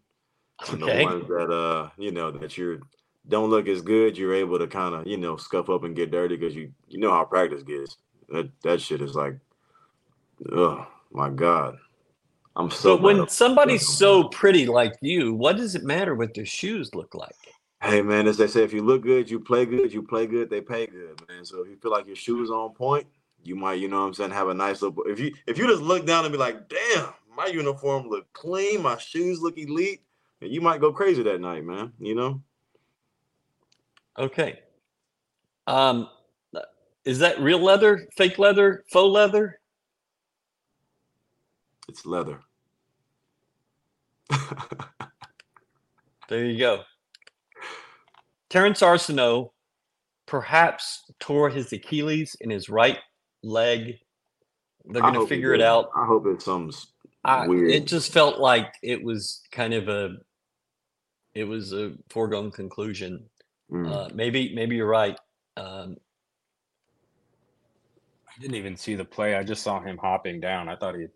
And 0.69 0.81
Okay. 0.83 1.03
the 1.03 1.03
ones 1.05 1.27
that 1.27 1.51
uh, 1.51 1.89
you 1.97 2.11
know, 2.11 2.31
that 2.31 2.57
you're 2.57 2.79
don't 3.27 3.49
look 3.49 3.67
as 3.67 3.81
good, 3.81 4.17
you're 4.17 4.33
able 4.33 4.59
to 4.59 4.67
kind 4.67 4.95
of, 4.95 5.07
you 5.07 5.17
know, 5.17 5.37
scuff 5.37 5.69
up 5.69 5.83
and 5.83 5.95
get 5.95 6.11
dirty 6.11 6.35
because 6.37 6.55
you 6.55 6.73
you 6.87 6.99
know 6.99 7.11
how 7.11 7.25
practice 7.25 7.63
gets. 7.63 7.97
That 8.29 8.51
that 8.63 8.81
shit 8.81 9.01
is 9.01 9.15
like 9.15 9.39
oh 10.51 10.87
my 11.11 11.29
god. 11.29 11.77
I'm 12.55 12.69
so 12.71 12.97
But 12.97 13.01
when 13.01 13.27
somebody's 13.29 13.87
so 13.87 14.25
pretty 14.29 14.65
like 14.65 14.95
you, 15.01 15.33
what 15.33 15.57
does 15.57 15.75
it 15.75 15.83
matter 15.83 16.15
what 16.15 16.33
their 16.33 16.45
shoes 16.45 16.93
look 16.93 17.15
like? 17.15 17.35
Hey 17.81 18.01
man, 18.01 18.27
as 18.27 18.37
they 18.37 18.47
say, 18.47 18.63
if 18.63 18.73
you 18.73 18.83
look 18.83 19.03
good, 19.03 19.29
you 19.31 19.39
play 19.39 19.65
good, 19.65 19.93
you 19.93 20.03
play 20.03 20.27
good, 20.27 20.49
they 20.49 20.59
pay 20.59 20.85
good, 20.85 21.21
man. 21.29 21.45
So 21.45 21.61
if 21.61 21.69
you 21.69 21.77
feel 21.77 21.91
like 21.91 22.07
your 22.07 22.15
shoes 22.15 22.49
on 22.49 22.73
point, 22.73 23.07
you 23.43 23.55
might, 23.55 23.75
you 23.75 23.87
know 23.87 24.01
what 24.01 24.07
I'm 24.07 24.13
saying, 24.13 24.31
have 24.31 24.49
a 24.49 24.53
nice 24.53 24.81
little 24.81 25.03
if 25.03 25.19
you 25.19 25.33
if 25.47 25.57
you 25.57 25.65
just 25.67 25.81
look 25.81 26.05
down 26.05 26.25
and 26.25 26.31
be 26.31 26.37
like, 26.37 26.67
damn, 26.67 27.13
my 27.35 27.45
uniform 27.45 28.09
look 28.09 28.31
clean, 28.33 28.81
my 28.81 28.97
shoes 28.97 29.39
look 29.39 29.57
elite, 29.57 30.01
and 30.41 30.51
you 30.51 30.59
might 30.59 30.81
go 30.81 30.91
crazy 30.91 31.23
that 31.23 31.39
night, 31.39 31.63
man. 31.63 31.93
You 31.99 32.15
know? 32.15 32.41
Okay. 34.17 34.59
Um, 35.65 36.09
is 37.05 37.19
that 37.19 37.39
real 37.39 37.59
leather, 37.59 38.07
fake 38.17 38.37
leather, 38.37 38.83
faux 38.91 39.09
leather? 39.09 39.61
It's 41.87 42.05
leather. 42.05 42.41
There 46.29 46.45
you 46.45 46.59
go. 46.59 46.83
Terrance 48.49 48.81
Arceneaux 48.81 49.51
perhaps 50.25 51.11
tore 51.19 51.49
his 51.49 51.71
Achilles 51.73 52.35
in 52.41 52.49
his 52.49 52.69
right 52.69 52.99
leg. 53.43 53.97
They're 54.85 55.01
going 55.01 55.13
to 55.15 55.27
figure 55.27 55.53
it 55.53 55.59
doesn't. 55.59 55.87
out. 55.87 55.91
I 55.95 56.05
hope 56.05 56.25
it's 56.27 56.45
some 56.45 56.71
weird. 57.25 57.71
it 57.71 57.85
just 57.85 58.13
felt 58.13 58.39
like 58.39 58.73
it 58.81 59.03
was 59.03 59.41
kind 59.51 59.73
of 59.73 59.87
a 59.89 60.17
it 61.35 61.43
was 61.43 61.73
a 61.73 61.93
foregone 62.09 62.51
conclusion. 62.51 63.23
Mm. 63.71 63.91
Uh, 63.91 64.09
maybe 64.13 64.53
maybe 64.55 64.75
you're 64.75 64.87
right. 64.87 65.17
Um, 65.57 65.97
I 68.27 68.41
didn't 68.41 68.55
even 68.55 68.77
see 68.77 68.95
the 68.95 69.05
play. 69.05 69.35
I 69.35 69.43
just 69.43 69.63
saw 69.63 69.81
him 69.81 69.97
hopping 69.97 70.39
down. 70.39 70.69
I 70.69 70.75
thought 70.75 70.95
he 70.95 71.07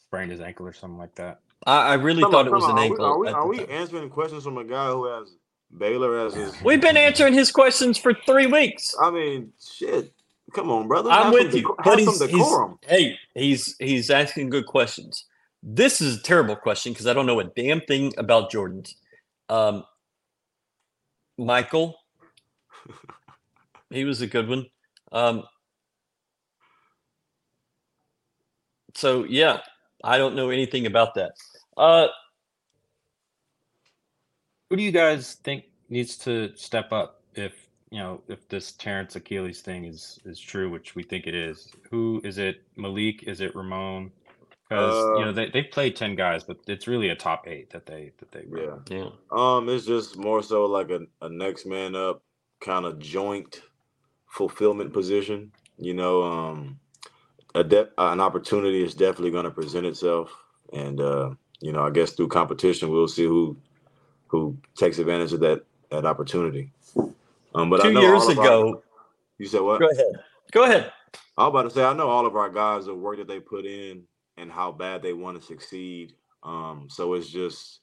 sprained 0.00 0.30
his 0.30 0.40
ankle 0.40 0.66
or 0.66 0.72
something 0.72 0.98
like 0.98 1.14
that. 1.16 1.40
I, 1.66 1.88
I 1.88 1.94
really 1.94 2.22
Come 2.22 2.30
thought 2.30 2.46
on, 2.46 2.48
it 2.48 2.52
was 2.52 2.64
come 2.64 2.72
an 2.72 2.78
on. 2.78 2.84
ankle. 2.84 3.04
Are 3.04 3.18
we, 3.18 3.28
are 3.28 3.46
we, 3.48 3.58
are 3.60 3.66
we 3.66 3.72
answering 3.72 4.08
questions 4.08 4.44
from 4.44 4.56
a 4.58 4.64
guy 4.64 4.86
who 4.86 5.06
has 5.06 5.34
Baylor 5.76 6.26
as 6.26 6.34
his? 6.34 6.62
We've 6.62 6.80
been 6.80 6.96
answering 6.96 7.34
his 7.34 7.50
questions 7.50 7.98
for 7.98 8.14
three 8.26 8.46
weeks. 8.46 8.94
I 9.00 9.10
mean, 9.10 9.52
shit. 9.62 10.12
Come 10.54 10.70
on, 10.70 10.88
brother. 10.88 11.10
I'm 11.10 11.24
Have 11.24 11.32
with 11.34 11.54
you, 11.54 11.62
deco- 11.62 11.84
but 11.84 11.98
he's, 11.98 12.18
some 12.18 12.28
he's 12.28 12.38
decorum. 12.38 12.78
hey, 12.82 13.18
he's 13.34 13.76
he's 13.78 14.08
asking 14.10 14.48
good 14.48 14.66
questions. 14.66 15.26
This 15.62 16.00
is 16.00 16.16
a 16.16 16.22
terrible 16.22 16.56
question 16.56 16.92
because 16.92 17.06
I 17.06 17.12
don't 17.12 17.26
know 17.26 17.40
a 17.40 17.44
damn 17.44 17.82
thing 17.82 18.14
about 18.16 18.50
Jordans. 18.50 18.94
Um, 19.50 19.84
Michael, 21.36 21.96
he 23.90 24.04
was 24.04 24.22
a 24.22 24.26
good 24.26 24.48
one. 24.48 24.66
Um, 25.12 25.44
so 28.94 29.24
yeah, 29.24 29.58
I 30.02 30.16
don't 30.16 30.34
know 30.34 30.48
anything 30.48 30.86
about 30.86 31.14
that. 31.14 31.32
Uh, 31.76 32.08
Who 34.70 34.76
do 34.76 34.82
you 34.82 34.92
guys 34.92 35.34
think 35.34 35.64
needs 35.88 36.16
to 36.18 36.56
step 36.56 36.92
up 36.92 37.22
if 37.34 37.54
you 37.90 37.98
know 38.00 38.22
if 38.28 38.48
this 38.48 38.72
Terrance 38.72 39.16
Achilles 39.16 39.62
thing 39.62 39.84
is 39.86 40.18
is 40.24 40.40
true, 40.40 40.70
which 40.70 40.94
we 40.94 41.02
think 41.04 41.26
it 41.26 41.34
is? 41.34 41.68
Who 41.90 42.20
is 42.24 42.38
it? 42.38 42.62
Malik? 42.76 43.24
Is 43.24 43.40
it 43.40 43.56
Ramon? 43.56 44.12
Because 44.68 45.10
you 45.14 45.24
Uh, 45.24 45.26
know 45.26 45.32
they 45.32 45.50
they 45.50 45.62
played 45.64 45.96
ten 45.96 46.16
guys, 46.16 46.44
but 46.44 46.58
it's 46.68 46.88
really 46.88 47.10
a 47.10 47.16
top 47.16 47.48
eight 47.48 47.70
that 47.70 47.86
they 47.86 48.12
that 48.18 48.32
they 48.32 48.44
run. 48.50 48.68
Yeah. 48.90 48.98
yeah, 48.98 49.10
Um, 49.30 49.68
it's 49.68 49.86
just 49.86 50.16
more 50.16 50.42
so 50.42 50.66
like 50.66 50.90
a, 50.90 51.00
a 51.22 51.28
next 51.28 51.66
man 51.66 51.94
up 51.96 52.22
kind 52.60 52.86
of 52.86 52.98
joint 53.00 53.62
fulfillment 54.28 54.92
position. 54.92 55.52
You 55.78 55.94
know, 55.94 56.22
um, 56.22 56.80
a 57.54 57.64
de- 57.64 57.90
an 57.98 58.20
opportunity 58.20 58.82
is 58.84 58.94
definitely 58.94 59.32
going 59.32 59.44
to 59.44 59.50
present 59.52 59.86
itself, 59.86 60.32
and 60.72 61.00
uh, 61.00 61.30
you 61.60 61.72
know, 61.72 61.82
I 61.84 61.90
guess 61.90 62.12
through 62.12 62.28
competition, 62.28 62.90
we'll 62.90 63.08
see 63.08 63.24
who 63.24 63.58
who 64.28 64.56
takes 64.76 64.98
advantage 64.98 65.32
of 65.32 65.40
that 65.40 65.62
that 65.90 66.04
opportunity. 66.04 66.70
Um, 67.54 67.70
but 67.70 67.80
I 67.80 67.84
two 67.84 67.92
know 67.92 68.00
years 68.00 68.22
all 68.24 68.30
of 68.30 68.38
our- 68.38 68.44
ago. 68.44 68.82
you 69.38 69.46
said 69.46 69.62
what? 69.62 69.80
Go 69.80 69.88
ahead. 69.90 70.12
Go 70.52 70.64
ahead. 70.64 70.92
I 71.36 71.44
was 71.46 71.50
about 71.50 71.62
to 71.62 71.70
say, 71.70 71.84
I 71.84 71.92
know 71.94 72.08
all 72.08 72.26
of 72.26 72.36
our 72.36 72.50
guys, 72.50 72.86
the 72.86 72.94
work 72.94 73.18
that 73.18 73.28
they 73.28 73.40
put 73.40 73.64
in 73.64 74.02
and 74.36 74.50
how 74.50 74.72
bad 74.72 75.02
they 75.02 75.12
want 75.12 75.40
to 75.40 75.46
succeed. 75.46 76.12
Um, 76.42 76.88
so 76.90 77.14
it's 77.14 77.28
just, 77.30 77.80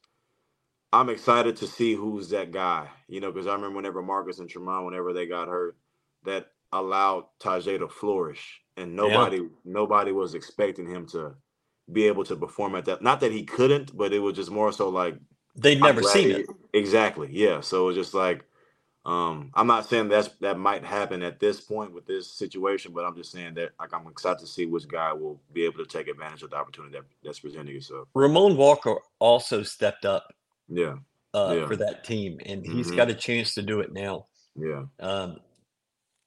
I'm 0.94 1.10
excited 1.10 1.56
to 1.58 1.68
see 1.68 1.94
who's 1.96 2.30
that 2.30 2.52
guy, 2.52 2.88
you 3.08 3.22
know, 3.22 3.32
because 3.32 3.48
I 3.48 3.54
remember 3.54 3.78
whenever 3.78 4.02
Marcus 4.02 4.40
and 4.40 4.50
Tramon, 4.50 4.86
whenever 4.86 5.14
they 5.14 5.26
got 5.26 5.48
hurt, 5.48 5.78
that 6.26 6.48
allowed 6.72 7.26
Tajay 7.40 7.80
to 7.80 7.88
flourish, 7.88 8.62
and 8.78 8.96
nobody, 8.96 9.48
nobody 9.64 10.12
was 10.12 10.36
expecting 10.36 10.88
him 10.88 11.08
to 11.08 11.34
be 11.92 12.06
able 12.08 12.24
to 12.26 12.36
perform 12.36 12.76
at 12.76 12.86
that. 12.86 13.02
Not 13.02 13.20
that 13.22 13.32
he 13.32 13.44
couldn't, 13.44 13.96
but 13.96 14.14
it 14.14 14.20
was 14.20 14.36
just 14.36 14.52
more 14.52 14.72
so 14.72 14.90
like 14.90 15.16
They'd 15.56 15.82
never 15.82 16.04
seen 16.04 16.32
it. 16.32 16.48
Exactly. 16.74 17.30
Yeah. 17.32 17.62
So 17.62 17.88
it's 17.90 17.98
just 17.98 18.14
like, 18.14 18.44
um, 19.06 19.52
I'm 19.54 19.68
not 19.68 19.88
saying 19.88 20.10
that's 20.10 20.30
that 20.42 20.58
might 20.58 20.84
happen 20.84 21.22
at 21.22 21.40
this 21.40 21.62
point 21.62 21.94
with 21.94 22.06
this 22.08 22.32
situation, 22.32 22.92
but 22.92 23.06
I'm 23.06 23.16
just 23.16 23.32
saying 23.32 23.54
that 23.54 23.72
like 23.80 23.94
I'm 23.94 24.08
excited 24.08 24.40
to 24.40 24.48
see 24.48 24.66
which 24.66 24.88
guy 24.88 25.14
will 25.14 25.40
be 25.54 25.64
able 25.64 25.78
to 25.78 25.86
take 25.86 26.08
advantage 26.08 26.42
of 26.44 26.50
the 26.50 26.56
opportunity 26.56 26.94
that, 26.94 27.06
that's 27.24 27.40
presenting 27.40 27.76
itself. 27.76 28.08
Ramon 28.16 28.58
Walker 28.58 28.96
also 29.20 29.62
stepped 29.64 30.06
up 30.06 30.34
Yeah. 30.68 30.98
uh, 31.34 31.56
Yeah. 31.60 31.68
for 31.68 31.76
that 31.76 32.04
team, 32.04 32.40
and 32.46 32.66
he's 32.66 32.92
Mhm. 32.92 32.96
got 32.96 33.10
a 33.10 33.14
chance 33.14 33.54
to 33.54 33.62
do 33.62 33.80
it 33.80 33.94
now. 33.94 34.28
Yeah. 34.56 34.86
Um, 35.00 35.40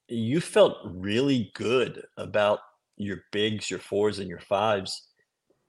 you 0.07 0.41
felt 0.41 0.79
really 0.85 1.51
good 1.55 2.07
about 2.17 2.61
your 2.97 3.25
bigs, 3.33 3.71
your 3.71 3.81
fours, 3.81 4.21
and 4.21 4.29
your 4.29 4.41
fives, 4.41 5.09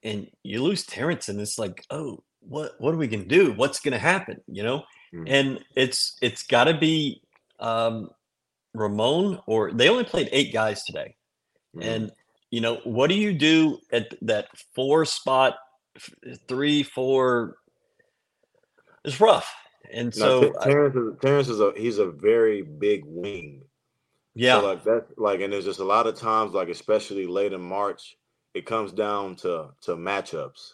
and 0.04 0.30
you 0.44 0.62
lose 0.64 0.86
Terrance, 0.86 1.28
and 1.28 1.42
it's 1.42 1.58
like, 1.58 1.84
oh, 1.90 2.24
what 2.50 2.74
what 2.80 2.94
are 2.94 2.98
we 2.98 3.08
gonna 3.08 3.24
do? 3.26 3.54
What's 3.54 3.80
gonna 3.80 4.00
happen? 4.00 4.42
You 4.48 4.64
know, 4.64 4.84
Mm. 5.14 5.26
and 5.28 5.66
it's 5.76 6.18
it's 6.22 6.44
got 6.44 6.66
to 6.66 6.78
be 6.78 7.22
um, 7.60 8.10
Ramon, 8.76 9.40
or 9.48 9.72
they 9.72 9.90
only 9.90 10.04
played 10.04 10.30
eight 10.32 10.54
guys 10.54 10.84
today, 10.84 11.16
Mhm. 11.76 11.84
and 11.84 12.12
you 12.52 12.62
know 12.62 12.76
what 12.84 13.08
do 13.08 13.16
you 13.16 13.34
do 13.34 13.80
at 13.92 14.14
that 14.22 14.50
four 14.76 15.06
spot, 15.06 15.56
three, 16.48 16.84
four? 16.84 17.56
It's 19.04 19.20
rough, 19.20 19.52
and 19.92 20.16
Now, 20.18 20.26
so 20.26 20.52
Ter- 20.52 20.60
Terrance 20.62 20.96
is 20.96 21.20
Terrance 21.22 21.50
is 21.50 21.60
a 21.60 21.74
he's 21.76 21.98
a 21.98 22.12
very 22.12 22.62
big 22.62 23.04
wing. 23.06 23.64
yeah, 24.36 24.60
So 24.60 24.66
like 24.68 24.84
that 24.84 25.18
like 25.18 25.42
and 25.42 25.52
there's 25.52 25.66
just 25.66 25.80
a 25.80 25.84
lot 25.86 26.06
of 26.08 26.16
times 26.16 26.54
like 26.54 26.70
especially 26.70 27.26
late 27.26 27.54
in 27.54 27.62
March, 27.62 28.18
it 28.54 28.66
comes 28.66 28.92
down 28.92 29.36
to 29.38 29.70
to 29.82 29.96
matchups. 29.96 30.74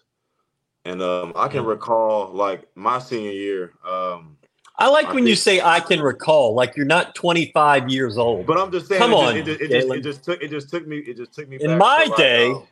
And 0.86 1.02
um 1.02 1.34
I 1.36 1.48
can 1.48 1.66
recall 1.66 2.32
like 2.32 2.68
my 2.76 3.00
senior 3.00 3.32
year, 3.32 3.74
um 3.88 4.38
I 4.78 4.90
like 4.90 5.08
I 5.08 5.14
when 5.14 5.26
you 5.28 5.36
say 5.36 5.62
I 5.62 5.80
can 5.80 6.02
recall, 6.02 6.54
like 6.54 6.76
you're 6.76 6.86
not 6.86 7.16
25 7.16 7.90
years 7.90 8.18
old. 8.18 8.46
But 8.46 8.58
I'm 8.58 8.72
just 8.72 8.88
saying, 8.88 9.00
Come 9.02 9.12
it, 9.12 9.16
on, 9.16 9.46
just, 9.46 9.62
it, 9.62 9.72
just, 9.72 9.72
it, 9.72 9.80
just, 9.82 9.94
it 9.98 10.02
just 10.02 10.24
took 10.24 10.42
it 10.44 10.50
just 10.50 10.70
took 10.70 10.88
me 10.88 10.98
it 11.00 11.18
just 11.18 11.34
took 11.34 11.50
me. 11.50 11.58
In 11.60 11.78
my 11.78 12.06
to, 12.06 12.10
like, 12.12 12.18
day- 12.18 12.52
um, 12.52 12.68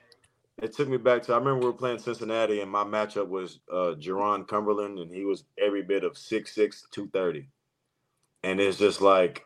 it 0.62 0.74
took 0.74 0.88
me 0.88 0.98
back 0.98 1.24
to 1.24 1.34
I 1.34 1.38
remember 1.38 1.62
we 1.62 1.66
were 1.68 1.74
playing 1.74 2.00
Cincinnati, 2.00 2.62
and 2.62 2.72
my 2.72 2.84
matchup 2.84 3.28
was 3.28 3.60
uh 3.72 3.96
Jarron 4.00 4.48
Cumberland, 4.48 5.00
and 5.00 5.12
he 5.14 5.26
was 5.26 5.46
every 5.58 5.82
bit 5.82 6.04
of 6.04 6.14
6'6", 6.14 6.56
230. 6.92 7.50
and 8.44 8.60
it's 8.60 8.78
just 8.78 9.02
like 9.02 9.46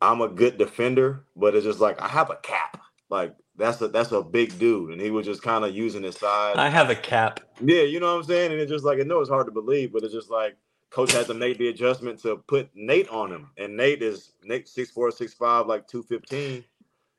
I'm 0.00 0.20
a 0.20 0.28
good 0.28 0.58
defender, 0.58 1.24
but 1.36 1.54
it's 1.54 1.66
just 1.66 1.80
like 1.80 2.00
I 2.00 2.08
have 2.08 2.30
a 2.30 2.36
cap, 2.36 2.80
like 3.10 3.34
that's 3.56 3.80
a 3.80 3.88
that's 3.88 4.12
a 4.12 4.22
big 4.22 4.58
dude, 4.58 4.92
and 4.92 5.00
he 5.00 5.10
was 5.10 5.26
just 5.26 5.42
kind 5.42 5.64
of 5.64 5.74
using 5.74 6.02
his 6.02 6.16
size. 6.16 6.56
I 6.56 6.68
have 6.68 6.90
a 6.90 6.94
cap. 6.94 7.40
Yeah, 7.60 7.82
you 7.82 8.00
know 8.00 8.12
what 8.14 8.20
I'm 8.20 8.24
saying? 8.24 8.52
And 8.52 8.60
it's 8.60 8.70
just 8.70 8.84
like 8.84 9.00
I 9.00 9.02
know 9.02 9.20
it's 9.20 9.30
hard 9.30 9.46
to 9.46 9.52
believe, 9.52 9.92
but 9.92 10.04
it's 10.04 10.14
just 10.14 10.30
like 10.30 10.56
coach 10.90 11.12
had 11.12 11.26
to 11.26 11.34
make 11.34 11.58
the 11.58 11.68
adjustment 11.68 12.20
to 12.22 12.36
put 12.48 12.70
Nate 12.74 13.08
on 13.08 13.30
him. 13.30 13.50
And 13.56 13.76
Nate 13.76 14.02
is 14.02 14.32
Nate 14.42 14.68
six 14.68 14.90
four, 14.90 15.10
six 15.10 15.34
five, 15.34 15.66
like 15.66 15.86
two 15.86 16.02
fifteen. 16.02 16.64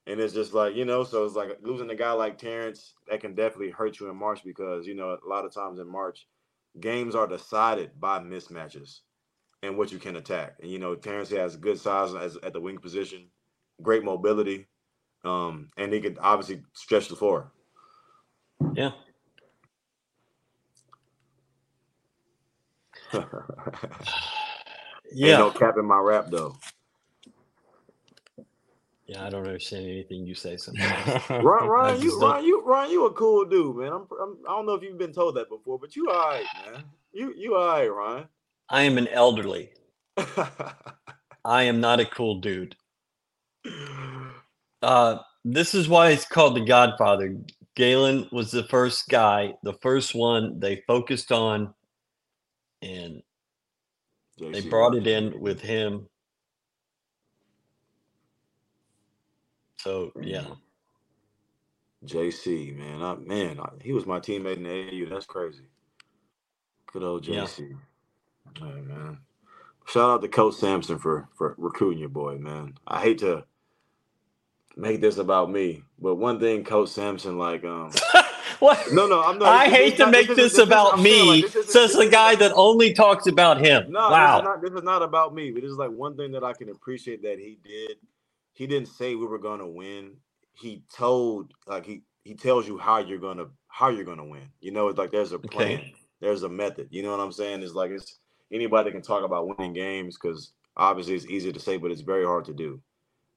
And 0.07 0.19
it's 0.19 0.33
just 0.33 0.55
like, 0.55 0.75
you 0.75 0.85
know, 0.85 1.03
so 1.03 1.23
it's 1.23 1.35
like 1.35 1.59
losing 1.61 1.91
a 1.91 1.95
guy 1.95 2.11
like 2.13 2.39
Terrance, 2.39 2.95
that 3.07 3.21
can 3.21 3.35
definitely 3.35 3.69
hurt 3.69 3.99
you 3.99 4.09
in 4.09 4.15
March 4.15 4.43
because, 4.43 4.87
you 4.87 4.95
know, 4.95 5.11
a 5.23 5.29
lot 5.29 5.45
of 5.45 5.53
times 5.53 5.77
in 5.77 5.87
March, 5.87 6.25
games 6.79 7.13
are 7.13 7.27
decided 7.27 7.91
by 7.99 8.17
mismatches 8.17 9.01
and 9.61 9.77
what 9.77 9.91
you 9.91 9.99
can 9.99 10.15
attack. 10.15 10.55
And 10.61 10.71
you 10.71 10.79
know, 10.79 10.95
Terrance 10.95 11.29
has 11.29 11.55
good 11.55 11.79
size 11.79 12.15
as 12.15 12.37
at 12.43 12.53
the 12.53 12.61
wing 12.61 12.77
position, 12.77 13.27
great 13.81 14.03
mobility, 14.03 14.67
um, 15.23 15.69
and 15.77 15.93
he 15.93 15.99
could 15.99 16.17
obviously 16.21 16.63
stretch 16.73 17.07
the 17.07 17.15
floor. 17.15 17.51
Yeah. 18.73 18.91
yeah. 23.13 23.21
Ain't 25.13 25.39
no 25.39 25.51
cap 25.51 25.75
in 25.77 25.85
my 25.85 25.99
rap 25.99 26.27
though. 26.29 26.55
Yeah, 29.09 29.25
I 29.25 29.29
don't 29.31 29.47
understand 29.47 29.85
anything 29.85 30.27
you 30.27 30.35
say 30.35 30.55
sometimes. 30.55 31.23
Ryan, 31.29 31.41
Ryan, 31.43 32.01
you, 32.01 32.19
Ryan, 32.19 32.45
you, 32.45 32.63
Ryan, 32.63 32.91
you 32.91 33.05
a 33.07 33.13
cool 33.13 33.43
dude, 33.43 33.77
man. 33.77 33.91
I'm, 33.91 34.07
I'm, 34.21 34.37
I 34.47 34.51
don't 34.51 34.67
know 34.67 34.75
if 34.75 34.83
you've 34.83 34.99
been 34.99 35.13
told 35.13 35.35
that 35.35 35.49
before, 35.49 35.79
but 35.79 35.95
you 35.95 36.11
all 36.11 36.29
right, 36.29 36.45
man. 36.71 36.83
You, 37.11 37.33
you 37.35 37.55
all 37.55 37.67
right, 37.67 37.87
Ryan. 37.87 38.25
I 38.69 38.83
am 38.83 38.99
an 38.99 39.07
elderly. 39.07 39.71
I 41.43 41.63
am 41.63 41.81
not 41.81 41.99
a 41.99 42.05
cool 42.05 42.39
dude. 42.39 42.75
Uh, 44.81 45.19
this 45.45 45.75
is 45.75 45.89
why 45.89 46.09
it's 46.11 46.25
called 46.25 46.55
The 46.55 46.65
Godfather. 46.65 47.37
Galen 47.75 48.27
was 48.31 48.51
the 48.51 48.63
first 48.65 49.07
guy, 49.09 49.55
the 49.63 49.73
first 49.81 50.15
one 50.15 50.59
they 50.59 50.83
focused 50.87 51.31
on, 51.31 51.73
and 52.81 53.21
they 54.51 54.61
brought 54.61 54.95
it 54.95 55.07
in 55.07 55.39
with 55.39 55.61
him. 55.61 56.07
So 59.79 60.13
yeah, 60.21 60.47
JC, 62.05 62.75
man. 62.77 63.01
I, 63.03 63.15
man, 63.15 63.59
I, 63.59 63.69
he 63.81 63.93
was 63.93 64.05
my 64.05 64.19
teammate 64.19 64.57
in 64.57 64.63
the 64.63 64.69
AAU. 64.69 65.09
That's 65.09 65.25
crazy. 65.25 65.65
Good 66.93 67.03
old 67.03 67.25
JC. 67.25 67.77
Yeah, 68.61 68.65
man. 68.81 69.19
Shout 69.87 70.09
out 70.11 70.21
to 70.21 70.27
Coach 70.29 70.55
Sampson 70.55 70.99
for 70.99 71.29
for 71.37 71.55
recruiting 71.57 71.99
your 71.99 72.09
boy, 72.09 72.37
man. 72.37 72.75
I 72.87 73.01
hate 73.01 73.19
to 73.19 73.45
make 74.75 75.01
this 75.01 75.17
about 75.17 75.51
me, 75.51 75.83
but 75.99 76.15
one 76.15 76.39
thing 76.39 76.63
Coach 76.63 76.89
Sampson, 76.89 77.37
like, 77.37 77.63
um, 77.65 77.91
what? 78.59 78.91
No, 78.93 79.07
no, 79.07 79.21
I'm 79.23 79.37
not. 79.39 79.47
I 79.49 79.67
this- 79.69 79.75
hate 79.77 79.89
this 79.91 79.97
to 79.97 80.03
not- 80.05 80.11
make 80.11 80.27
this 80.27 80.37
this 80.37 80.57
about 80.57 80.93
I'm 80.95 81.03
me. 81.03 81.41
like, 81.43 81.51
this 81.51 81.73
this 81.73 81.95
the 81.95 82.09
guy 82.09 82.35
that 82.35 82.51
only 82.55 82.93
talks 82.93 83.27
about 83.27 83.59
him. 83.59 83.91
No, 83.91 84.09
this 84.09 84.11
wow. 84.11 84.37
is, 84.39 84.43
not, 84.43 84.61
this 84.61 84.71
is 84.71 84.83
not 84.83 85.01
about 85.01 85.33
me. 85.33 85.51
But 85.51 85.61
this 85.63 85.71
is 85.71 85.77
like 85.77 85.91
one 85.91 86.15
thing 86.17 86.31
that 86.33 86.43
I 86.43 86.53
can 86.53 86.69
appreciate 86.69 87.21
that 87.23 87.39
he 87.39 87.59
did. 87.63 87.97
He 88.53 88.67
didn't 88.67 88.89
say 88.89 89.15
we 89.15 89.25
were 89.25 89.39
gonna 89.39 89.67
win. 89.67 90.17
He 90.53 90.83
told 90.93 91.53
like 91.67 91.85
he 91.85 92.01
he 92.23 92.33
tells 92.35 92.67
you 92.67 92.77
how 92.77 92.97
you're 92.99 93.17
gonna 93.19 93.45
how 93.69 93.89
you're 93.89 94.03
gonna 94.05 94.25
win. 94.25 94.49
You 94.59 94.71
know, 94.71 94.87
it's 94.89 94.97
like 94.97 95.11
there's 95.11 95.31
a 95.31 95.35
Okay. 95.35 95.47
plan, 95.49 95.91
there's 96.19 96.43
a 96.43 96.49
method. 96.49 96.87
You 96.91 97.03
know 97.03 97.11
what 97.11 97.21
I'm 97.21 97.31
saying? 97.31 97.63
It's 97.63 97.73
like 97.73 97.91
it's 97.91 98.19
anybody 98.51 98.91
can 98.91 99.01
talk 99.01 99.23
about 99.23 99.47
winning 99.47 99.73
games 99.73 100.17
because 100.17 100.51
obviously 100.75 101.15
it's 101.15 101.25
easy 101.27 101.53
to 101.53 101.59
say, 101.59 101.77
but 101.77 101.91
it's 101.91 102.01
very 102.01 102.25
hard 102.25 102.43
to 102.45 102.53
do. 102.53 102.81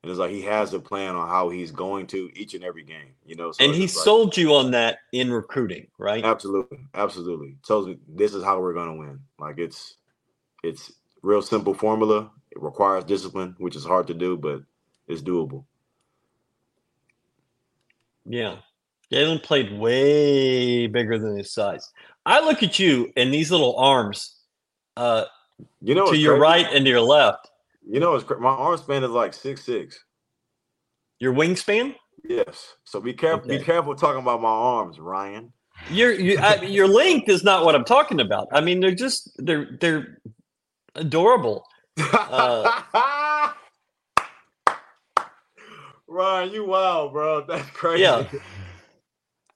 And 0.02 0.10
it's 0.10 0.18
like 0.18 0.32
he 0.32 0.42
has 0.42 0.74
a 0.74 0.80
plan 0.80 1.14
on 1.14 1.28
how 1.28 1.48
he's 1.48 1.70
going 1.70 2.08
to 2.08 2.28
each 2.34 2.54
and 2.54 2.64
every 2.64 2.82
game. 2.82 3.14
You 3.24 3.36
know, 3.36 3.52
so 3.52 3.64
and 3.64 3.72
he 3.72 3.82
like- 3.82 3.90
sold 3.90 4.36
you 4.36 4.54
on 4.54 4.72
that 4.72 4.98
in 5.12 5.30
recruiting, 5.32 5.86
right? 5.96 6.24
Absolutely, 6.24 6.80
absolutely. 6.94 7.56
Tells 7.64 7.86
me 7.86 7.98
this 8.08 8.34
is 8.34 8.42
how 8.42 8.60
we're 8.60 8.74
gonna 8.74 8.96
win. 8.96 9.20
Like 9.38 9.58
it's 9.58 9.94
it's 10.64 10.92
real 11.22 11.40
simple 11.42 11.72
formula. 11.72 12.30
It 12.50 12.60
requires 12.60 13.04
discipline, 13.04 13.54
which 13.58 13.76
is 13.76 13.84
hard 13.84 14.08
to 14.08 14.14
do, 14.14 14.36
but 14.36 14.62
it's 15.06 15.22
doable. 15.22 15.64
Yeah. 18.26 18.56
Galen 19.10 19.38
played 19.40 19.72
way 19.78 20.86
bigger 20.86 21.18
than 21.18 21.36
his 21.36 21.52
size. 21.52 21.92
I 22.24 22.40
look 22.40 22.62
at 22.62 22.78
you 22.78 23.12
and 23.16 23.32
these 23.32 23.50
little 23.50 23.76
arms 23.76 24.36
uh, 24.96 25.24
You 25.80 25.94
know, 25.94 26.10
to 26.10 26.16
your 26.16 26.38
crazy? 26.38 26.42
right 26.42 26.66
and 26.74 26.84
to 26.84 26.90
your 26.90 27.00
left. 27.00 27.50
You 27.88 28.00
know, 28.00 28.14
it's 28.14 28.28
my 28.40 28.50
arm 28.50 28.76
span 28.78 29.04
is 29.04 29.10
like 29.10 29.34
six 29.34 29.64
six. 29.64 30.04
Your 31.18 31.32
wingspan? 31.34 31.94
Yes. 32.24 32.74
So 32.84 33.00
be 33.00 33.12
careful. 33.12 33.48
Be 33.48 33.58
careful 33.58 33.94
talking 33.94 34.22
about 34.22 34.40
my 34.40 34.48
arms, 34.48 34.98
Ryan. 34.98 35.52
Your 35.90 36.12
you, 36.12 36.38
I, 36.38 36.62
your 36.62 36.86
length 36.86 37.28
is 37.28 37.42
not 37.42 37.64
what 37.64 37.74
I'm 37.74 37.84
talking 37.84 38.20
about. 38.20 38.48
I 38.52 38.60
mean, 38.60 38.80
they're 38.80 38.94
just 38.94 39.32
they're 39.38 39.76
they're 39.80 40.20
adorable. 40.94 41.64
Uh, 42.12 42.82
Ryan, 46.06 46.52
you 46.52 46.66
wild, 46.66 47.12
bro. 47.12 47.44
That's 47.46 47.68
crazy. 47.70 48.02
Yeah. 48.02 48.26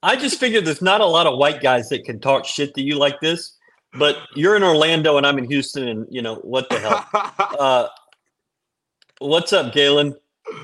I 0.03 0.15
just 0.15 0.39
figured 0.39 0.65
there's 0.65 0.81
not 0.81 1.01
a 1.01 1.05
lot 1.05 1.27
of 1.27 1.37
white 1.37 1.61
guys 1.61 1.89
that 1.89 2.03
can 2.05 2.19
talk 2.19 2.45
shit 2.45 2.73
to 2.75 2.81
you 2.81 2.97
like 2.97 3.19
this. 3.19 3.53
But 3.93 4.17
you're 4.35 4.55
in 4.55 4.63
Orlando 4.63 5.17
and 5.17 5.25
I'm 5.25 5.37
in 5.37 5.49
Houston, 5.49 5.87
and 5.87 6.05
you 6.09 6.21
know 6.21 6.35
what 6.37 6.69
the 6.69 6.79
hell. 6.79 7.05
Uh, 7.59 7.87
what's 9.19 9.53
up, 9.53 9.73
Galen? 9.73 10.15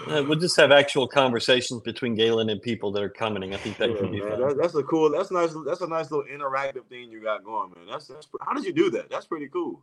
Uh, 0.08 0.24
we'll 0.28 0.40
just 0.40 0.56
have 0.56 0.72
actual 0.72 1.08
conversations 1.08 1.82
between 1.82 2.16
Galen 2.16 2.50
and 2.50 2.62
people 2.62 2.92
that 2.94 3.04
are 3.04 3.10
commenting. 3.10 3.54
I 3.54 3.58
think 3.58 3.78
that 3.78 3.90
Yeah, 3.92 3.98
could 3.98 4.12
be 4.12 4.22
man, 4.22 4.30
fun. 4.32 4.40
that- 4.48 4.58
that's 4.58 4.76
a 4.76 4.84
cool. 4.84 5.10
That's 5.10 5.30
nice. 5.32 5.54
That's 5.66 5.82
a 5.82 5.88
nice 5.88 6.10
little 6.10 6.26
interactive 6.26 6.86
thing 6.88 7.12
you 7.12 7.22
got 7.22 7.44
going, 7.44 7.72
man. 7.76 7.88
That's, 7.90 8.08
that's 8.08 8.28
how 8.42 8.54
did 8.54 8.64
you 8.66 8.72
do 8.74 8.90
that? 8.92 9.10
That's 9.10 9.26
pretty 9.26 9.48
cool. 9.50 9.82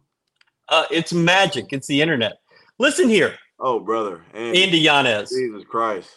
Uh, 0.68 0.84
it's 0.90 1.12
magic. 1.12 1.66
It's 1.72 1.86
the 1.86 2.00
internet. 2.00 2.40
Listen 2.78 3.08
here, 3.10 3.36
Oh, 3.58 3.78
brother, 3.78 4.22
Andy, 4.32 4.62
Andy 4.62 4.78
Yanez. 4.78 5.30
Jesus 5.30 5.64
Christ. 5.68 6.08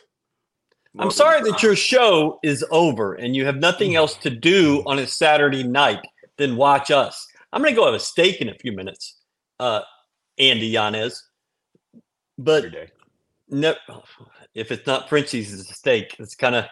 I'm 0.97 1.12
sorry 1.12 1.41
that 1.49 1.62
your 1.64 1.76
show 1.76 2.39
is 2.43 2.64
over 2.70 3.16
and 3.16 3.36
you 3.36 3.45
have 3.45 3.58
nothing 3.58 3.95
else 3.95 4.16
to 4.18 4.30
do 4.30 4.84
on 4.86 4.99
a 4.99 5.08
Saturday 5.08 5.64
night 5.64 5.99
than 6.38 6.56
watch 6.56 6.91
us. 6.91 7.28
I'm 7.51 7.62
going 7.62 7.74
to 7.74 7.76
go 7.76 7.86
have 7.86 7.95
a 7.95 7.99
steak 7.99 8.39
in 8.41 8.47
a 8.49 8.54
few 8.54 8.72
minutes, 8.72 9.20
uh, 9.60 9.82
Andy 10.38 10.68
Yanez. 10.68 11.22
But 12.38 12.58
every 12.66 12.72
day. 12.72 12.88
no, 13.50 13.76
if 14.54 14.72
it's 14.72 14.88
not 14.88 15.10
Frenchie's, 15.10 15.54
it's 15.54 15.70
a 15.70 15.74
steak. 15.74 16.16
It's 16.20 16.36
kind 16.36 16.56
of 16.56 16.66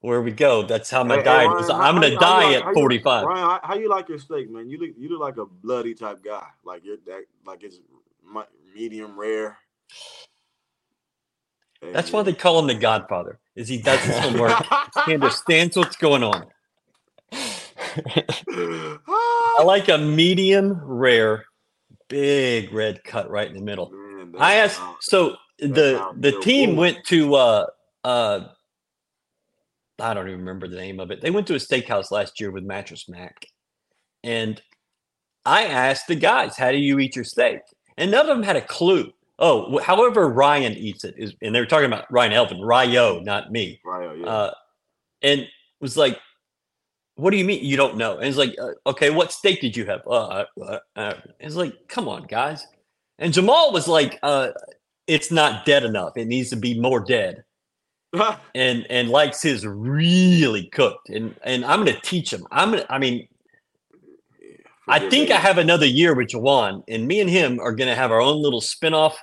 where 0.00 0.20
we 0.20 0.32
go. 0.32 0.62
That's 0.64 0.90
how 0.90 1.04
my 1.04 1.14
Hey, 1.14 1.20
hey, 1.20 1.24
diet 1.24 1.48
Ryan, 1.48 1.64
is. 1.64 1.70
how- 1.70 1.80
I'm 1.80 1.94
gonna 1.94 2.06
how 2.08 2.12
you 2.12 2.18
die 2.18 2.44
like- 2.44 2.56
at 2.56 2.62
how 2.62 2.68
you- 2.70 2.74
45. 2.74 3.26
Ryan, 3.26 3.38
how, 3.44 3.60
how 3.62 3.74
you 3.76 3.88
like 3.88 4.08
your 4.08 4.18
steak, 4.18 4.50
man? 4.50 4.68
You 4.68 4.78
look 4.78 4.90
you 4.98 5.08
look 5.08 5.20
like 5.20 5.36
a 5.38 5.46
bloody 5.46 5.94
type 5.94 6.22
guy. 6.22 6.46
Like 6.64 6.84
you're 6.84 6.96
that 7.06 7.22
like 7.46 7.62
it's 7.62 7.78
mi- 8.30 8.42
medium 8.74 9.18
rare. 9.18 9.58
That's 11.92 12.10
why 12.12 12.22
they 12.22 12.32
call 12.32 12.58
him 12.58 12.66
the 12.66 12.74
Godfather. 12.74 13.38
Is 13.56 13.68
he 13.68 13.78
does 13.78 14.00
his 14.00 14.18
homework? 14.18 14.52
he 15.06 15.14
understands 15.14 15.76
what's 15.76 15.96
going 15.96 16.22
on. 16.22 16.46
I 17.96 19.62
like 19.64 19.88
a 19.88 19.98
medium 19.98 20.80
rare, 20.82 21.44
big 22.08 22.72
red 22.72 23.04
cut 23.04 23.30
right 23.30 23.46
in 23.48 23.54
the 23.54 23.62
middle. 23.62 23.92
I 24.38 24.56
asked 24.56 24.80
so 25.00 25.36
the 25.58 26.12
the 26.18 26.32
team 26.40 26.70
good. 26.70 26.78
went 26.78 27.04
to 27.06 27.34
uh 27.34 27.66
uh 28.02 28.40
I 30.00 30.12
don't 30.12 30.26
even 30.26 30.40
remember 30.40 30.66
the 30.66 30.76
name 30.76 30.98
of 30.98 31.10
it. 31.10 31.20
They 31.20 31.30
went 31.30 31.46
to 31.48 31.54
a 31.54 31.58
steakhouse 31.58 32.10
last 32.10 32.40
year 32.40 32.50
with 32.50 32.64
Mattress 32.64 33.08
Mac. 33.08 33.46
And 34.24 34.60
I 35.44 35.66
asked 35.66 36.08
the 36.08 36.16
guys, 36.16 36.56
"How 36.56 36.72
do 36.72 36.78
you 36.78 36.98
eat 36.98 37.14
your 37.14 37.24
steak?" 37.24 37.60
And 37.96 38.10
none 38.10 38.28
of 38.28 38.36
them 38.36 38.42
had 38.42 38.56
a 38.56 38.60
clue. 38.60 39.12
Oh, 39.38 39.78
however 39.78 40.28
Ryan 40.28 40.74
eats 40.74 41.04
it 41.04 41.14
is 41.16 41.34
and 41.42 41.54
they 41.54 41.60
were 41.60 41.66
talking 41.66 41.86
about 41.86 42.10
Ryan 42.10 42.32
Elvin, 42.32 42.60
Ryo, 42.60 43.20
not 43.20 43.52
me. 43.52 43.80
Oh, 43.86 44.12
yeah. 44.12 44.26
Uh 44.26 44.54
and 45.22 45.46
was 45.80 45.96
like 45.96 46.18
what 47.16 47.30
do 47.30 47.36
you 47.36 47.44
mean 47.44 47.64
you 47.64 47.76
don't 47.76 47.96
know? 47.96 48.16
And 48.16 48.26
it's 48.26 48.36
like, 48.36 48.54
uh, 48.60 48.72
okay, 48.88 49.10
what 49.10 49.32
steak 49.32 49.60
did 49.60 49.76
you 49.76 49.86
have? 49.86 50.00
Uh, 50.06 50.44
uh, 50.60 50.78
uh, 50.96 51.14
it's 51.38 51.54
like, 51.54 51.88
come 51.88 52.08
on, 52.08 52.24
guys. 52.24 52.66
And 53.18 53.32
Jamal 53.32 53.72
was 53.72 53.86
like, 53.88 54.18
uh, 54.22 54.48
it's 55.06 55.30
not 55.30 55.64
dead 55.64 55.84
enough. 55.84 56.16
It 56.16 56.26
needs 56.26 56.50
to 56.50 56.56
be 56.56 56.78
more 56.78 57.00
dead. 57.00 57.44
And 58.54 58.86
and 58.90 59.10
likes 59.10 59.42
his 59.42 59.66
really 59.66 60.66
cooked. 60.66 61.10
And 61.10 61.34
and 61.42 61.64
I'm 61.64 61.80
gonna 61.84 62.00
teach 62.00 62.32
him. 62.32 62.46
I'm 62.52 62.70
gonna. 62.70 62.86
I 62.88 62.98
mean, 62.98 63.26
I 64.86 65.00
think. 65.10 65.32
I 65.32 65.36
have 65.36 65.58
another 65.58 65.86
year 65.86 66.14
with 66.14 66.28
J'Wan, 66.28 66.84
and 66.86 67.08
me 67.08 67.20
and 67.20 67.28
him 67.28 67.58
are 67.58 67.74
gonna 67.74 67.96
have 67.96 68.12
our 68.12 68.20
own 68.20 68.40
little 68.40 68.60
spinoff. 68.60 69.14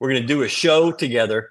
We're 0.00 0.08
gonna 0.12 0.26
do 0.26 0.42
a 0.42 0.48
show 0.48 0.90
together, 0.90 1.50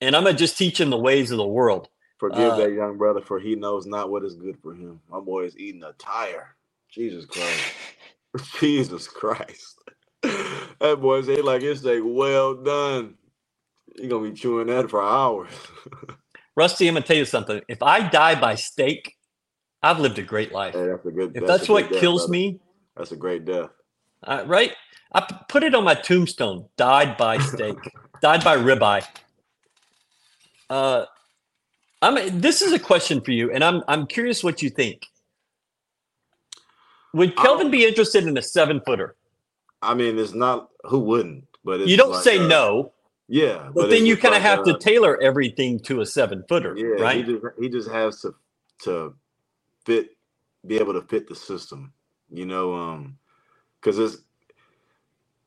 and 0.00 0.16
I'm 0.16 0.24
gonna 0.24 0.34
just 0.34 0.56
teach 0.56 0.80
him 0.80 0.88
the 0.88 0.96
ways 0.96 1.30
of 1.30 1.36
the 1.36 1.46
world. 1.46 1.88
Forgive 2.18 2.52
uh, 2.52 2.56
that 2.56 2.72
young 2.72 2.96
brother, 2.96 3.20
for 3.20 3.38
he 3.38 3.54
knows 3.54 3.84
not 3.84 4.10
what 4.10 4.24
is 4.24 4.34
good 4.34 4.56
for 4.62 4.72
him. 4.72 5.00
My 5.10 5.20
boy 5.20 5.44
is 5.44 5.58
eating 5.58 5.82
a 5.82 5.92
tire. 5.98 6.56
Jesus 6.88 7.26
Christ. 7.26 7.74
Jesus 8.60 9.08
Christ. 9.08 9.78
That 10.80 11.00
boy 11.00 11.22
say 11.22 11.40
like 11.40 11.62
it's 11.62 11.84
like 11.84 12.02
well 12.04 12.54
done. 12.54 13.14
You're 13.96 14.08
gonna 14.10 14.30
be 14.30 14.36
chewing 14.36 14.66
that 14.66 14.90
for 14.90 15.02
hours. 15.02 15.50
Rusty, 16.56 16.88
I'm 16.88 16.94
gonna 16.94 17.06
tell 17.06 17.16
you 17.16 17.24
something. 17.24 17.60
If 17.68 17.82
I 17.82 18.08
die 18.08 18.38
by 18.40 18.54
steak, 18.56 19.14
I've 19.82 20.00
lived 20.00 20.18
a 20.18 20.22
great 20.22 20.52
life. 20.52 20.74
hey, 20.74 20.86
that's 20.86 21.06
a 21.06 21.10
good 21.10 21.36
If 21.36 21.46
that's 21.46 21.66
good 21.68 21.72
what 21.72 21.90
death, 21.90 22.00
kills 22.00 22.22
brother. 22.22 22.32
me, 22.32 22.60
That's 22.96 23.12
a 23.12 23.16
great 23.16 23.44
death. 23.44 23.70
uh, 24.24 24.44
right? 24.46 24.72
I 25.14 25.20
put 25.48 25.62
it 25.62 25.74
on 25.74 25.84
my 25.84 25.94
tombstone. 25.94 26.68
Died 26.76 27.16
by 27.16 27.38
steak. 27.38 27.76
died 28.20 28.42
by 28.44 28.56
ribeye. 28.56 29.06
Uh, 30.68 31.04
I'm. 32.02 32.40
This 32.40 32.62
is 32.62 32.72
a 32.72 32.78
question 32.78 33.20
for 33.20 33.30
you, 33.30 33.52
and 33.52 33.62
I'm. 33.64 33.82
I'm 33.88 34.06
curious 34.06 34.42
what 34.44 34.60
you 34.60 34.70
think. 34.70 35.06
Would 37.14 37.36
Kelvin 37.36 37.66
Um, 37.66 37.70
be 37.70 37.84
interested 37.86 38.24
in 38.26 38.36
a 38.36 38.42
seven 38.42 38.80
footer? 38.84 39.14
I 39.84 39.94
mean, 39.94 40.18
it's 40.18 40.34
not 40.34 40.70
who 40.84 40.98
wouldn't, 41.00 41.44
but 41.64 41.80
it's 41.80 41.90
You 41.90 41.96
don't 41.96 42.12
like, 42.12 42.24
say 42.24 42.38
uh, 42.38 42.46
no, 42.46 42.92
Yeah, 43.28 43.70
but, 43.74 43.84
it's 43.84 43.94
then 43.94 44.06
you 44.06 44.16
kind 44.16 44.34
of 44.34 44.42
like, 44.42 44.50
have 44.50 44.60
uh, 44.60 44.64
to 44.72 44.78
tailor 44.78 45.20
everything 45.22 45.80
to 45.80 46.00
a 46.00 46.06
seven 46.06 46.44
footer, 46.48 46.76
Yeah, 46.76 47.02
right? 47.02 47.24
He 47.24 47.32
just 47.32 47.44
he 47.60 47.68
just 47.68 47.90
has 47.90 48.20
to 48.20 48.34
to 48.82 49.14
fit, 49.84 50.16
be 50.66 50.76
able 50.76 50.92
to 50.94 51.02
fit 51.02 51.28
the 51.28 51.34
system, 51.34 51.92
you 52.30 52.46
know, 52.46 52.74
um, 52.74 53.18
because 53.80 53.98
it's 53.98 54.22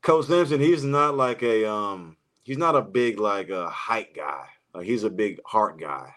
Coach 0.02 0.26
Sampson. 0.26 0.60
He's 0.60 0.84
not 0.84 1.16
like 1.16 1.42
a 1.42 1.70
um, 1.70 2.16
he's 2.42 2.58
not 2.58 2.76
a 2.76 2.82
big 2.82 3.20
like 3.20 3.50
a 3.50 3.68
height 3.68 4.14
guy. 4.14 4.46
Like 4.74 4.86
he's 4.86 5.04
a 5.04 5.10
big 5.10 5.40
heart 5.44 5.78
guy. 5.78 6.14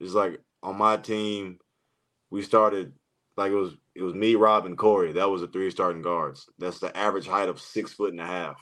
It's 0.00 0.14
like 0.14 0.40
on 0.62 0.76
my 0.76 0.96
team, 0.96 1.58
we 2.30 2.42
started 2.42 2.92
like 3.38 3.52
it 3.52 3.56
was 3.56 3.76
it 3.94 4.02
was 4.02 4.14
me, 4.14 4.34
Rob, 4.34 4.66
and 4.66 4.76
Corey. 4.76 5.12
That 5.12 5.30
was 5.30 5.40
the 5.40 5.48
three 5.48 5.70
starting 5.70 6.02
guards. 6.02 6.48
That's 6.58 6.78
the 6.78 6.94
average 6.96 7.26
height 7.26 7.48
of 7.48 7.60
six 7.60 7.92
foot 7.92 8.12
and 8.12 8.20
a 8.20 8.26
half. 8.26 8.60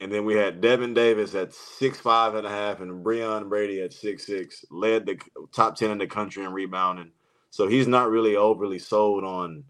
And 0.00 0.12
then 0.12 0.24
we 0.24 0.34
had 0.34 0.60
Devin 0.60 0.94
Davis 0.94 1.34
at 1.34 1.52
six 1.52 1.98
five 1.98 2.34
and 2.34 2.46
a 2.46 2.50
half, 2.50 2.80
and 2.80 3.04
Breaon 3.04 3.48
Brady 3.48 3.80
at 3.82 3.92
six 3.92 4.26
six, 4.26 4.64
led 4.70 5.06
the 5.06 5.18
top 5.52 5.76
ten 5.76 5.90
in 5.90 5.98
the 5.98 6.06
country 6.06 6.44
in 6.44 6.52
rebounding. 6.52 7.10
So 7.50 7.66
he's 7.66 7.86
not 7.86 8.10
really 8.10 8.36
overly 8.36 8.78
sold 8.78 9.24
on 9.24 9.64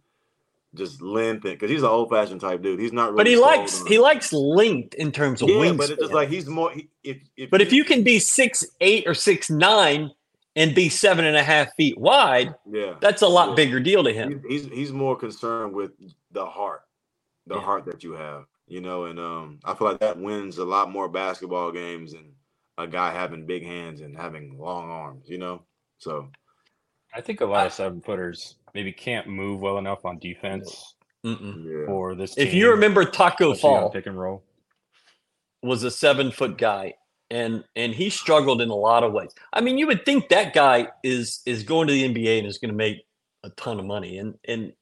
just 0.74 1.02
length, 1.02 1.42
because 1.42 1.70
he's 1.70 1.82
an 1.82 1.88
old 1.88 2.08
fashioned 2.08 2.40
type 2.40 2.62
dude. 2.62 2.80
He's 2.80 2.92
not 2.92 3.12
really. 3.12 3.16
but 3.18 3.26
he 3.26 3.36
likes 3.36 3.86
he 3.86 3.98
likes 3.98 4.32
length 4.32 4.94
in 4.94 5.12
terms 5.12 5.42
of 5.42 5.48
yeah, 5.48 5.56
wingspan. 5.56 5.76
but 5.76 5.90
it's 5.90 6.00
just 6.00 6.14
like 6.14 6.28
he's 6.28 6.46
more. 6.46 6.72
He, 6.72 6.88
if, 7.04 7.18
if 7.36 7.50
But 7.50 7.60
if 7.60 7.72
you 7.72 7.84
can 7.84 8.02
be 8.02 8.18
six 8.18 8.64
eight 8.80 9.04
or 9.06 9.14
six 9.14 9.50
nine 9.50 10.10
and 10.56 10.74
be 10.74 10.88
seven 10.88 11.24
and 11.24 11.36
a 11.36 11.42
half 11.42 11.74
feet 11.76 11.96
wide, 11.98 12.54
yeah, 12.70 12.94
that's 13.00 13.22
a 13.22 13.28
lot 13.28 13.50
Yeah. 13.50 13.54
bigger 13.54 13.80
deal 13.80 14.04
to 14.04 14.12
him. 14.12 14.42
he's, 14.48 14.62
he's 14.64 14.72
he's 14.72 14.92
more 14.92 15.16
concerned 15.16 15.72
with 15.74 15.92
the 16.30 16.44
heart, 16.44 16.82
the 17.46 17.54
Yeah. 17.56 17.60
heart 17.62 17.84
that 17.86 18.02
you 18.04 18.12
have, 18.12 18.44
you 18.66 18.80
know. 18.80 19.04
And 19.04 19.18
um, 19.18 19.58
I 19.64 19.74
feel 19.74 19.88
like 19.88 20.00
that 20.00 20.18
wins 20.18 20.58
a 20.58 20.64
lot 20.64 20.90
more 20.90 21.08
basketball 21.08 21.72
games 21.72 22.12
than 22.12 22.32
a 22.78 22.86
guy 22.86 23.12
having 23.12 23.46
big 23.46 23.64
hands 23.64 24.00
and 24.00 24.16
having 24.16 24.58
long 24.58 24.90
arms, 24.90 25.28
you 25.28 25.38
know. 25.38 25.62
So 25.98 26.28
I 27.14 27.20
think 27.20 27.40
a 27.40 27.46
lot 27.46 27.66
of 27.66 27.72
seven 27.72 28.00
footers 28.00 28.56
maybe 28.74 28.92
can't 28.92 29.26
move 29.28 29.60
well 29.60 29.78
enough 29.78 30.04
on 30.04 30.18
defense 30.18 30.94
Yeah. 31.22 31.86
for 31.86 32.14
this. 32.14 32.36
If 32.36 32.52
you 32.54 32.70
remember, 32.70 33.04
Taco 33.04 33.54
Fall 33.54 33.90
pick 33.90 34.06
and 34.06 34.18
roll. 34.18 34.42
was 35.62 35.84
a 35.84 35.90
seven 35.90 36.30
foot 36.32 36.58
guy, 36.58 36.94
and 37.32 37.64
and 37.74 37.94
he 37.94 38.10
struggled 38.10 38.60
in 38.60 38.68
a 38.68 38.74
lot 38.74 39.02
of 39.02 39.12
ways. 39.12 39.30
I 39.52 39.62
mean, 39.62 39.78
you 39.78 39.86
would 39.86 40.04
think 40.04 40.28
that 40.28 40.52
guy 40.52 40.88
is 41.02 41.40
is 41.46 41.62
going 41.62 41.88
to 41.88 41.94
the 41.94 42.04
NBA 42.14 42.38
and 42.38 42.46
is 42.46 42.58
going 42.58 42.70
to 42.70 42.76
make 42.76 42.98
a 43.42 43.50
ton 43.50 43.80
of 43.80 43.86
money, 43.86 44.18
and 44.18 44.34
and 44.44 44.72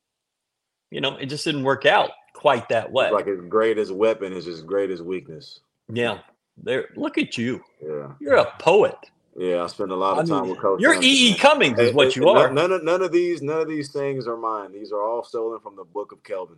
you 0.91 1.01
know, 1.01 1.17
it 1.17 1.27
just 1.27 1.45
didn't 1.45 1.63
work 1.63 1.87
out 1.87 2.11
quite 2.35 2.69
that 2.71 2.91
way. 2.91 3.11
Like 3.11 3.27
his 3.27 3.41
greatest 3.43 3.93
weapon 3.93 4.33
is 4.33 4.45
his 4.45 4.63
greatest 4.63 5.05
weakness. 5.05 5.61
yeah, 5.93 6.19
there. 6.63 6.89
Look 6.97 7.19
at 7.19 7.39
you. 7.39 7.63
Yeah. 7.81 8.13
You're 8.21 8.37
a 8.37 8.53
poet. 8.59 8.97
Yeah. 9.37 9.63
I 9.63 9.67
spend 9.69 9.93
a 9.93 9.97
lot 9.97 10.19
I 10.19 10.23
of 10.23 10.29
time 10.29 10.43
mean, 10.43 10.51
with 10.51 10.61
Coach. 10.61 10.81
you're 10.81 10.95
Johnson, 10.95 11.11
E. 11.11 11.31
E. 11.31 11.35
Cummings, 11.37 11.79
is 11.79 11.95
what 11.95 12.17
you 12.17 12.29
are. 12.29 12.53
None 12.53 12.73
of 12.73 12.83
none 12.83 13.03
of 13.03 13.13
these 13.13 13.43
none 13.43 13.61
of 13.61 13.69
these 13.69 13.93
things 13.93 14.27
are 14.27 14.37
mine. 14.37 14.73
These 14.73 14.91
are 14.91 15.01
all 15.03 15.23
stolen 15.23 15.61
from 15.61 15.77
the 15.77 15.85
Book 15.85 16.11
of 16.11 16.25
Kelvin. 16.25 16.57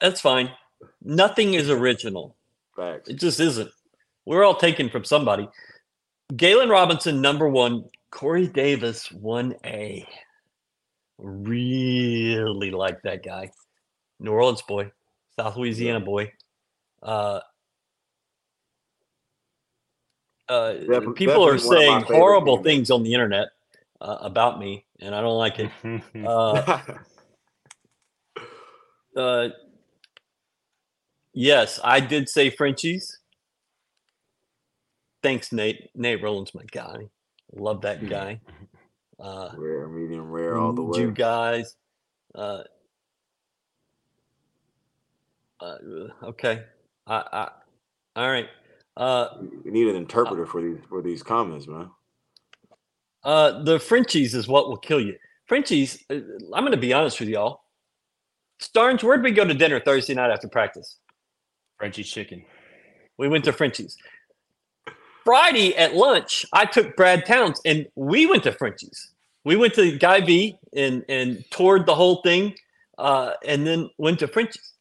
That's 0.00 0.20
fine. 0.20 0.50
Nothing 1.02 1.54
is 1.54 1.70
original. 1.70 2.34
Facts. 2.74 3.08
It 3.08 3.14
just 3.16 3.38
isn't. 3.40 3.70
We're 4.28 4.44
all 4.44 4.56
taken 4.56 4.90
from 4.90 5.04
somebody. 5.04 5.48
Galen 6.36 6.68
Robinson, 6.68 7.22
number 7.22 7.48
one. 7.48 7.86
Corey 8.10 8.46
Davis, 8.46 9.08
1A. 9.08 10.04
Really 11.16 12.70
like 12.70 13.00
that 13.02 13.24
guy. 13.24 13.50
New 14.20 14.32
Orleans 14.32 14.60
boy, 14.60 14.92
South 15.34 15.56
Louisiana 15.56 16.00
boy. 16.00 16.30
Uh, 17.02 17.40
uh, 20.50 20.72
Defi- 20.74 21.12
people 21.14 21.48
are 21.48 21.56
definitely 21.56 21.66
one 21.66 21.76
of 21.78 22.02
my 22.02 22.06
saying 22.06 22.20
horrible 22.20 22.58
teammates. 22.58 22.76
things 22.76 22.90
on 22.90 23.04
the 23.04 23.14
internet 23.14 23.48
uh, 24.02 24.18
about 24.20 24.58
me, 24.58 24.84
and 25.00 25.14
I 25.14 25.22
don't 25.22 25.38
like 25.38 25.58
it. 25.58 25.70
Uh, 26.26 26.80
uh, 29.16 29.48
yes, 31.32 31.80
I 31.82 32.00
did 32.00 32.28
say 32.28 32.50
Frenchies. 32.50 33.17
Thanks, 35.22 35.52
Nate. 35.52 35.90
Nate 35.94 36.22
Rowland's 36.22 36.54
my 36.54 36.62
guy. 36.70 37.08
Love 37.52 37.80
that 37.82 37.98
Hmm. 38.00 38.08
guy. 38.08 38.40
Uh, 39.18 39.50
rare, 39.56 39.88
medium, 39.88 40.30
rare, 40.30 40.56
all 40.56 40.72
the 40.72 40.82
way. 40.82 41.00
you 41.00 41.10
guys. 41.10 41.74
Uh, 42.34 42.62
uh, 45.60 45.76
okay. 46.22 46.64
I, 47.06 47.16
I, 47.32 47.50
all 48.20 48.30
right. 48.30 48.48
Uh, 48.96 49.28
We 49.64 49.70
need 49.70 49.88
an 49.88 49.96
interpreter 49.96 50.46
for 50.46 50.60
these 50.62 50.78
for 50.88 51.02
these 51.02 51.22
comments, 51.22 51.66
man. 51.66 51.90
uh, 53.24 53.62
the 53.64 53.78
Frenchies 53.78 54.34
is 54.34 54.46
what 54.48 54.68
will 54.68 54.76
kill 54.76 55.00
you. 55.00 55.16
Frenchies, 55.46 56.04
uh, 56.10 56.14
I'm 56.54 56.62
going 56.62 56.72
to 56.72 56.76
be 56.76 56.92
honest 56.92 57.18
with 57.18 57.28
y'all. 57.28 57.62
Starns, 58.60 59.02
where'd 59.02 59.22
we 59.22 59.30
go 59.32 59.44
to 59.44 59.54
dinner 59.54 59.80
Thursday 59.80 60.14
night 60.14 60.30
after 60.30 60.48
practice? 60.48 60.98
Frenchie 61.76 62.02
chicken. 62.04 62.44
We 63.18 63.28
went 63.28 63.44
to 63.46 63.52
Frenchies. 63.52 63.96
Friday 65.24 65.76
at 65.76 65.94
lunch, 65.94 66.46
I 66.52 66.64
took 66.64 66.96
Brad 66.96 67.26
Towns 67.26 67.60
and 67.64 67.86
we 67.94 68.26
went 68.26 68.42
to 68.44 68.52
Frenchies. 68.52 69.12
We 69.44 69.56
went 69.56 69.74
to 69.74 69.96
Guy 69.98 70.20
V 70.20 70.58
and 70.74 71.04
and 71.08 71.44
toured 71.50 71.86
the 71.86 71.94
whole 71.94 72.22
thing, 72.22 72.54
uh, 72.98 73.32
and 73.46 73.66
then 73.66 73.88
went 73.98 74.18
to 74.20 74.28
Frenchies. 74.28 74.72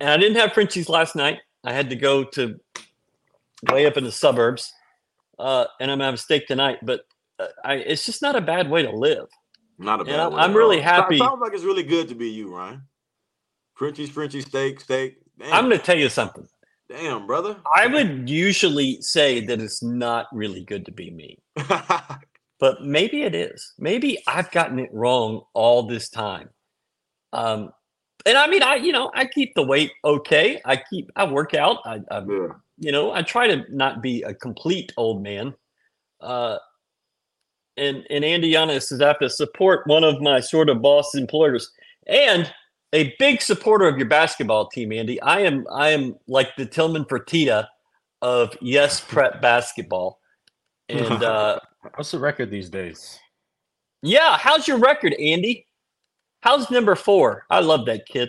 And 0.00 0.10
I 0.10 0.16
didn't 0.16 0.36
have 0.36 0.52
Frenchies 0.52 0.88
last 0.88 1.16
night. 1.16 1.38
I 1.64 1.72
had 1.72 1.90
to 1.90 1.96
go 1.96 2.24
to 2.24 2.58
way 3.70 3.86
up 3.86 3.96
in 3.96 4.04
the 4.04 4.12
suburbs, 4.12 4.72
uh, 5.38 5.64
and 5.80 5.90
I'm 5.90 5.98
gonna 5.98 6.06
have 6.06 6.14
a 6.14 6.18
steak 6.18 6.46
tonight. 6.46 6.78
But 6.82 7.00
uh, 7.38 7.46
I, 7.64 7.74
it's 7.74 8.04
just 8.04 8.22
not 8.22 8.36
a 8.36 8.40
bad 8.40 8.68
way 8.70 8.82
to 8.82 8.90
live. 8.90 9.26
Not 9.78 10.00
a 10.00 10.02
And 10.02 10.08
bad 10.10 10.20
I'm- 10.20 10.32
way 10.34 10.40
I'm 10.40 10.54
really 10.54 10.76
all. 10.78 10.82
happy- 10.82 11.18
Sounds 11.18 11.40
like 11.40 11.54
it's 11.54 11.64
really 11.64 11.82
good 11.84 12.08
to 12.08 12.14
be 12.14 12.28
you, 12.28 12.54
Ryan. 12.54 12.82
Frenchie's, 13.74 14.10
Frenchie 14.10 14.42
steak, 14.42 14.80
steak. 14.80 15.16
Damn, 15.38 15.52
I'm 15.52 15.64
gonna 15.64 15.78
tell 15.78 15.98
you 15.98 16.08
something. 16.08 16.46
Damn 16.92 17.26
brother. 17.26 17.56
I 17.74 17.86
would 17.86 18.28
usually 18.28 19.00
say 19.00 19.44
that 19.46 19.60
it's 19.60 19.82
not 19.82 20.26
really 20.32 20.64
good 20.64 20.84
to 20.86 20.92
be 20.92 21.10
me. 21.10 21.38
but 22.60 22.82
maybe 22.82 23.22
it 23.22 23.34
is. 23.34 23.72
Maybe 23.78 24.18
I've 24.26 24.50
gotten 24.50 24.78
it 24.78 24.90
wrong 24.92 25.42
all 25.54 25.84
this 25.84 26.08
time. 26.08 26.50
Um, 27.32 27.72
and 28.26 28.36
I 28.38 28.46
mean, 28.46 28.62
I 28.62 28.76
you 28.76 28.92
know, 28.92 29.10
I 29.14 29.24
keep 29.26 29.54
the 29.54 29.64
weight 29.64 29.92
okay. 30.04 30.60
I 30.64 30.80
keep 30.90 31.10
I 31.16 31.24
work 31.24 31.54
out. 31.54 31.78
I, 31.84 32.00
I 32.10 32.22
yeah. 32.28 32.48
you 32.78 32.92
know, 32.92 33.12
I 33.12 33.22
try 33.22 33.48
to 33.48 33.64
not 33.68 34.02
be 34.02 34.22
a 34.22 34.34
complete 34.34 34.92
old 34.96 35.22
man. 35.22 35.54
Uh, 36.20 36.58
and 37.76 38.06
and 38.10 38.24
Andy 38.24 38.52
Giannis 38.52 38.84
says 38.84 39.00
I 39.00 39.08
have 39.08 39.18
to 39.20 39.30
support 39.30 39.86
one 39.86 40.04
of 40.04 40.20
my 40.20 40.40
sort 40.40 40.68
of 40.68 40.82
boss 40.82 41.14
employers 41.14 41.70
and 42.06 42.52
a 42.92 43.14
big 43.18 43.40
supporter 43.40 43.86
of 43.86 43.96
your 43.96 44.08
basketball 44.08 44.68
team, 44.68 44.92
Andy. 44.92 45.20
I 45.22 45.40
am 45.40 45.66
I 45.72 45.90
am 45.90 46.16
like 46.26 46.54
the 46.56 46.66
Tillman 46.66 47.04
Fertitta 47.04 47.66
of 48.20 48.56
Yes 48.60 49.00
Prep 49.00 49.40
basketball. 49.40 50.20
And 50.88 51.06
uh 51.24 51.58
What's 51.94 52.12
the 52.12 52.18
record 52.18 52.50
these 52.50 52.70
days? 52.70 53.18
yeah, 54.02 54.36
how's 54.38 54.68
your 54.68 54.78
record, 54.78 55.14
Andy? 55.14 55.66
How's 56.42 56.70
number 56.70 56.94
four? 56.94 57.44
I 57.50 57.60
love 57.60 57.86
that 57.86 58.06
kid. 58.06 58.28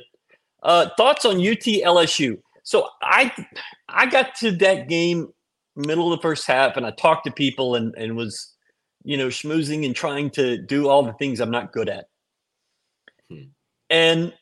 Uh, 0.62 0.90
thoughts 0.98 1.26
on 1.26 1.36
UT 1.36 1.64
LSU? 1.64 2.40
So 2.64 2.88
I 3.02 3.32
I 3.90 4.06
got 4.06 4.36
to 4.36 4.52
that 4.58 4.88
game 4.88 5.30
middle 5.76 6.12
of 6.12 6.18
the 6.18 6.22
first 6.22 6.48
half, 6.48 6.78
and 6.78 6.86
I 6.86 6.92
talked 6.92 7.26
to 7.26 7.32
people 7.32 7.76
and 7.76 7.94
and 7.96 8.16
was 8.16 8.56
you 9.04 9.18
know 9.18 9.28
schmoozing 9.28 9.86
and 9.86 9.96
trying 9.96 10.30
to 10.32 10.58
do 10.58 10.88
all 10.88 11.04
the 11.04 11.14
things 11.14 11.40
I'm 11.40 11.52
not 11.52 11.74
good 11.74 11.90
at. 11.90 12.06
Hmm. 13.30 13.50
And 13.90 14.34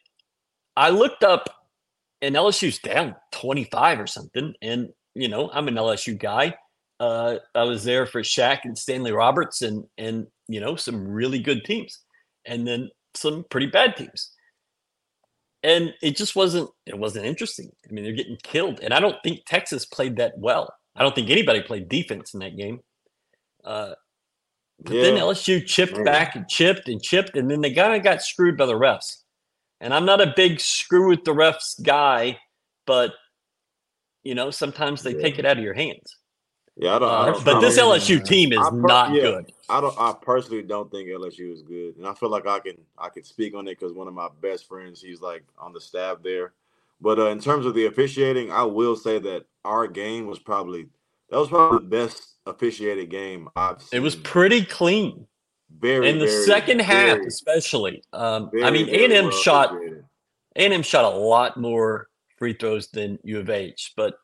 I 0.76 0.90
looked 0.90 1.24
up, 1.24 1.50
and 2.22 2.36
LSU's 2.36 2.80
down 2.80 3.16
25 3.32 4.00
or 4.00 4.08
something. 4.08 4.54
And 4.62 4.90
you 5.16 5.28
know 5.28 5.50
I'm 5.52 5.68
an 5.68 5.76
LSU 5.76 6.18
guy. 6.18 6.56
Uh, 7.00 7.38
I 7.56 7.64
was 7.64 7.84
there 7.84 8.06
for 8.06 8.22
Shaq 8.22 8.60
and 8.64 8.78
Stanley 8.78 9.12
Roberts, 9.12 9.62
and 9.62 9.86
and 9.98 10.28
you 10.48 10.60
know 10.60 10.76
some 10.76 11.08
really 11.08 11.40
good 11.40 11.66
teams, 11.66 12.00
and 12.46 12.68
then 12.68 12.90
some 13.16 13.46
pretty 13.50 13.68
bad 13.68 13.96
teams. 13.96 14.32
And 15.64 15.94
it 16.02 16.16
just 16.16 16.36
wasn't 16.36 16.70
it 16.86 16.98
wasn't 16.98 17.26
interesting. 17.26 17.72
I 17.88 17.94
mean, 17.94 18.04
they're 18.04 18.14
getting 18.14 18.38
killed, 18.44 18.80
and 18.82 18.94
I 18.94 19.00
don't 19.00 19.18
think 19.24 19.46
Texas 19.46 19.86
played 19.86 20.18
that 20.18 20.38
well. 20.38 20.74
I 20.96 21.04
don't 21.04 21.16
think 21.16 21.30
anybody 21.30 21.62
played 21.62 21.90
defense 21.90 22.34
in 22.34 22.42
that 22.42 22.58
game. 22.58 22.82
Uh, 23.64 23.94
but 24.84 24.94
then 24.94 25.16
LSU 25.16 25.66
chipped 25.66 26.04
back 26.04 26.36
and 26.36 26.48
chipped 26.48 26.88
and 26.88 27.02
chipped, 27.02 27.38
and 27.38 27.50
then 27.50 27.62
they 27.62 27.74
kind 27.74 27.96
of 27.96 28.04
got 28.04 28.24
screwed 28.24 28.58
by 28.58 28.66
the 28.66 28.74
refs. 28.74 29.21
And 29.82 29.94
I'm 29.94 30.06
not 30.06 30.22
a 30.22 30.32
big 30.36 30.62
screw 30.62 31.10
with 31.10 31.26
the 31.26 31.34
refs 31.34 31.82
guy, 31.84 32.38
but 32.86 33.14
you 34.24 34.36
know 34.36 34.52
sometimes 34.52 35.02
they 35.04 35.14
Yeah. 35.16 35.22
take 35.22 35.40
it 35.40 35.46
out 35.46 35.58
of 35.58 35.64
your 35.64 35.74
hands. 35.74 36.16
Yeah, 36.78 36.96
I 36.96 37.00
don't, 37.00 37.10
I 37.10 37.14
Uh, 37.14 37.32
don't 37.34 37.46
but 37.46 37.60
this 37.60 37.78
LSU 37.78 38.20
team 38.26 38.54
is 38.54 38.60
per- 38.60 38.72
not 38.72 39.12
yeah. 39.12 39.22
good. 39.22 39.52
I 39.68 39.82
don't. 39.82 39.98
I 40.00 40.14
personally 40.14 40.62
don't 40.62 40.90
think 40.92 41.10
LSU 41.10 41.52
is 41.52 41.64
good, 41.64 41.98
and 41.98 42.08
I 42.08 42.14
feel 42.14 42.30
like 42.30 42.48
I 42.48 42.60
can 42.60 42.78
I 42.98 43.10
can 43.10 43.24
speak 43.24 43.56
on 43.56 43.68
it 43.68 43.78
because 43.80 43.92
one 43.94 44.08
of 44.08 44.14
my 44.14 44.30
best 44.42 44.68
friends, 44.68 45.02
he's 45.02 45.20
like 45.22 45.44
on 45.60 45.74
the 45.74 45.82
staff 45.82 46.18
there. 46.24 46.54
But 47.02 47.18
uh, 47.18 47.28
in 47.30 47.40
terms 47.40 47.66
of 47.66 47.74
the 47.74 47.88
officiating, 47.88 48.52
I 48.52 48.64
will 48.64 48.96
say 48.96 49.18
that 49.20 49.46
our 49.66 49.88
game 49.88 50.28
was 50.28 50.38
probably 50.40 50.88
that 51.30 51.38
was 51.40 51.50
probably 51.50 51.80
the 51.80 51.90
best 51.90 52.36
officiated 52.46 53.10
game 53.10 53.50
I've 53.56 53.82
seen. 53.82 53.98
It 54.00 54.04
was 54.04 54.16
pretty 54.16 54.64
clean 54.64 55.26
very 55.80 56.10
in 56.10 56.20
the 56.20 56.26
very, 56.26 56.44
second 56.46 56.82
half, 56.82 57.18
very, 57.18 57.28
especially. 57.28 58.04
Um, 58.14 58.50
I 58.64 58.72
mean, 58.72 58.90
A 58.90 59.04
and 59.06 59.14
M 59.14 59.26
well 59.26 59.32
shot. 59.38 59.74
A 59.76 60.64
and 60.64 60.74
M 60.74 60.84
shot 60.84 61.06
a 61.06 61.18
lot 61.18 61.58
more 61.58 62.08
free 62.38 62.54
throws 62.54 62.88
than 62.90 63.20
U 63.24 63.40
of 63.40 63.50
H, 63.50 63.94
but 63.96 64.16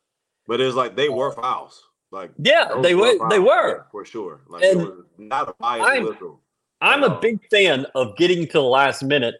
but 0.47 0.59
it's 0.61 0.75
like 0.75 0.95
they 0.95 1.09
were 1.09 1.31
fouls. 1.31 1.81
Like 2.11 2.31
yeah, 2.37 2.69
they 2.81 2.95
were 2.95 3.17
they 3.29 3.39
were. 3.39 3.85
for 3.91 4.05
sure. 4.05 4.41
Like 4.47 4.63
not 5.17 5.49
a 5.49 5.53
biased 5.59 5.87
I'm-. 6.21 6.37
I'm 6.79 7.03
a 7.03 7.19
big 7.19 7.39
fan 7.49 7.85
of 7.95 8.15
getting 8.17 8.45
to 8.47 8.53
the 8.53 8.61
last 8.61 9.03
minute 9.03 9.35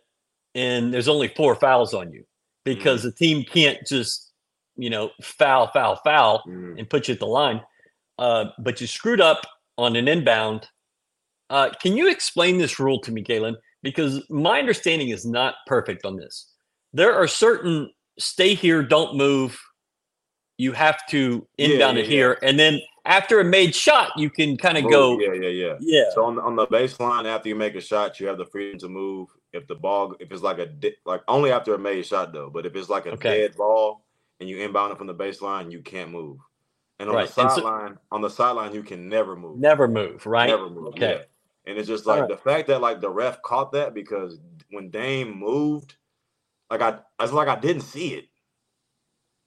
and 0.56 0.92
there's 0.94 1.08
only 1.08 1.28
four 1.30 1.56
fouls 1.56 1.94
on 1.94 2.12
you 2.12 2.26
because 2.66 3.02
Mm-hmm. 3.02 3.08
the 3.10 3.14
team 3.14 3.44
can't 3.44 3.78
just, 3.88 4.34
you 4.76 4.90
know, 4.90 5.12
foul, 5.22 5.68
foul, 5.68 5.98
foul 6.04 6.44
Mm. 6.48 6.80
and 6.80 6.90
put 6.90 7.08
you 7.08 7.14
at 7.14 7.20
the 7.20 7.28
line. 7.28 7.62
Uh, 8.18 8.46
but 8.60 8.82
you 8.82 8.88
screwed 8.88 9.22
up 9.22 9.46
on 9.78 9.96
an 9.96 10.08
inbound. 10.08 10.68
Uh, 11.50 11.70
can 11.82 11.96
you 11.96 12.10
explain 12.10 12.58
this 12.58 12.80
rule 12.80 13.00
to 13.02 13.12
me, 13.12 13.22
Galen? 13.22 13.56
Because 13.84 14.24
my 14.30 14.60
understanding 14.60 15.10
is 15.10 15.26
not 15.26 15.56
perfect 15.66 16.06
on 16.06 16.16
this. 16.18 16.52
There 16.94 17.14
are 17.14 17.28
certain 17.28 17.92
stay 18.20 18.54
here, 18.54 18.84
don't 18.84 19.16
move. 19.16 19.58
You 20.58 20.72
have 20.74 21.06
to 21.10 21.48
Yeah, 21.58 21.68
inbound 21.70 21.98
yeah, 21.98 22.04
it 22.04 22.10
here. 22.10 22.38
And 22.42 22.58
then 22.60 22.82
after 23.06 23.40
a 23.40 23.44
made 23.44 23.76
shot, 23.76 24.12
you 24.18 24.30
can 24.30 24.58
kind 24.58 24.78
of 24.78 24.90
go, 24.90 25.20
yeah, 25.20 25.34
yeah, 25.34 25.50
yeah. 25.50 25.74
yeah. 25.80 26.10
So 26.14 26.26
on 26.26 26.36
the, 26.36 26.42
on 26.42 26.56
the 26.56 26.66
baseline, 26.68 27.26
after 27.26 27.48
you 27.48 27.56
make 27.56 27.76
a 27.76 27.82
shot, 27.82 28.20
you 28.20 28.28
have 28.28 28.38
the 28.40 28.46
freedom 28.46 28.80
to 28.80 28.90
move. 28.90 29.30
If 29.54 29.68
the 29.68 29.76
ball, 29.76 30.16
if 30.20 30.32
it's 30.32 30.42
like 30.42 30.58
a 30.58 30.66
di- 30.66 30.96
like 31.06 31.22
only 31.28 31.52
after 31.52 31.76
a 31.76 31.80
made 31.80 32.06
shot 32.06 32.34
though, 32.34 32.50
but 32.50 32.66
if 32.66 32.76
it's 32.76 32.90
like 32.90 33.06
a 33.06 33.12
Okay. 33.12 33.42
dead 33.42 33.56
ball 33.56 34.04
and 34.40 34.50
you 34.50 34.58
inbound 34.60 34.92
it 34.92 34.98
from 34.98 35.08
the 35.08 35.16
baseline, 35.16 35.72
you 35.72 35.82
can't 35.82 36.12
move. 36.12 36.38
and 37.00 37.10
on 37.10 37.16
Right, 37.16 37.30
the 37.30 37.42
and 37.42 37.52
so- 37.52 37.62
sideline, 37.62 38.00
on 38.12 38.22
the 38.22 38.30
sideline, 38.30 38.74
you 38.74 38.82
can 38.82 39.08
never 39.08 39.36
move. 39.36 39.60
Never 39.60 39.88
move, 39.88 40.26
right? 40.26 40.48
Never 40.48 40.68
move. 40.68 40.88
Okay. 40.88 41.12
Yeah. 41.20 41.24
And 41.68 41.78
it's 41.78 41.88
just 41.88 42.06
like 42.06 42.22
Alright. 42.22 42.30
the 42.30 42.38
fact 42.50 42.68
that 42.70 42.80
like 42.82 43.02
the 43.02 43.10
ref 43.10 43.42
caught 43.42 43.74
that 43.74 43.94
because 43.94 44.40
when 44.72 44.90
Dame 44.90 45.38
moved, 45.38 45.96
like 46.72 46.82
I, 46.82 47.00
it's 47.20 47.34
like 47.34 47.50
I 47.50 47.60
didn't 47.60 47.82
see 47.84 48.14
it. 48.14 48.26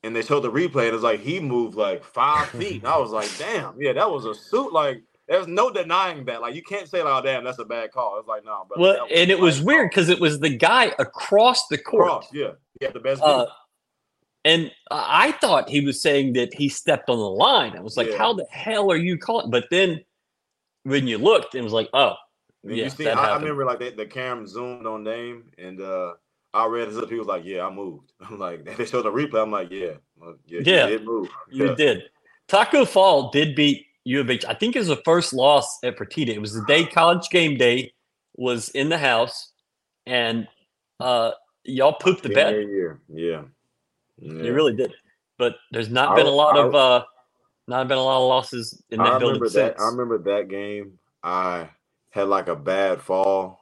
And 0.03 0.15
they 0.15 0.23
showed 0.23 0.41
the 0.41 0.51
replay, 0.53 0.87
and 0.87 0.95
it's 0.95 1.03
like 1.03 1.21
he 1.21 1.41
moved 1.41 1.77
like 1.77 2.05
five 2.05 2.49
feet. 2.51 2.83
And 2.83 2.93
I 2.93 2.99
was 2.99 3.11
like, 3.11 3.31
damn, 3.39 3.81
yeah, 3.81 3.93
that 3.95 4.11
was 4.11 4.25
a 4.27 4.35
suit. 4.35 4.73
Like, 4.73 5.03
there's 5.29 5.47
no 5.47 5.71
denying 5.71 6.25
that. 6.27 6.41
Like, 6.41 6.55
you 6.55 6.63
can't 6.63 6.89
say, 6.89 7.03
like, 7.03 7.23
oh, 7.23 7.25
damn, 7.25 7.45
that's 7.45 7.59
a 7.59 7.65
bad 7.65 7.93
call. 7.93 8.19
It's 8.19 8.27
like, 8.27 8.45
no, 8.45 8.67
but 8.69 8.79
Well, 8.79 9.07
and 9.15 9.31
it 9.31 9.39
was 9.39 9.61
weird 9.63 9.91
because 9.91 10.09
it 10.09 10.19
was 10.21 10.41
the 10.41 10.57
guy 10.57 10.93
across 10.99 11.69
the 11.69 11.79
court. 11.79 12.05
cross, 12.07 12.29
yeah, 12.33 12.53
he 12.79 12.87
had 12.87 12.95
the 12.95 13.01
best. 13.01 13.23
Uh, 13.23 13.47
and 14.45 14.73
I 14.91 15.33
thought 15.33 15.69
he 15.69 15.85
was 15.85 16.01
saying 16.01 16.33
that 16.33 16.55
he 16.55 16.69
stepped 16.71 17.09
on 17.11 17.19
the 17.19 17.29
line. 17.31 17.77
I 17.77 17.81
was 17.81 17.97
like, 17.99 18.09
Yeah. 18.09 18.17
how 18.19 18.33
the 18.33 18.47
hell 18.51 18.91
are 18.91 18.97
you 18.97 19.19
calling? 19.19 19.51
But 19.51 19.67
then 19.71 20.01
when 20.85 21.07
you 21.07 21.19
looked, 21.19 21.55
it 21.55 21.63
was 21.63 21.73
like, 21.73 21.89
oh, 21.93 22.15
And 22.65 22.77
yeah, 22.77 22.85
you 22.85 22.91
see, 22.91 23.09
I, 23.09 23.13
I 23.33 23.37
remember 23.37 23.65
like 23.65 23.97
the 23.97 24.07
camera 24.07 24.47
zoomed 24.47 24.87
on 24.87 25.05
Dame, 25.05 25.45
and 25.59 25.81
uh 25.81 26.15
I 26.53 26.67
read 26.67 26.89
his 26.89 26.99
up. 26.99 27.09
He 27.09 27.15
was 27.15 27.29
like, 27.29 27.45
"Yeah, 27.45 27.65
I 27.67 27.71
moved." 27.71 28.13
I'm 28.21 28.39
like, 28.39 28.65
they 28.77 28.85
showed 28.85 29.03
the 29.05 29.13
replay. 29.13 29.43
I'm 29.43 29.51
like, 29.53 29.71
"Yeah, 29.71 29.95
well, 30.17 30.37
yeah, 30.47 30.61
Yeah. 30.65 30.87
you 30.89 30.99
did 30.99 31.05
move." 31.07 31.29
you 31.51 31.67
Yeah. 31.69 31.75
did. 31.75 32.03
Taco 32.49 32.85
Fall 32.85 33.31
did 33.31 33.55
beat 33.55 33.87
U 34.05 34.21
of 34.21 34.29
H. 34.31 34.45
I 34.45 34.55
think 34.55 34.75
it 34.75 34.81
was 34.81 34.89
the 34.89 35.01
first 35.05 35.33
loss 35.33 35.79
at 35.85 35.97
Fertitta. 35.97 36.31
It 36.35 36.41
was 36.41 36.53
the 36.55 36.65
day 36.67 36.85
college 36.85 37.29
game 37.31 37.57
day 37.57 37.93
was 38.37 38.69
in 38.71 38.89
the 38.89 38.99
house, 38.99 39.53
and 40.07 40.49
uh, 40.99 41.31
y'all 41.65 41.93
pooped 41.93 42.25
the 42.25 42.31
bed. 42.31 42.55
year. 42.69 43.01
Yeah, 43.09 43.43
yeah. 44.19 44.43
You 44.43 44.53
really 44.53 44.75
did. 44.75 44.93
But 45.39 45.55
there's 45.71 45.89
not 45.89 46.11
I- 46.11 46.17
been 46.17 46.27
a 46.27 46.31
lot 46.31 46.57
I- 46.59 46.67
of 46.67 46.75
uh, 46.75 47.05
not 47.69 47.89
been 47.89 47.99
a 47.99 48.03
lot 48.03 48.23
of 48.23 48.29
losses 48.29 48.83
in 48.91 49.03
that 49.03 49.05
I 49.05 49.19
building 49.19 49.43
remember 49.43 49.47
since. 49.47 49.75
that. 49.77 49.81
I 49.81 49.87
remember 49.87 50.19
that 50.19 50.49
game. 50.49 50.99
I 51.23 51.71
had 52.11 52.29
like 52.29 52.49
a 52.49 52.57
bad 52.57 53.01
fall, 53.01 53.61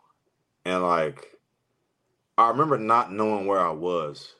and 0.64 0.82
like 0.82 1.26
I 2.38 2.50
remember 2.50 2.78
not 2.78 3.12
knowing 3.12 3.46
where 3.46 3.60
I 3.60 3.72
was. 3.72 4.34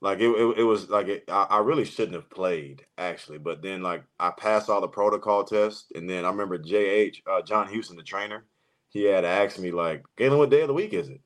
Like 0.00 0.18
it, 0.20 0.28
it, 0.30 0.58
it 0.58 0.64
was 0.64 0.90
like 0.90 1.08
it, 1.08 1.24
I, 1.28 1.44
I 1.50 1.58
really 1.60 1.84
shouldn't 1.84 2.14
have 2.16 2.28
played 2.30 2.84
actually, 2.98 3.38
but 3.38 3.62
then 3.62 3.82
like 3.82 4.04
I 4.18 4.30
passed 4.30 4.68
all 4.68 4.80
the 4.80 4.88
protocol 4.88 5.44
tests, 5.44 5.86
and 5.94 6.10
then 6.10 6.24
I 6.24 6.30
remember 6.30 6.58
JH 6.58 7.18
uh, 7.30 7.42
John 7.42 7.68
Houston, 7.68 7.96
the 7.96 8.02
trainer, 8.02 8.44
he 8.88 9.04
had 9.04 9.24
asked 9.24 9.60
me 9.60 9.70
like, 9.70 10.04
"Galen, 10.16 10.38
what 10.38 10.50
day 10.50 10.62
of 10.62 10.68
the 10.68 10.74
week 10.74 10.92
is 10.92 11.08
it?" 11.08 11.20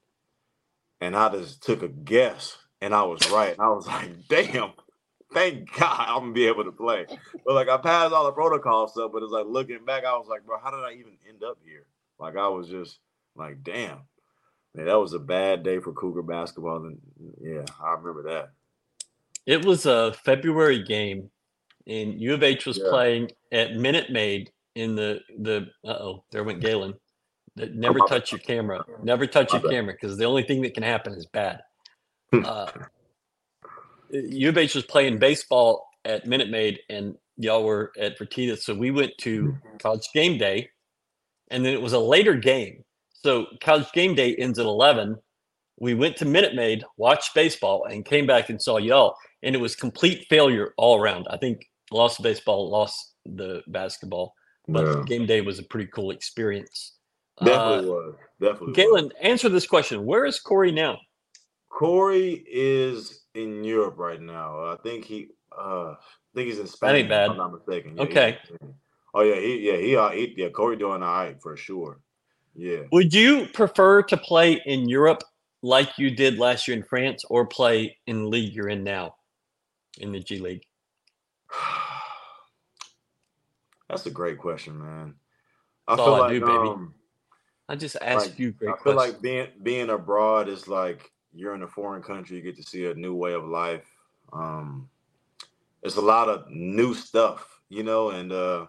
And 1.00 1.16
I 1.16 1.30
just 1.30 1.62
took 1.62 1.82
a 1.82 1.88
guess, 1.88 2.59
and 2.82 2.94
I 2.94 3.02
was 3.04 3.30
right. 3.30 3.57
I 3.59 3.68
was 3.70 3.86
like, 3.86 4.28
"Damn, 4.28 4.72
thank 5.33 5.72
God 5.79 6.07
I'm 6.09 6.20
gonna 6.20 6.33
be 6.33 6.47
able 6.47 6.64
to 6.64 6.72
play." 6.72 7.07
But 7.45 7.55
like 7.55 7.68
I 7.68 7.77
passed 7.79 8.12
all 8.12 8.24
the 8.24 8.33
protocol 8.33 8.89
stuff, 8.89 9.11
but 9.12 9.22
it's 9.22 9.33
like 9.33 9.47
looking 9.47 9.85
back, 9.85 10.05
I 10.05 10.12
was 10.16 10.27
like, 10.29 10.45
"Bro, 10.45 10.59
how 10.62 10.70
did 10.70 10.81
I 10.85 10.93
even 10.93 11.16
end 11.29 11.43
up 11.45 11.59
here?" 11.64 11.87
Like 12.18 12.37
I 12.37 12.49
was 12.49 12.68
just 12.68 12.99
like, 13.35 13.62
"Damn." 13.62 14.01
Man, 14.74 14.87
that 14.87 15.01
was 15.01 15.14
a 15.14 15.18
bad 15.18 15.62
day 15.62 15.79
for 15.81 15.93
Cougar 15.93 16.22
basketball. 16.22 16.85
And 16.85 16.99
yeah, 17.41 17.64
I 17.83 17.93
remember 17.95 18.22
that. 18.24 18.51
It 19.47 19.64
was 19.64 19.87
a 19.87 20.12
February 20.24 20.83
game, 20.83 21.31
and 21.87 22.20
U 22.20 22.35
of 22.35 22.43
H 22.43 22.66
was 22.66 22.79
Yeah. 22.79 22.91
playing 22.91 23.31
at 23.53 23.74
Minute 23.77 24.11
Maid 24.11 24.51
in 24.74 24.95
the 24.95 25.20
the. 25.39 25.68
Uh 25.85 25.93
oh, 25.93 26.24
there 26.31 26.45
went 26.45 26.61
Galen. 26.61 26.95
That- 27.55 27.74
Never 27.74 28.01
touch 28.01 28.33
your 28.33 28.41
camera. 28.41 28.85
Never 29.03 29.27
touch 29.27 29.55
your 29.55 29.62
camera 29.62 29.95
because 29.95 30.18
the 30.18 30.24
only 30.27 30.43
thing 30.43 30.61
that 30.62 30.74
can 30.74 30.83
happen 30.83 31.14
is 31.14 31.27
bad. 31.27 31.61
Uh, 32.45 32.70
U 34.11 34.48
of 34.48 34.59
H 34.59 34.74
was 34.74 34.84
playing 34.84 35.18
baseball 35.18 35.86
at 36.04 36.26
Minute 36.26 36.50
Maid, 36.50 36.78
and 36.88 37.16
y'all 37.36 37.64
were 37.64 37.92
at 37.98 38.18
Fertitta. 38.18 38.59
So 38.59 38.74
we 38.74 38.90
went 38.90 39.12
to 39.20 39.57
College 39.78 40.09
Game 40.14 40.38
Day, 40.38 40.68
and 41.50 41.64
then 41.64 41.72
it 41.74 41.82
was 41.82 41.92
a 41.92 41.98
later 41.98 42.34
game. 42.34 42.84
So 43.12 43.46
College 43.61 43.90
Game 43.92 44.14
Day 44.14 44.34
ends 44.36 44.59
at 44.59 44.66
eleven. 44.66 45.16
We 45.78 45.94
went 45.94 46.16
to 46.18 46.24
Minute 46.24 46.54
Maid, 46.54 46.84
watched 46.96 47.34
baseball, 47.34 47.84
and 47.84 48.04
came 48.04 48.26
back 48.26 48.48
and 48.48 48.61
saw 48.61 48.78
y'all 48.78 49.14
and 49.42 49.54
it 49.54 49.59
was 49.59 49.76
complete 49.76 50.26
failure 50.28 50.74
all 50.76 50.98
around. 51.00 51.26
I 51.30 51.36
think 51.36 51.64
lost 51.92 52.22
baseball, 52.22 52.68
lost 52.70 53.14
the 53.24 53.62
basketball, 53.68 54.34
but 54.68 54.84
Yeah. 54.86 55.02
game 55.07 55.26
day 55.26 55.40
was 55.40 55.59
a 55.59 55.62
pretty 55.62 55.88
cool 55.94 56.11
experience. 56.11 56.96
Definitely 57.44 57.88
Uh, 57.88 57.92
was. 57.92 58.14
Definitely. 58.40 58.66
was. 58.68 58.76
Galen, 58.76 59.12
answer 59.20 59.48
this 59.48 59.66
question: 59.66 60.04
Where 60.04 60.24
is 60.24 60.40
Corey 60.40 60.72
now? 60.72 60.98
Corey 61.77 62.43
is 62.51 63.27
in 63.35 63.62
Europe 63.62 63.99
right 63.99 64.20
now. 64.20 64.64
I 64.64 64.77
think 64.83 65.05
he 65.05 65.29
uh 65.53 65.93
I 65.93 65.97
think 66.35 66.49
he's 66.49 66.59
in 66.59 66.66
Spain. 66.66 66.89
That 66.89 66.97
ain't 66.97 67.09
bad. 67.11 67.24
If 67.27 67.31
I'm 67.33 67.37
not 67.37 67.53
mistaken. 67.53 67.99
Yeah, 67.99 68.03
Okay. 68.05 68.39
Oh 69.12 69.20
yeah, 69.20 69.35
he 69.39 69.59
yeah, 69.61 69.77
he, 69.77 69.95
uh, 69.97 70.09
he 70.09 70.35
yeah, 70.39 70.49
Corey 70.49 70.77
doing 70.79 71.03
all 71.03 71.12
right 71.12 71.37
for 71.43 71.55
sure. 71.55 72.01
Yeah. 72.55 72.85
Would 72.93 73.12
you 73.12 73.47
prefer 73.53 74.03
to 74.05 74.16
play 74.16 74.62
in 74.64 74.89
Europe 74.89 75.22
like 75.61 75.99
you 75.99 76.11
did 76.11 76.39
last 76.39 76.66
year 76.66 76.79
in 76.79 76.83
France, 76.83 77.24
or 77.29 77.45
play 77.45 77.99
in 78.07 78.22
the 78.22 78.29
league 78.29 78.55
you're 78.55 78.70
in 78.70 78.83
now, 78.83 79.16
in 79.99 80.12
the 80.12 80.20
G 80.20 80.39
League? 80.39 80.64
That's 83.91 84.07
a 84.07 84.11
great 84.11 84.39
question, 84.39 84.79
man. 84.79 85.14
I 85.87 85.93
That's 85.93 86.05
feel 86.07 86.14
all 86.14 86.22
I 86.22 86.29
like 86.29 86.31
do, 86.31 86.41
baby. 86.41 86.68
um, 86.68 86.95
I 87.68 87.77
just 87.77 87.97
asked 88.01 88.31
Like, 88.31 88.39
you 88.39 88.53
great 88.53 88.70
I 88.70 88.77
feel 88.83 88.95
questions. 88.95 89.14
like 89.14 89.20
being 89.22 89.49
being 89.62 89.91
abroad 89.91 90.49
is 90.49 90.68
like 90.68 91.11
you're 91.37 91.55
in 91.55 91.62
a 91.62 91.68
foreign 91.68 92.03
country, 92.03 92.37
you 92.37 92.43
get 92.43 92.57
to 92.57 92.62
see 92.62 92.87
a 92.87 92.95
new 92.95 93.14
way 93.14 93.32
of 93.34 93.45
life. 93.45 93.84
Um 94.32 94.89
it's 95.82 95.97
a 95.97 96.01
lot 96.01 96.28
of 96.28 96.51
new 96.51 96.95
stuff, 96.95 97.61
you 97.68 97.82
know, 97.82 98.11
and 98.11 98.32
uh 98.32 98.66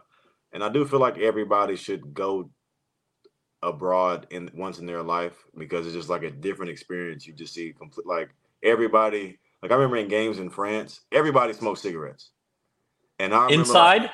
and 0.54 0.64
I 0.64 0.70
do 0.70 0.86
feel 0.86 1.00
like 1.00 1.18
everybody 1.18 1.76
should 1.76 2.14
go 2.14 2.50
abroad 3.64 4.28
in 4.30 4.50
once 4.54 4.80
in 4.80 4.86
their 4.86 5.04
life 5.04 5.46
because 5.58 5.86
it's 5.86 5.96
just 5.96 6.10
like 6.10 6.24
a 6.24 6.32
different 6.32 6.72
experience. 6.72 7.26
You 7.26 7.34
just 7.34 7.54
see 7.54 7.74
complete 7.74 8.06
like 8.06 8.30
everybody 8.64 9.40
like 9.62 9.72
I 9.72 9.76
remember 9.76 9.98
in 9.98 10.08
games 10.08 10.40
in 10.40 10.50
France, 10.50 11.02
everybody 11.12 11.54
smoked 11.54 11.80
cigarettes. 11.80 12.32
And 13.20 13.34
I 13.34 13.46
remember 13.46 13.74
like, 13.74 14.02
Inside, 14.02 14.12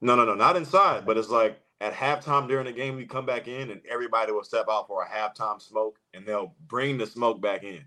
no, 0.00 0.14
no, 0.14 0.24
no, 0.24 0.34
not 0.34 0.56
inside. 0.56 1.04
But 1.04 1.18
it's 1.18 1.28
like 1.28 1.58
at 1.80 1.92
halftime 1.92 2.48
during 2.48 2.66
the 2.66 2.72
game, 2.72 2.96
we 2.96 3.04
come 3.04 3.26
back 3.26 3.48
in 3.48 3.70
and 3.70 3.80
everybody 3.90 4.32
will 4.32 4.44
step 4.44 4.66
out 4.70 4.86
for 4.86 5.02
a 5.02 5.08
halftime 5.08 5.60
smoke, 5.60 5.98
and 6.14 6.24
they'll 6.24 6.54
bring 6.68 6.96
the 6.96 7.06
smoke 7.06 7.40
back 7.40 7.64
in, 7.64 7.84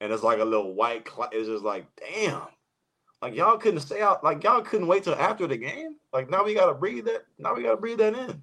and 0.00 0.12
it's 0.12 0.22
like 0.22 0.38
a 0.40 0.44
little 0.44 0.74
white. 0.74 1.08
Cl- 1.08 1.30
it's 1.32 1.48
just 1.48 1.64
like, 1.64 1.86
damn, 1.96 2.42
like 3.22 3.34
y'all 3.34 3.58
couldn't 3.58 3.80
stay 3.80 4.00
out. 4.02 4.22
Like 4.22 4.42
y'all 4.44 4.62
couldn't 4.62 4.86
wait 4.86 5.04
till 5.04 5.14
after 5.14 5.46
the 5.46 5.56
game. 5.56 5.96
Like 6.12 6.30
now 6.30 6.44
we 6.44 6.54
gotta 6.54 6.74
breathe 6.74 7.06
that. 7.06 7.24
Now 7.38 7.54
we 7.54 7.62
gotta 7.62 7.76
breathe 7.76 7.98
that 7.98 8.14
in. 8.14 8.42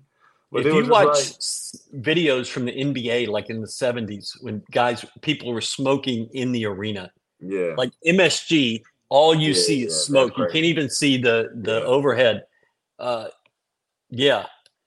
But 0.51 0.65
if 0.67 0.73
you 0.73 0.87
watch 0.87 1.07
like- 1.07 2.03
videos 2.03 2.47
from 2.47 2.65
the 2.65 2.71
NBA, 2.73 3.27
like 3.27 3.49
in 3.49 3.61
the 3.61 3.67
'70s, 3.67 4.37
when 4.41 4.61
guys, 4.71 5.03
people 5.21 5.51
were 5.51 5.61
smoking 5.61 6.29
in 6.33 6.51
the 6.51 6.65
arena, 6.65 7.11
yeah, 7.39 7.73
like 7.75 7.91
MSG, 8.05 8.83
all 9.09 9.33
you 9.33 9.53
Yeah, 9.53 9.61
see 9.61 9.79
yeah, 9.81 9.87
is 9.87 10.05
smoke. 10.05 10.37
You 10.37 10.45
can't 10.51 10.65
even 10.65 10.89
see 10.89 11.17
the 11.17 11.49
the 11.55 11.79
Yeah. 11.79 11.85
overhead. 11.85 12.43
Uh, 12.99 13.29
yeah. 14.09 14.45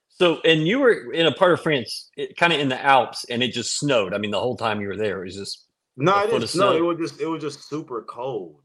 So, 0.08 0.40
and 0.44 0.66
you 0.66 0.78
were 0.78 1.12
in 1.12 1.26
a 1.26 1.32
part 1.32 1.52
of 1.52 1.60
France, 1.60 2.10
kind 2.38 2.52
of 2.52 2.58
in 2.60 2.68
the 2.70 2.82
Alps, 2.82 3.24
and 3.28 3.42
it 3.42 3.52
just 3.52 3.76
snowed. 3.78 4.14
I 4.14 4.18
mean, 4.18 4.30
the 4.30 4.40
whole 4.40 4.56
time 4.56 4.80
you 4.80 4.88
were 4.88 4.96
there, 4.96 5.20
it 5.22 5.26
was 5.26 5.36
just. 5.36 5.65
No, 5.96 6.18
it 6.24 6.30
didn't 6.30 6.48
snow. 6.48 6.76
It 6.76 6.80
was 6.80 6.98
just 6.98 7.20
it 7.20 7.26
was 7.26 7.40
just 7.42 7.68
super 7.68 8.02
cold. 8.02 8.60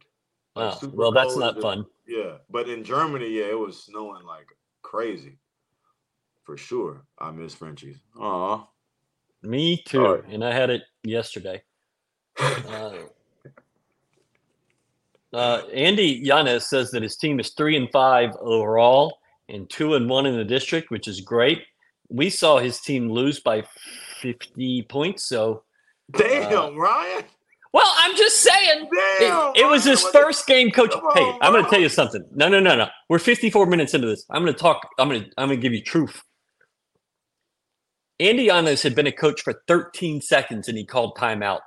Like, 0.55 0.73
Oh, 0.75 0.77
super 0.79 0.95
well, 0.95 1.11
that's 1.11 1.36
not 1.38 1.55
just- 1.55 1.61
fun. 1.63 1.86
Yeah, 2.07 2.38
but 2.49 2.67
in 2.67 2.84
Germany, 2.84 3.29
yeah, 3.29 3.45
it 3.45 3.57
was 3.59 3.84
snowing 3.84 4.25
like 4.25 4.47
crazy. 4.82 5.38
For 6.43 6.57
sure, 6.57 7.05
I 7.19 7.32
miss 7.32 7.53
Frenchies. 7.53 7.97
Aw. 8.19 8.67
Me 9.43 9.82
too, 9.88 9.97
Sorry. 10.03 10.34
and 10.34 10.43
I 10.43 10.51
had 10.53 10.69
it 10.69 10.82
yesterday. 11.03 11.61
Uh, 12.39 12.93
uh, 15.34 15.61
Andy 15.73 16.21
Yanes 16.23 16.63
says 16.63 16.91
that 16.91 17.03
his 17.03 17.15
team 17.15 17.39
is 17.39 17.51
three 17.51 17.77
and 17.77 17.89
five 17.91 18.32
overall 18.41 19.19
and 19.49 19.69
two 19.69 19.95
and 19.95 20.09
one 20.09 20.25
in 20.25 20.36
the 20.36 20.43
district, 20.43 20.91
which 20.91 21.07
is 21.07 21.21
great. 21.21 21.61
We 22.09 22.29
saw 22.29 22.57
his 22.59 22.82
team 22.82 23.09
lose 23.09 23.39
by 23.39 23.63
fifty 24.19 24.82
points, 24.84 25.27
so 25.29 25.63
Damn, 26.18 26.53
Uh, 26.53 26.72
Ryan. 26.78 27.24
well, 27.74 27.91
I'm 27.97 28.16
just 28.16 28.38
saying. 28.41 28.89
Damn. 29.20 29.51
It, 29.55 29.62
it 29.62 29.70
was 29.70 29.84
his 29.86 30.01
what 30.03 30.14
first 30.14 30.47
game 30.47 30.72
coach. 30.72 30.91
Come 30.91 31.03
Hey, 31.14 31.38
I'm 31.41 31.51
going 31.53 31.64
to 31.64 31.70
tell 31.70 31.80
you 31.82 31.89
something. 31.89 32.24
No, 32.34 32.47
no, 32.49 32.59
no, 32.59 32.76
no. 32.76 32.88
We're 33.09 33.20
54 33.20 33.66
minutes 33.68 33.93
into 33.93 34.07
this. 34.07 34.26
I'm 34.30 34.43
going 34.43 34.53
to 34.53 34.59
talk. 34.59 34.88
I'm 34.99 35.09
going 35.09 35.24
to. 35.24 35.30
I'm 35.38 35.47
going 35.49 35.59
to 35.59 35.62
give 35.62 35.74
you 35.74 35.84
truth. 35.84 36.22
Andy 38.20 38.47
Yanes 38.47 38.84
had 38.84 38.93
been 38.93 39.07
a 39.07 39.12
coach 39.12 39.41
for 39.41 39.64
13 39.68 40.22
seconds, 40.22 40.68
and 40.68 40.78
he 40.78 40.86
called 40.86 41.18
timeout. 41.18 41.62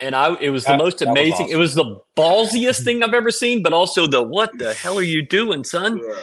And 0.00 0.14
I, 0.14 0.34
it 0.40 0.50
was 0.50 0.64
the 0.64 0.72
That- 0.72 0.78
most 0.78 0.98
that 0.98 1.06
was 1.08 1.12
amazing. 1.12 1.48
It 1.48 1.56
was 1.56 1.74
the 1.74 1.96
ballsiest 2.16 2.84
thing 2.84 3.02
I've 3.02 3.14
ever 3.14 3.30
seen, 3.30 3.62
but 3.62 3.72
also 3.72 4.06
the 4.06 4.22
what 4.22 4.50
the 4.58 4.74
hell 4.74 4.98
are 4.98 5.02
you 5.02 5.24
doing, 5.24 5.64
son? 5.64 5.98
Yeah. 5.98 6.14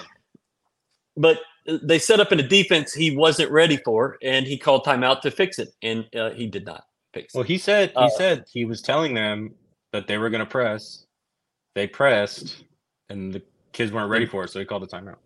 But 1.17 1.39
they 1.65 1.99
set 1.99 2.19
up 2.19 2.31
in 2.31 2.39
a 2.39 2.47
defense 2.47 2.93
he 2.93 3.15
wasn't 3.15 3.51
ready 3.51 3.77
for, 3.77 4.17
and 4.21 4.45
he 4.45 4.57
called 4.57 4.85
timeout 4.85 5.21
to 5.21 5.31
fix 5.31 5.59
it, 5.59 5.69
and 5.81 6.05
uh, 6.15 6.31
he 6.31 6.47
did 6.47 6.65
not 6.65 6.83
fix 7.13 7.33
it. 7.33 7.37
Well, 7.37 7.45
he 7.45 7.57
said 7.57 7.89
he 7.89 7.95
Uh, 7.95 8.09
said 8.09 8.43
he 8.51 8.65
was 8.65 8.81
telling 8.81 9.13
them 9.13 9.53
that 9.91 10.07
they 10.07 10.17
were 10.17 10.29
going 10.29 10.43
to 10.43 10.49
press. 10.49 11.05
They 11.75 11.87
pressed, 11.87 12.63
and 13.09 13.33
the 13.33 13.41
kids 13.71 13.91
weren't 13.91 14.09
ready 14.09 14.25
for 14.25 14.43
it, 14.43 14.49
so 14.49 14.59
he 14.59 14.65
called 14.65 14.83
a 14.83 14.87
timeout. 14.87 15.17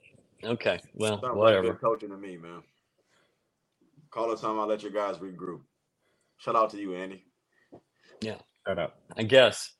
Okay. 0.43 0.79
Well, 0.93 1.13
Sounds 1.13 1.23
like 1.23 1.35
whatever. 1.35 1.71
good 1.73 1.81
coaching 1.81 2.09
to 2.09 2.17
me, 2.17 2.37
man. 2.37 2.61
Call 4.11 4.29
the 4.29 4.37
time. 4.37 4.59
I'll 4.59 4.67
let 4.67 4.83
your 4.83 4.91
guys 4.91 5.17
regroup. 5.17 5.61
Shout 6.37 6.55
out 6.55 6.69
to 6.71 6.77
you, 6.77 6.93
Andy. 6.95 7.23
Yeah. 8.21 8.35
Shout 8.67 8.77
out. 8.79 8.95
I 9.17 9.23
guess. 9.23 9.73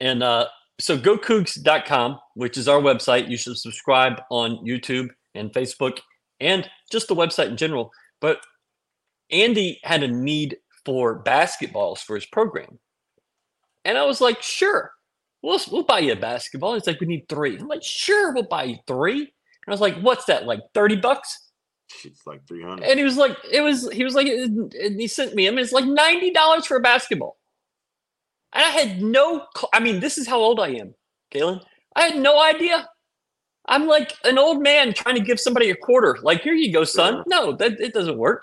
And 0.00 0.22
uh, 0.22 0.48
so 0.80 0.98
GoCoogs.com, 0.98 2.18
which 2.34 2.58
is 2.58 2.68
our 2.68 2.80
website. 2.80 3.28
You 3.30 3.36
should 3.36 3.56
subscribe 3.56 4.20
on 4.30 4.56
YouTube 4.66 5.08
and 5.34 5.52
Facebook 5.52 5.98
and 6.40 6.68
just 6.90 7.08
the 7.08 7.14
website 7.14 7.48
in 7.48 7.56
general. 7.56 7.92
But 8.20 8.40
Andy 9.30 9.80
had 9.82 10.02
a 10.02 10.08
need 10.08 10.58
for 10.84 11.22
basketballs 11.22 11.98
for 11.98 12.14
his 12.14 12.26
program. 12.26 12.78
And 13.84 13.96
I 13.96 14.04
was 14.04 14.20
like, 14.20 14.42
sure, 14.42 14.92
we'll, 15.42 15.60
we'll 15.70 15.84
buy 15.84 16.00
you 16.00 16.12
a 16.12 16.16
basketball. 16.16 16.74
He's 16.74 16.86
like, 16.86 17.00
we 17.00 17.06
need 17.06 17.28
three. 17.28 17.58
I'm 17.58 17.68
like, 17.68 17.82
sure, 17.82 18.32
we'll 18.32 18.44
buy 18.44 18.64
you 18.64 18.76
three. 18.86 19.20
And 19.20 19.68
I 19.68 19.70
was 19.70 19.80
like, 19.80 19.98
what's 20.00 20.24
that, 20.26 20.46
like 20.46 20.60
30 20.74 20.96
bucks? 20.96 21.50
It's 22.04 22.26
like 22.26 22.46
300. 22.46 22.84
And 22.84 22.98
he 22.98 23.04
was 23.04 23.16
like, 23.16 23.36
it 23.50 23.62
was, 23.62 23.90
he 23.90 24.04
was 24.04 24.14
like, 24.14 24.26
and 24.28 24.72
he 24.72 25.06
sent 25.08 25.34
me, 25.34 25.48
I 25.48 25.50
mean, 25.50 25.60
it's 25.60 25.72
like 25.72 25.84
$90 25.84 26.66
for 26.66 26.76
a 26.76 26.80
basketball. 26.80 27.36
And 28.52 28.64
I 28.64 28.68
had 28.68 29.02
no, 29.02 29.46
I 29.72 29.80
mean, 29.80 30.00
this 30.00 30.18
is 30.18 30.26
how 30.26 30.38
old 30.38 30.60
I 30.60 30.68
am, 30.70 30.94
Galen. 31.30 31.60
I 31.94 32.02
had 32.02 32.16
no 32.16 32.42
idea. 32.42 32.88
I'm 33.70 33.86
like 33.86 34.12
an 34.24 34.36
old 34.36 34.62
man 34.62 34.92
trying 34.92 35.14
to 35.14 35.20
give 35.20 35.38
somebody 35.38 35.70
a 35.70 35.76
quarter. 35.76 36.18
Like, 36.22 36.42
here 36.42 36.54
you 36.54 36.72
go, 36.72 36.84
son. 36.84 37.22
No, 37.26 37.52
that 37.52 37.80
it 37.80 37.94
doesn't 37.94 38.18
work. 38.18 38.42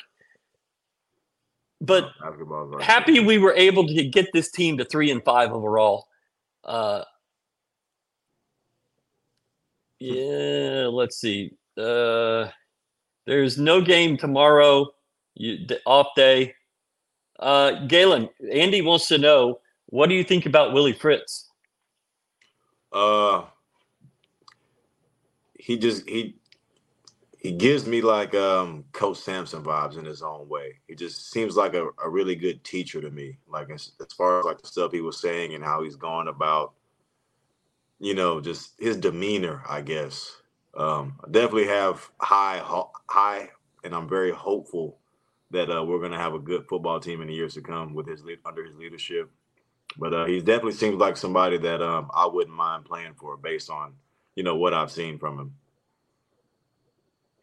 But 1.82 2.09
happy 2.82 3.19
we 3.19 3.38
were 3.38 3.53
able 3.53 3.86
to 3.88 4.05
get 4.05 4.30
this 4.34 4.49
team 4.49 4.78
to 4.78 4.86
three 4.86 5.11
and 5.11 5.23
five 5.23 5.51
overall. 5.51 6.07
Uh, 6.63 7.03
yeah, 9.99 10.88
let's 10.89 11.17
see. 11.17 11.53
Uh, 11.78 12.47
there's 13.25 13.57
no 13.57 13.82
game 13.82 14.17
tomorrow. 14.17 14.88
You 15.36 15.67
off 15.86 16.07
day. 16.15 16.55
Uh, 17.38 17.86
Galen, 17.86 18.30
Andy 18.51 18.82
wants 18.82 19.07
to 19.09 19.17
know 19.17 19.59
what 19.88 20.09
do 20.09 20.15
you 20.15 20.23
think 20.23 20.45
about 20.45 20.73
Willie 20.73 20.93
Fritz? 20.93 21.49
Uh, 22.91 23.43
he 25.68 25.78
just 25.78 26.07
he 26.07 26.38
he 27.38 27.51
gives 27.51 27.86
me 27.86 28.01
like 28.01 28.34
um 28.34 28.86
Coach 28.93 29.18
Sampson 29.18 29.61
vibes 29.61 29.97
in 29.97 30.05
his 30.05 30.22
own 30.22 30.47
way. 30.47 30.80
He 30.88 30.95
just 30.95 31.30
seems 31.30 31.57
like 31.57 31.74
a, 31.74 31.89
a 32.01 32.09
really 32.09 32.36
good 32.36 32.63
teacher 32.63 33.01
to 33.01 33.11
me. 33.11 33.39
Like 33.49 33.70
as, 33.70 33.91
as 33.99 34.13
far 34.13 34.39
as 34.39 34.45
like 34.45 34.61
the 34.61 34.68
stuff 34.70 34.93
he 34.93 35.01
was 35.01 35.20
saying 35.20 35.55
and 35.55 35.63
how 35.65 35.84
he's 35.84 35.97
going 35.97 36.30
about, 36.30 36.72
you 37.99 38.13
know, 38.13 38.39
just 38.39 38.80
his 38.80 38.95
demeanor. 38.95 39.61
I 39.68 39.82
guess 39.82 40.38
um, 40.74 41.20
I 41.22 41.32
definitely 41.32 41.68
have 41.68 42.09
high 42.22 42.59
ho- 42.59 42.93
high, 43.09 43.49
and 43.84 43.93
I'm 43.93 44.07
very 44.07 44.32
hopeful 44.32 44.99
that 45.51 45.70
uh, 45.70 45.84
we're 45.84 45.99
gonna 45.99 46.18
have 46.18 46.34
a 46.34 46.39
good 46.39 46.65
football 46.70 47.01
team 47.01 47.20
in 47.20 47.28
the 47.28 47.34
years 47.34 47.55
to 47.55 47.61
come 47.61 47.93
with 47.93 48.07
his 48.07 48.24
lead, 48.24 48.39
under 48.45 48.63
his 48.63 48.78
leadership. 48.78 49.30
But 49.97 50.13
uh, 50.13 50.26
he 50.28 50.39
definitely 50.39 50.80
seems 50.80 50.95
like 50.95 51.18
somebody 51.18 51.57
that 51.57 51.82
um, 51.82 52.09
I 52.15 52.26
wouldn't 52.26 52.55
mind 52.55 52.86
playing 52.86 53.15
for 53.15 53.36
based 53.36 53.70
on 53.70 53.95
you 54.38 54.43
know 54.43 54.55
what 54.55 54.73
I've 54.73 54.91
seen 54.91 55.17
from 55.17 55.39
him. 55.39 55.53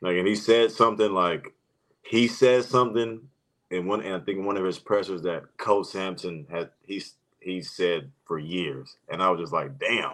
Like, 0.01 0.17
and 0.17 0.29
he 0.29 0.37
said 0.37 0.71
something 0.71 1.13
like 1.13 1.53
he 2.03 2.29
said 2.29 2.65
something 2.65 3.21
in 3.73 3.87
one, 3.87 4.01
and 4.01 4.15
I 4.15 4.21
think 4.21 4.47
one 4.47 4.57
of 4.57 4.65
his 4.65 4.79
pressers 4.79 5.21
that 5.23 5.43
Coach 5.57 5.89
Sampson 5.89 6.47
had 6.49 6.71
he's 6.87 7.15
he 7.41 7.61
said 7.63 8.13
for 8.25 8.39
years, 8.39 8.97
and 9.09 9.21
I 9.21 9.29
was 9.29 9.41
just 9.41 9.53
like, 9.53 9.77
damn, 9.77 10.13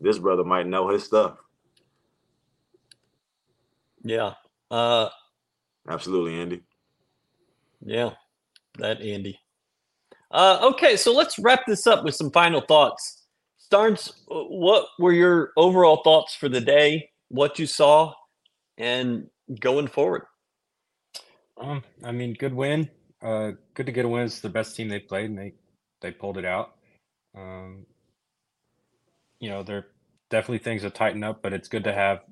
this 0.00 0.18
brother 0.18 0.44
might 0.44 0.66
know 0.66 0.88
his 0.88 1.04
stuff. 1.04 1.36
Yeah. 4.02 4.32
Uh, 4.70 5.10
Absolutely, 5.86 6.40
Andy. 6.40 6.62
yeah, 7.84 8.12
that 8.78 9.02
Andy. 9.02 9.38
Uh, 10.30 10.58
okay, 10.72 10.96
so 10.96 11.12
let's 11.12 11.38
wrap 11.38 11.66
this 11.66 11.86
up 11.86 12.02
with 12.02 12.14
some 12.14 12.30
final 12.30 12.62
thoughts. 12.62 13.21
Starns, 13.72 14.12
what 14.26 14.88
were 14.98 15.14
your 15.14 15.52
overall 15.56 16.02
thoughts 16.04 16.34
for 16.34 16.50
the 16.50 16.60
day? 16.60 17.08
What 17.28 17.58
you 17.58 17.64
saw, 17.64 18.12
and 18.76 19.28
going 19.60 19.86
forward? 19.86 20.24
Um, 21.58 21.82
I 22.04 22.12
mean, 22.12 22.34
good 22.34 22.52
win. 22.52 22.90
Uh, 23.22 23.52
good 23.72 23.86
to 23.86 23.92
get 23.92 24.04
a 24.04 24.08
win. 24.08 24.26
It's 24.26 24.40
the 24.40 24.50
best 24.50 24.76
team 24.76 24.90
they 24.90 24.98
played, 24.98 25.30
and 25.30 25.38
they 25.38 25.54
they 26.02 26.10
pulled 26.10 26.36
it 26.36 26.44
out. 26.44 26.74
Um, 27.34 27.86
you 29.40 29.48
know, 29.48 29.62
there 29.62 29.78
are 29.78 29.86
definitely 30.28 30.58
things 30.58 30.82
have 30.82 30.92
tighten 30.92 31.24
up, 31.24 31.40
but 31.40 31.54
it's 31.54 31.68
good 31.68 31.84
to 31.84 31.94
have 31.94 32.24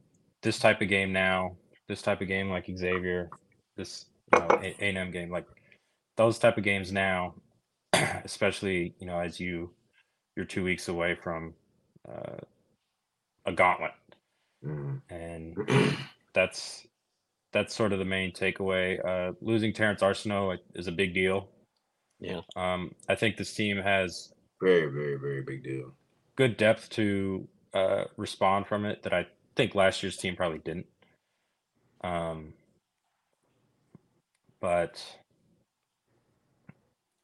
this 0.42 0.58
type 0.58 0.82
of 0.82 0.88
game 0.88 1.10
now. 1.10 1.56
This 1.88 2.02
type 2.02 2.20
of 2.20 2.28
game 2.28 2.50
like 2.50 2.66
Xavier, 2.66 3.30
this 3.78 4.04
you 4.34 4.40
know 4.40 4.46
A 4.62 4.76
and 4.78 4.98
M 4.98 5.10
game, 5.10 5.30
like 5.30 5.46
those 6.18 6.38
type 6.38 6.58
of 6.58 6.64
games 6.64 6.92
now, 6.92 7.34
especially 7.94 8.94
you 8.98 9.06
know 9.06 9.18
as 9.18 9.40
you 9.40 9.70
you're 10.40 10.46
two 10.46 10.64
weeks 10.64 10.88
away 10.88 11.14
from 11.14 11.52
uh, 12.08 12.38
a 13.44 13.52
gauntlet, 13.52 13.92
Mhm. 14.64 15.02
and 15.10 15.98
that's 16.32 16.86
that's 17.52 17.74
sort 17.74 17.92
of 17.92 17.98
the 17.98 18.06
main 18.06 18.32
takeaway. 18.32 19.04
Uh, 19.04 19.34
losing 19.42 19.74
Terrance 19.74 20.00
Arceneaux 20.00 20.56
is 20.74 20.86
a 20.86 20.92
big 20.92 21.12
deal. 21.12 21.46
Yeah. 22.20 22.40
Um, 22.56 22.94
I 23.06 23.16
think 23.16 23.36
this 23.36 23.52
team 23.52 23.76
has 23.76 24.32
Very, 24.62 24.86
very, 24.90 25.16
very 25.18 25.42
big 25.42 25.62
deal. 25.62 25.92
good 26.36 26.56
depth 26.56 26.88
to 26.90 27.46
uh, 27.74 28.04
respond 28.16 28.66
from 28.66 28.86
it 28.86 29.02
that 29.02 29.12
I 29.12 29.26
think 29.56 29.74
last 29.74 30.02
year's 30.02 30.16
team 30.16 30.36
probably 30.36 30.60
didn't. 30.60 30.86
Um, 32.02 32.54
but 34.60 35.04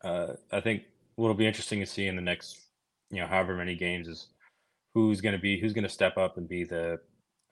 uh, 0.04 0.34
I 0.52 0.60
think 0.60 0.84
what'll 1.14 1.34
be 1.36 1.46
interesting 1.46 1.80
to 1.80 1.86
see 1.86 2.06
in 2.08 2.16
the 2.16 2.22
next, 2.22 2.58
you 3.10 3.20
know, 3.20 3.26
however 3.26 3.54
many 3.56 3.74
games 3.74 4.08
is 4.08 4.28
who's 4.94 5.20
going 5.20 5.34
to 5.34 5.40
be 5.40 5.58
who's 5.60 5.72
going 5.72 5.84
to 5.84 5.90
step 5.90 6.16
up 6.16 6.36
and 6.38 6.48
be 6.48 6.64
the, 6.64 6.98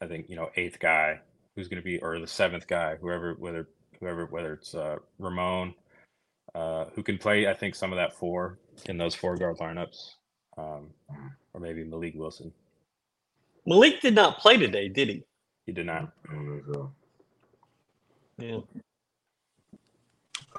I 0.01 0.07
think 0.07 0.29
you 0.29 0.37
know, 0.37 0.51
eighth 0.57 0.79
guy, 0.79 1.21
who's 1.57 1.69
going 1.69 1.81
to 1.81 1.85
be 1.85 1.99
or 2.01 2.19
the 2.19 2.27
seventh 2.27 2.67
guy, 2.67 2.97
whoever 2.97 3.35
whether 3.35 3.69
whoever 4.01 4.27
whether 4.27 4.55
it's 4.55 4.75
uh, 4.75 4.97
Ramon, 5.19 5.75
uh, 6.55 6.87
who 6.95 7.03
can 7.03 7.19
play. 7.19 7.47
I 7.49 7.55
think 7.55 7.75
some 7.75 7.93
of 7.93 7.97
that 7.97 8.17
four 8.17 8.59
in 8.87 8.99
those 8.99 9.15
four 9.15 9.37
guard 9.37 9.59
lineups, 9.59 10.15
um, 10.59 10.91
or 11.53 11.61
maybe 11.61 11.85
Malik 11.85 12.15
Wilson. 12.17 12.53
Malik 13.67 14.01
did 14.01 14.15
not 14.15 14.39
play 14.39 14.57
today, 14.57 14.89
did 14.89 15.09
he? 15.09 15.25
He 15.67 15.73
did 15.73 15.87
not. 15.87 16.13
I 16.29 16.35
don't 16.35 16.51
think 16.51 16.65
so. 16.75 16.93
Yeah. 18.39 18.59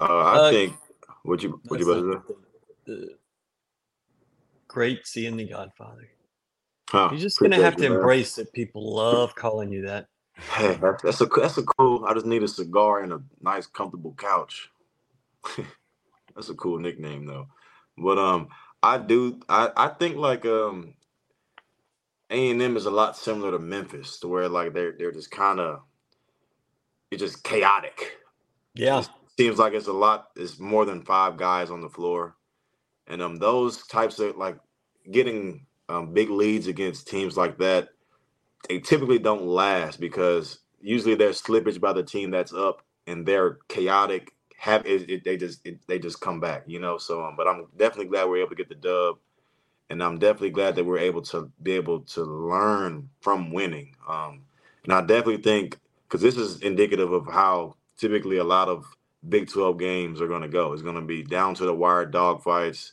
Uh, 0.02 0.06
I 0.06 0.38
Uh, 0.38 0.50
think 0.50 0.74
what 1.24 1.44
you 1.44 1.60
what 1.68 1.80
you 1.80 1.86
That's 1.86 2.00
about 2.00 2.02
to 2.02 2.14
like 2.14 2.28
the- 2.86 2.94
the 2.94 3.18
great 4.76 5.08
seeing 5.08 5.38
the 5.38 5.48
Godfather. 5.48 6.10
Huh, 6.90 7.08
You're 7.10 7.22
just 7.22 7.40
gonna 7.40 7.56
have 7.56 7.78
to 7.78 7.90
man. 7.90 7.94
embrace 7.94 8.36
that 8.36 8.52
people 8.52 8.94
love 8.94 9.34
calling 9.34 9.72
you 9.72 9.84
that. 9.88 10.08
Hey, 10.52 10.78
that's, 10.82 11.02
that's 11.02 11.22
a 11.22 11.26
that's 11.28 11.58
a 11.58 11.64
cool. 11.64 12.04
I 12.06 12.14
just 12.14 12.26
need 12.26 12.44
a 12.44 12.48
cigar 12.48 13.02
and 13.02 13.14
a 13.14 13.22
nice, 13.42 13.68
comfortable 13.68 14.14
couch. 14.18 14.70
that's 16.36 16.50
a 16.50 16.54
cool 16.56 16.78
nickname 16.78 17.26
though. 17.26 17.48
But 17.98 18.20
um, 18.20 18.50
I 18.84 18.98
do. 18.98 19.40
I 19.48 19.72
I 19.78 19.88
think 19.88 20.18
like 20.18 20.46
um, 20.46 20.94
A 22.30 22.52
and 22.52 22.62
M 22.62 22.76
is 22.76 22.86
a 22.86 22.92
lot 22.92 23.16
similar 23.16 23.52
to 23.52 23.60
Memphis, 23.60 24.20
to 24.20 24.28
where 24.28 24.50
like 24.50 24.74
they're 24.74 24.94
they're 24.98 25.14
just 25.14 25.32
kind 25.32 25.62
of 25.62 25.84
it's 27.12 27.22
just 27.22 27.46
chaotic. 27.46 28.18
Yeah. 28.74 29.04
Seems 29.40 29.58
like 29.58 29.74
it's 29.74 29.88
a 29.88 29.94
lot. 29.94 30.28
It's 30.36 30.60
more 30.60 30.84
than 30.86 31.02
five 31.02 31.38
guys 31.38 31.72
on 31.72 31.80
the 31.80 31.90
floor, 31.90 32.36
and 33.08 33.22
um, 33.22 33.36
those 33.38 33.86
types 33.88 34.20
of 34.20 34.38
like 34.38 34.58
getting 35.12 35.66
um, 35.90 36.14
big 36.14 36.30
leads 36.30 36.68
against 36.68 37.08
teams 37.08 37.38
like 37.38 37.58
that, 37.60 37.90
they 38.70 38.80
typically 38.80 39.20
don't 39.20 39.44
last 39.46 40.00
because 40.00 40.60
usually 40.82 41.16
there's 41.16 41.42
slippage 41.42 41.80
by 41.80 41.94
the 41.94 42.04
team 42.04 42.32
that's 42.32 42.54
up, 42.54 42.84
and 43.08 43.26
they're 43.26 43.60
chaotic. 43.70 44.32
Have 44.58 44.86
it, 44.86 45.10
it, 45.10 45.24
they 45.24 45.38
just 45.38 45.66
it, 45.66 45.80
they 45.88 46.00
just 46.00 46.22
come 46.22 46.40
back, 46.40 46.64
you 46.68 46.80
know. 46.80 46.98
So, 46.98 47.24
um, 47.26 47.36
but 47.38 47.48
I'm 47.48 47.68
definitely 47.78 48.08
glad 48.08 48.26
we're 48.30 48.38
able 48.38 48.50
to 48.50 48.56
get 48.56 48.70
the 48.70 48.76
dub, 48.76 49.18
and 49.90 50.04
I'm 50.04 50.20
definitely 50.20 50.52
glad 50.52 50.76
that 50.76 50.86
we're 50.86 51.00
able 51.00 51.22
to 51.24 51.52
be 51.64 51.74
able 51.74 52.02
to 52.02 52.24
learn 52.24 53.10
from 53.22 53.52
winning. 53.52 53.96
Um, 54.10 54.44
and 54.84 54.94
I 54.94 55.02
definitely 55.02 55.44
think 55.44 55.80
because 56.08 56.22
this 56.22 56.38
is 56.38 56.62
indicative 56.62 57.12
of 57.12 57.28
how 57.28 57.76
typically 57.98 58.38
a 58.38 58.44
lot 58.44 58.70
of 58.70 58.86
Big 59.30 59.50
12 59.50 59.80
games 59.80 60.22
are 60.22 60.28
going 60.28 60.44
to 60.44 60.48
go. 60.48 60.74
It's 60.74 60.84
going 60.84 60.96
to 60.96 61.02
be 61.02 61.24
down 61.24 61.56
to 61.56 61.66
the 61.66 61.74
wire 61.74 62.06
dogfights. 62.10 62.92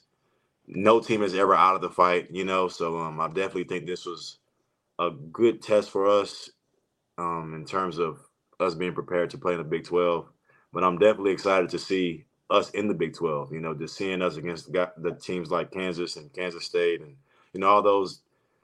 No 0.74 1.00
team 1.00 1.22
is 1.22 1.34
ever 1.34 1.54
out 1.54 1.74
of 1.74 1.82
the 1.82 1.90
fight, 1.90 2.28
you 2.30 2.44
know. 2.44 2.68
So 2.68 2.98
um, 2.98 3.20
I 3.20 3.28
definitely 3.28 3.64
think 3.64 3.86
this 3.86 4.06
was 4.06 4.38
a 4.98 5.10
good 5.10 5.62
test 5.62 5.90
for 5.90 6.06
us 6.06 6.50
um, 7.18 7.54
in 7.54 7.64
terms 7.64 7.98
of 7.98 8.20
us 8.60 8.74
being 8.74 8.94
prepared 8.94 9.30
to 9.30 9.38
play 9.38 9.52
in 9.52 9.58
the 9.58 9.64
Big 9.64 9.84
12. 9.84 10.26
But 10.72 10.84
I'm 10.84 10.98
definitely 10.98 11.32
excited 11.32 11.68
to 11.70 11.78
see 11.78 12.24
us 12.50 12.70
in 12.70 12.88
the 12.88 12.94
Big 12.94 13.14
12. 13.14 13.52
You 13.52 13.60
know, 13.60 13.74
just 13.74 13.96
seeing 13.96 14.22
us 14.22 14.36
against 14.36 14.72
the, 14.72 15.18
teams 15.20 15.50
like 15.50 15.70
Kansas 15.70 16.16
and 16.16 16.32
Kansas 16.32 16.64
State, 16.64 17.00
and 17.00 17.16
you 17.52 17.60
know 17.60 17.68
all 17.68 17.82
those 17.82 18.20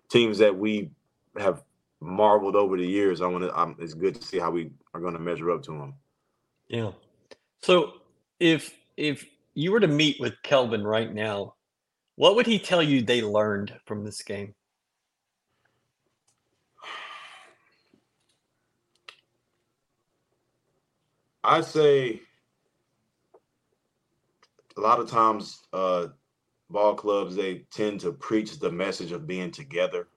teams 0.09 0.39
that 0.39 0.57
we 0.57 0.91
have 1.37 1.63
marveled 2.01 2.57
over 2.57 2.77
the 2.77 2.87
years. 2.87 3.21
I 3.21 3.27
want 3.27 3.45
to. 3.45 3.83
It's 3.83 3.95
good 3.95 4.15
to 4.15 4.23
see 4.23 4.39
how 4.39 4.51
we 4.51 4.71
are 4.95 5.01
going 5.01 5.15
to 5.15 5.21
measure 5.21 5.51
up 5.51 5.63
to 5.65 5.73
them. 5.73 5.95
Yeah. 6.69 6.93
So 7.63 7.95
if 8.41 8.75
if 8.97 9.27
you 9.55 9.73
were 9.73 9.81
to 9.81 9.89
meet 9.89 10.21
with 10.21 10.35
Kelvin 10.43 10.85
right 10.85 11.13
now, 11.13 11.55
what 12.19 12.35
would 12.35 12.47
he 12.47 12.59
tell 12.59 12.83
you 12.83 13.01
they 13.01 13.23
learned 13.23 13.73
from 13.87 14.05
this 14.05 14.23
game? 14.23 14.53
I'd 21.45 21.65
say 21.65 22.21
a 24.77 24.81
lot 24.81 24.99
of 24.99 25.09
times 25.09 25.63
uh, 25.73 26.09
ball 26.69 26.97
clubs 26.97 27.37
they 27.37 27.67
tend 27.73 28.01
to 28.01 28.11
preach 28.11 28.59
the 28.59 28.73
message 28.73 29.13
of 29.13 29.29
being 29.29 29.53
together 29.53 30.09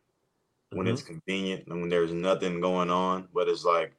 when 0.72 0.88
mm-hmm. 0.88 0.94
it's 0.96 1.04
convenient 1.04 1.68
and 1.68 1.82
when 1.82 1.90
there's 1.90 2.12
nothing 2.12 2.60
going 2.62 2.90
on. 2.90 3.28
But 3.32 3.48
it's 3.48 3.64
like 3.64 3.94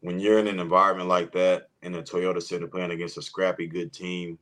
when 0.00 0.18
you're 0.18 0.40
in 0.40 0.48
an 0.48 0.58
environment 0.58 1.08
like 1.08 1.30
that 1.34 1.68
in 1.82 1.94
a 1.94 2.02
Toyota 2.02 2.42
Center 2.42 2.66
playing 2.66 2.90
against 2.90 3.16
a 3.16 3.22
scrappy 3.22 3.68
good 3.68 3.92
team 3.92 4.40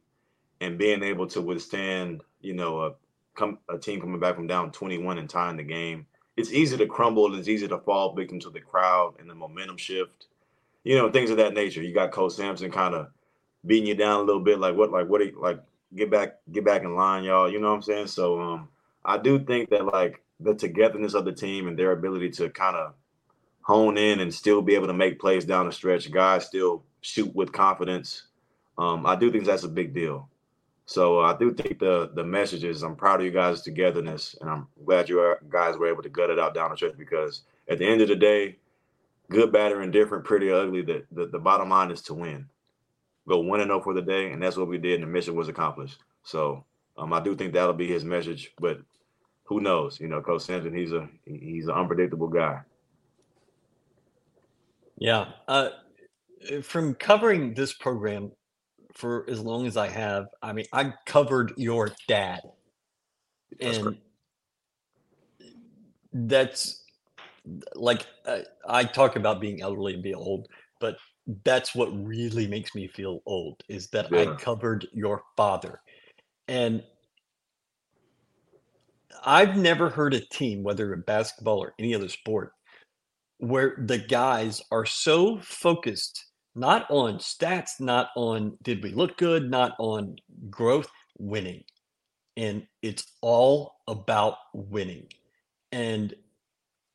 and 0.63 0.79
being 0.79 1.03
able 1.03 1.27
to 1.27 1.43
withstand, 1.43 2.23
you 2.41 2.55
know, 2.55 2.81
a 2.81 2.95
come 3.35 3.59
a 3.69 3.79
team 3.79 4.01
coming 4.01 4.21
back 4.21 4.37
from 4.37 4.47
down 4.47 4.73
21 4.73 5.19
and 5.19 5.29
tying 5.29 5.57
the 5.57 5.63
game. 5.63 6.07
It's 6.37 6.53
easy 6.53 6.77
to 6.77 6.87
crumble. 6.87 7.35
It's 7.35 7.49
easy 7.49 7.69
to 7.69 7.79
fall 7.79 8.15
victim 8.15 8.41
to 8.41 8.51
the 8.51 8.61
crowd 8.61 9.15
and 9.19 9.29
the 9.29 9.35
momentum 9.35 9.77
shift. 9.77 10.27
You 10.85 10.97
know, 10.97 11.11
things 11.11 11.31
of 11.31 11.37
that 11.37 11.55
nature. 11.55 11.83
You 11.83 11.95
got 11.95 12.13
Coach 12.13 12.33
Sampson 12.33 12.71
kind 12.71 12.95
of 12.95 13.09
beating 13.67 13.87
you 13.87 13.95
down 13.95 14.21
a 14.21 14.23
little 14.25 14.43
bit, 14.43 14.59
like 14.59 14.75
what, 14.75 14.91
like 14.91 15.09
what, 15.09 15.21
you, 15.21 15.39
like 15.41 15.61
get 15.95 16.11
back, 16.11 16.39
get 16.51 16.65
back 16.65 16.83
in 16.83 16.97
line, 16.97 17.25
y'all. 17.25 17.51
You 17.51 17.61
know 17.61 17.69
what 17.69 17.77
I'm 17.77 17.83
saying? 17.83 18.07
So, 18.09 18.41
um, 18.41 18.69
I 19.05 19.19
do 19.19 19.39
think 19.39 19.71
that 19.71 19.85
like 19.85 20.23
the 20.41 20.55
togetherness 20.55 21.15
of 21.15 21.25
the 21.25 21.33
team 21.33 21.69
and 21.69 21.79
their 21.79 21.93
ability 21.93 22.31
to 22.31 22.51
kind 22.51 22.77
of 22.77 22.95
hone 23.63 23.97
in 23.97 24.21
and 24.21 24.33
still 24.33 24.63
be 24.63 24.75
able 24.75 24.89
to 24.89 24.93
make 24.93 25.21
plays 25.21 25.45
down 25.45 25.67
the 25.67 25.73
stretch, 25.73 26.11
guys 26.11 26.47
still 26.47 26.85
shoot 27.01 27.33
with 27.35 27.53
confidence. 27.53 28.25
Um, 28.79 29.07
I 29.07 29.17
do 29.17 29.31
think 29.31 29.45
that's 29.45 29.65
a 29.65 29.69
big 29.69 29.95
deal. 29.95 30.29
So 30.93 31.21
uh, 31.21 31.33
I 31.33 31.39
do 31.39 31.55
think 31.55 31.79
the 31.79 32.11
the 32.15 32.23
message 32.23 32.65
is 32.65 32.83
I'm 32.83 32.97
proud 32.97 33.21
of 33.21 33.25
you 33.25 33.33
guys' 33.33 33.63
togetherness, 33.63 34.37
and 34.41 34.51
I'm 34.51 34.67
glad 34.85 35.09
you 35.09 35.37
guys 35.49 35.79
were 35.79 35.89
able 35.89 36.03
to 36.03 36.11
gut 36.11 36.29
it 36.29 36.39
out 36.39 36.53
down 36.53 36.71
the 36.71 36.77
stretch 36.77 36.99
because 36.99 37.43
at 37.67 37.79
the 37.79 37.87
end 37.87 38.03
of 38.03 38.09
the 38.09 38.17
day, 38.17 38.59
good, 39.31 39.51
bad, 39.53 39.73
or 39.73 39.81
indifferent, 39.81 40.25
pretty 40.25 40.53
ugly, 40.53 40.83
the, 40.83 41.03
the, 41.11 41.29
the 41.29 41.39
bottom 41.39 41.71
line 41.71 41.91
is 41.91 42.03
to 42.03 42.15
win. 42.15 42.47
Go 43.27 43.39
one 43.39 43.61
and 43.61 43.69
zero 43.69 43.81
oh 43.81 43.83
for 43.83 43.95
the 43.95 44.03
day, 44.03 44.33
and 44.33 44.43
that's 44.43 44.59
what 44.59 44.69
we 44.69 44.77
did, 44.77 44.95
and 44.95 45.05
the 45.05 45.07
mission 45.07 45.35
was 45.35 45.49
accomplished. 45.49 45.99
So 46.25 46.67
um, 46.99 47.15
I 47.15 47.21
do 47.21 47.35
think 47.35 47.55
that'll 47.55 47.73
be 47.73 47.89
his 47.89 48.05
message, 48.05 48.53
but 48.61 48.79
who 49.45 49.61
knows? 49.61 49.99
You 49.99 50.09
know, 50.09 50.21
Coach 50.21 50.43
Sampson, 50.43 50.75
he's 50.75 50.93
a 50.93 51.09
he's 51.25 51.69
an 51.69 51.75
unpredictable 51.75 52.29
guy. 52.29 52.61
Yeah. 54.99 55.29
Uh, 55.49 55.71
from 56.63 56.95
covering 56.95 57.55
this 57.55 57.73
program 57.73 58.33
for 58.95 59.29
as 59.29 59.41
long 59.41 59.67
as 59.67 59.77
I 59.77 59.89
have, 59.89 60.27
I 60.43 60.53
mean, 60.53 60.67
I 60.73 60.93
covered 61.07 61.53
your 61.57 61.91
dad, 62.09 62.41
that's 63.61 63.79
and 63.79 63.99
that's 66.13 66.85
like 67.75 68.07
uh, 68.27 68.41
I 68.69 68.85
talk 68.85 69.17
about 69.17 69.41
being 69.41 69.63
elderly 69.63 69.95
and 69.95 70.03
being 70.03 70.15
old, 70.15 70.49
but 70.81 70.97
that's 71.45 71.75
what 71.75 71.89
really 72.07 72.47
makes 72.47 72.75
me 72.75 72.89
feel 72.89 73.21
old 73.27 73.63
is 73.69 73.89
that 73.89 74.11
yeah. 74.11 74.33
I 74.33 74.37
covered 74.37 74.87
your 74.93 75.23
father, 75.37 75.81
and 76.49 76.83
I've 79.25 79.57
never 79.57 79.89
heard 79.89 80.15
a 80.15 80.21
team, 80.21 80.63
whether 80.63 80.93
in 80.93 81.03
basketball 81.03 81.59
or 81.61 81.75
any 81.79 81.95
other 81.95 82.09
sport, 82.09 82.53
where 83.39 83.77
the 83.87 83.99
guys 83.99 84.63
are 84.71 84.87
so 84.87 85.39
focused 85.41 86.32
not 86.55 86.87
on 86.91 87.19
stats, 87.19 87.81
not 87.81 88.11
on 88.17 88.57
did 88.63 88.83
we 88.83 88.93
look 88.93 89.17
good, 89.17 89.51
not 89.51 89.75
on 89.79 90.17
growth, 90.51 90.91
winning. 91.19 91.65
And 92.37 92.67
it's 92.83 93.05
all 93.21 93.77
about 93.89 94.37
winning. 94.55 95.07
And 95.71 96.15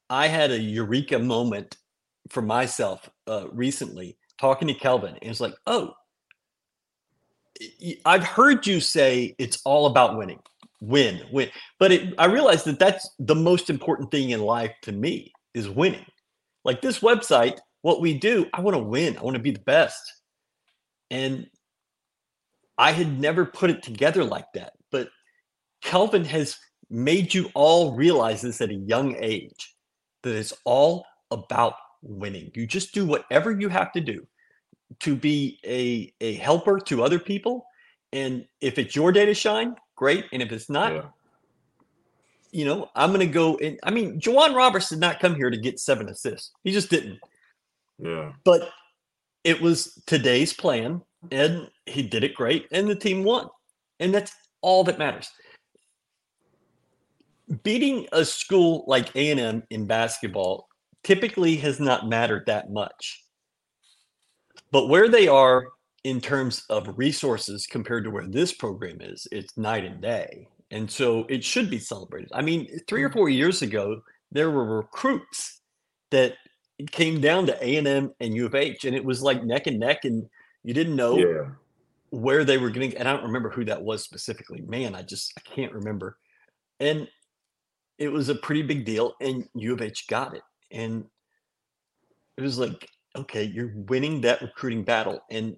I 0.10 0.28
had 0.28 0.52
a 0.52 0.60
eureka 0.60 1.20
moment 1.20 1.78
for 2.30 2.42
myself 2.42 3.10
uh, 3.28 3.48
recently 3.52 4.18
talking 4.40 4.68
to 4.68 4.74
Kelvin. 4.74 5.16
And 5.22 5.32
it's 5.32 5.42
like, 5.42 5.56
oh, 5.66 5.94
I've 8.06 8.24
heard 8.24 8.68
you 8.68 8.80
say 8.80 9.36
it's 9.40 9.62
all 9.66 9.88
about 9.88 10.18
winning, 10.18 10.40
win, 10.82 11.22
win. 11.32 11.50
But 11.80 11.92
it, 11.92 12.14
I 12.18 12.26
realized 12.26 12.66
that 12.66 12.80
that's 12.80 13.10
the 13.20 13.36
most 13.36 13.70
important 13.70 14.12
thing 14.12 14.32
in 14.32 14.42
life 14.42 14.74
to 14.84 14.92
me 14.92 15.34
is 15.54 15.70
winning. 15.70 16.06
Like 16.64 16.82
this 16.82 17.00
website, 17.00 17.60
what 17.88 18.02
we 18.02 18.14
do, 18.14 18.46
I 18.54 18.60
want 18.60 18.76
to 18.76 18.84
win. 18.84 19.16
I 19.16 19.22
want 19.22 19.38
to 19.38 19.42
be 19.42 19.52
the 19.52 19.60
best. 19.60 20.02
And 21.10 21.50
I 22.78 22.92
had 22.92 23.18
never 23.18 23.46
put 23.46 23.70
it 23.70 23.82
together 23.82 24.26
like 24.26 24.52
that. 24.56 24.74
But 24.92 25.08
Kelvin 25.82 26.26
has 26.26 26.58
made 26.90 27.34
you 27.34 27.50
all 27.54 27.94
realize 27.94 28.42
this 28.42 28.60
at 28.60 28.72
a 28.72 28.76
young 28.76 29.16
age 29.16 29.74
that 30.24 30.36
it's 30.36 30.52
all 30.66 31.06
about 31.32 31.76
winning. 32.02 32.52
You 32.56 32.68
just 32.68 32.94
do 32.94 33.06
whatever 33.06 33.52
you 33.52 33.70
have 33.70 33.94
to 33.94 34.02
do 34.02 34.28
to 35.00 35.16
be 35.16 35.58
a, 35.66 36.14
a 36.20 36.34
helper 36.34 36.82
to 36.82 37.04
other 37.06 37.20
people. 37.20 37.66
And 38.12 38.46
if 38.60 38.78
it's 38.78 38.98
your 38.98 39.14
day 39.14 39.26
to 39.26 39.34
shine, 39.34 39.76
great. 39.96 40.26
And 40.34 40.42
if 40.42 40.52
it's 40.52 40.70
not, 40.70 40.94
yeah. 40.94 41.02
you 42.52 42.66
know, 42.66 42.90
I'm 42.98 43.14
going 43.14 43.26
to 43.26 43.34
go 43.34 43.56
and 43.60 43.80
I 43.84 43.92
mean, 43.92 44.20
J'Wan 44.20 44.54
Roberts 44.54 44.90
did 44.90 45.00
not 45.00 45.22
come 45.22 45.36
here 45.36 45.50
to 45.50 45.58
get 45.58 45.80
seven 45.80 46.10
assists. 46.10 46.52
He 46.66 46.74
just 46.74 46.90
didn't. 46.90 47.22
Yeah. 48.00 48.34
But 48.44 48.70
it 49.44 49.62
was 49.62 50.02
today's 50.06 50.54
plan 50.54 51.02
and 51.32 51.68
he 51.86 52.04
did 52.04 52.24
it 52.24 52.36
great 52.36 52.68
and 52.72 52.88
the 52.88 52.96
team 52.96 53.24
won. 53.24 53.48
And 54.00 54.14
that's 54.14 54.34
all 54.62 54.84
that 54.84 55.00
matters. 55.00 55.30
Beating 57.64 58.08
a 58.12 58.26
school 58.26 58.84
like 58.88 59.16
A&M 59.16 59.64
in 59.70 59.88
basketball 59.88 60.68
typically 61.04 61.56
has 61.58 61.80
not 61.80 62.10
mattered 62.10 62.44
that 62.48 62.72
much. 62.72 63.24
But 64.72 64.90
where 64.90 65.08
they 65.08 65.28
are 65.28 65.68
in 66.04 66.20
terms 66.20 66.64
of 66.70 66.98
resources 66.98 67.66
compared 67.66 68.04
to 68.04 68.10
where 68.10 68.28
this 68.28 68.54
program 68.54 68.98
is, 69.02 69.28
it's 69.32 69.58
night 69.58 69.86
and 69.86 70.02
day. 70.02 70.48
And 70.72 70.90
so 70.92 71.26
it 71.30 71.44
should 71.44 71.70
be 71.70 71.80
celebrated. 71.80 72.30
I 72.34 72.42
mean, 72.42 72.68
three 72.88 73.04
or 73.04 73.10
four 73.10 73.30
years 73.30 73.62
ago, 73.62 74.02
there 74.32 74.52
were 74.52 74.78
recruits 74.78 75.62
that 76.12 76.34
it 76.80 76.92
came 76.92 77.20
down 77.20 77.48
to 77.48 77.66
A 77.66 77.78
and 77.78 77.88
M 77.88 78.12
and 78.20 78.36
U 78.36 78.46
of 78.46 78.56
H, 78.56 78.86
and 78.86 78.96
it 78.96 79.04
was 79.04 79.22
like 79.22 79.44
neck 79.44 79.68
and 79.68 79.80
neck, 79.80 80.06
and 80.06 80.28
you 80.64 80.74
didn't 80.74 80.96
know 80.96 81.18
yeah. 81.18 81.50
where 82.12 82.44
they 82.44 82.58
were 82.58 82.70
getting. 82.70 82.96
And 82.98 83.08
I 83.08 83.14
don't 83.14 83.26
remember 83.26 83.50
who 83.50 83.66
that 83.66 83.82
was 83.82 84.04
specifically. 84.04 84.62
Man, 84.62 84.96
I 84.96 85.02
just 85.02 85.34
I 85.38 85.42
can't 85.42 85.74
remember. 85.74 86.18
And 86.80 87.08
it 87.98 88.10
was 88.10 88.30
a 88.30 88.36
pretty 88.36 88.62
big 88.62 88.86
deal, 88.86 89.16
and 89.20 89.48
U 89.56 89.74
of 89.74 89.82
H 89.82 90.08
got 90.08 90.36
it, 90.36 90.44
and 90.72 91.06
it 92.38 92.42
was 92.42 92.60
like, 92.60 92.88
okay, 93.16 93.44
you're 93.44 93.74
winning 93.76 94.22
that 94.22 94.42
recruiting 94.42 94.84
battle, 94.84 95.20
and 95.32 95.58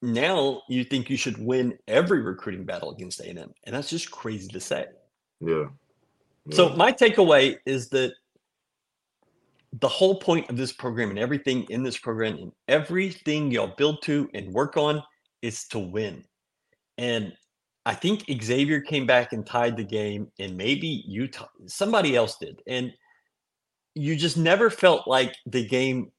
now 0.00 0.62
you 0.68 0.84
think 0.84 1.10
you 1.10 1.16
should 1.16 1.44
win 1.44 1.76
every 1.88 2.20
recruiting 2.20 2.64
battle 2.64 2.92
against 2.92 3.18
A 3.20 3.28
and 3.28 3.40
M, 3.40 3.52
and 3.64 3.74
that's 3.74 3.90
just 3.90 4.12
crazy 4.12 4.46
to 4.48 4.60
say. 4.60 4.86
Yeah. 5.40 5.64
yeah. 6.46 6.54
So 6.54 6.76
my 6.76 6.92
takeaway 6.92 7.56
is 7.66 7.88
that 7.88 8.12
the 9.72 9.88
whole 9.88 10.18
point 10.18 10.48
of 10.48 10.56
this 10.56 10.72
program 10.72 11.10
and 11.10 11.18
everything 11.18 11.64
in 11.68 11.82
this 11.82 11.98
program 11.98 12.36
and 12.38 12.52
everything 12.68 13.50
y'all 13.50 13.74
build 13.76 14.02
to 14.02 14.28
and 14.34 14.52
work 14.52 14.76
on 14.76 15.02
is 15.42 15.66
to 15.68 15.78
win. 15.78 16.24
And 16.96 17.32
I 17.84 17.94
think 17.94 18.24
Xavier 18.42 18.80
came 18.80 19.06
back 19.06 19.32
and 19.32 19.46
tied 19.46 19.76
the 19.76 19.84
game, 19.84 20.30
and 20.38 20.56
maybe 20.56 21.04
Utah, 21.06 21.46
somebody 21.66 22.16
else 22.16 22.36
did. 22.36 22.60
And 22.66 22.92
you 23.94 24.16
just 24.16 24.36
never 24.36 24.68
felt 24.68 25.06
like 25.06 25.34
the 25.46 25.66
game 25.66 26.12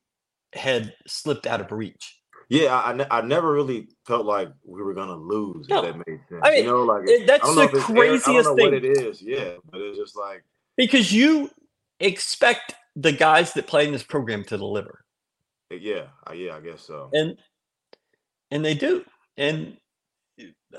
had 0.53 0.93
slipped 1.07 1.45
out 1.45 1.61
of 1.61 1.71
reach. 1.71 2.19
Yeah, 2.49 2.75
I, 2.75 3.19
I 3.19 3.21
never 3.21 3.53
really 3.53 3.87
felt 4.07 4.25
like 4.25 4.49
we 4.65 4.81
were 4.81 4.95
gonna 4.95 5.15
lose. 5.15 5.69
No. 5.69 5.83
If 5.83 5.93
that 5.93 6.07
made 6.07 6.19
sense. 6.27 6.41
I 6.43 6.49
mean, 6.49 6.63
you 6.63 6.71
know, 6.71 6.83
like 6.83 7.03
it, 7.07 7.27
that's 7.27 7.47
the 7.47 7.67
craziest 7.67 8.27
I 8.27 8.33
don't 8.33 8.43
know 8.43 8.55
thing. 8.55 8.73
What 8.73 8.73
it 8.73 8.85
is, 8.85 9.21
yeah, 9.21 9.51
but 9.71 9.79
it's 9.81 9.99
just 9.99 10.17
like 10.17 10.43
because 10.75 11.13
you 11.13 11.51
expect 11.99 12.73
the 12.99 13.11
guys 13.11 13.53
that 13.53 13.67
play 13.67 13.85
in 13.85 13.93
this 13.93 14.03
program 14.03 14.43
to 14.45 14.57
deliver. 14.57 15.03
Yeah, 15.71 16.07
yeah, 16.33 16.55
I 16.55 16.59
guess 16.59 16.81
so. 16.81 17.09
And 17.13 17.37
and 18.51 18.65
they 18.65 18.73
do. 18.73 19.05
And 19.37 19.77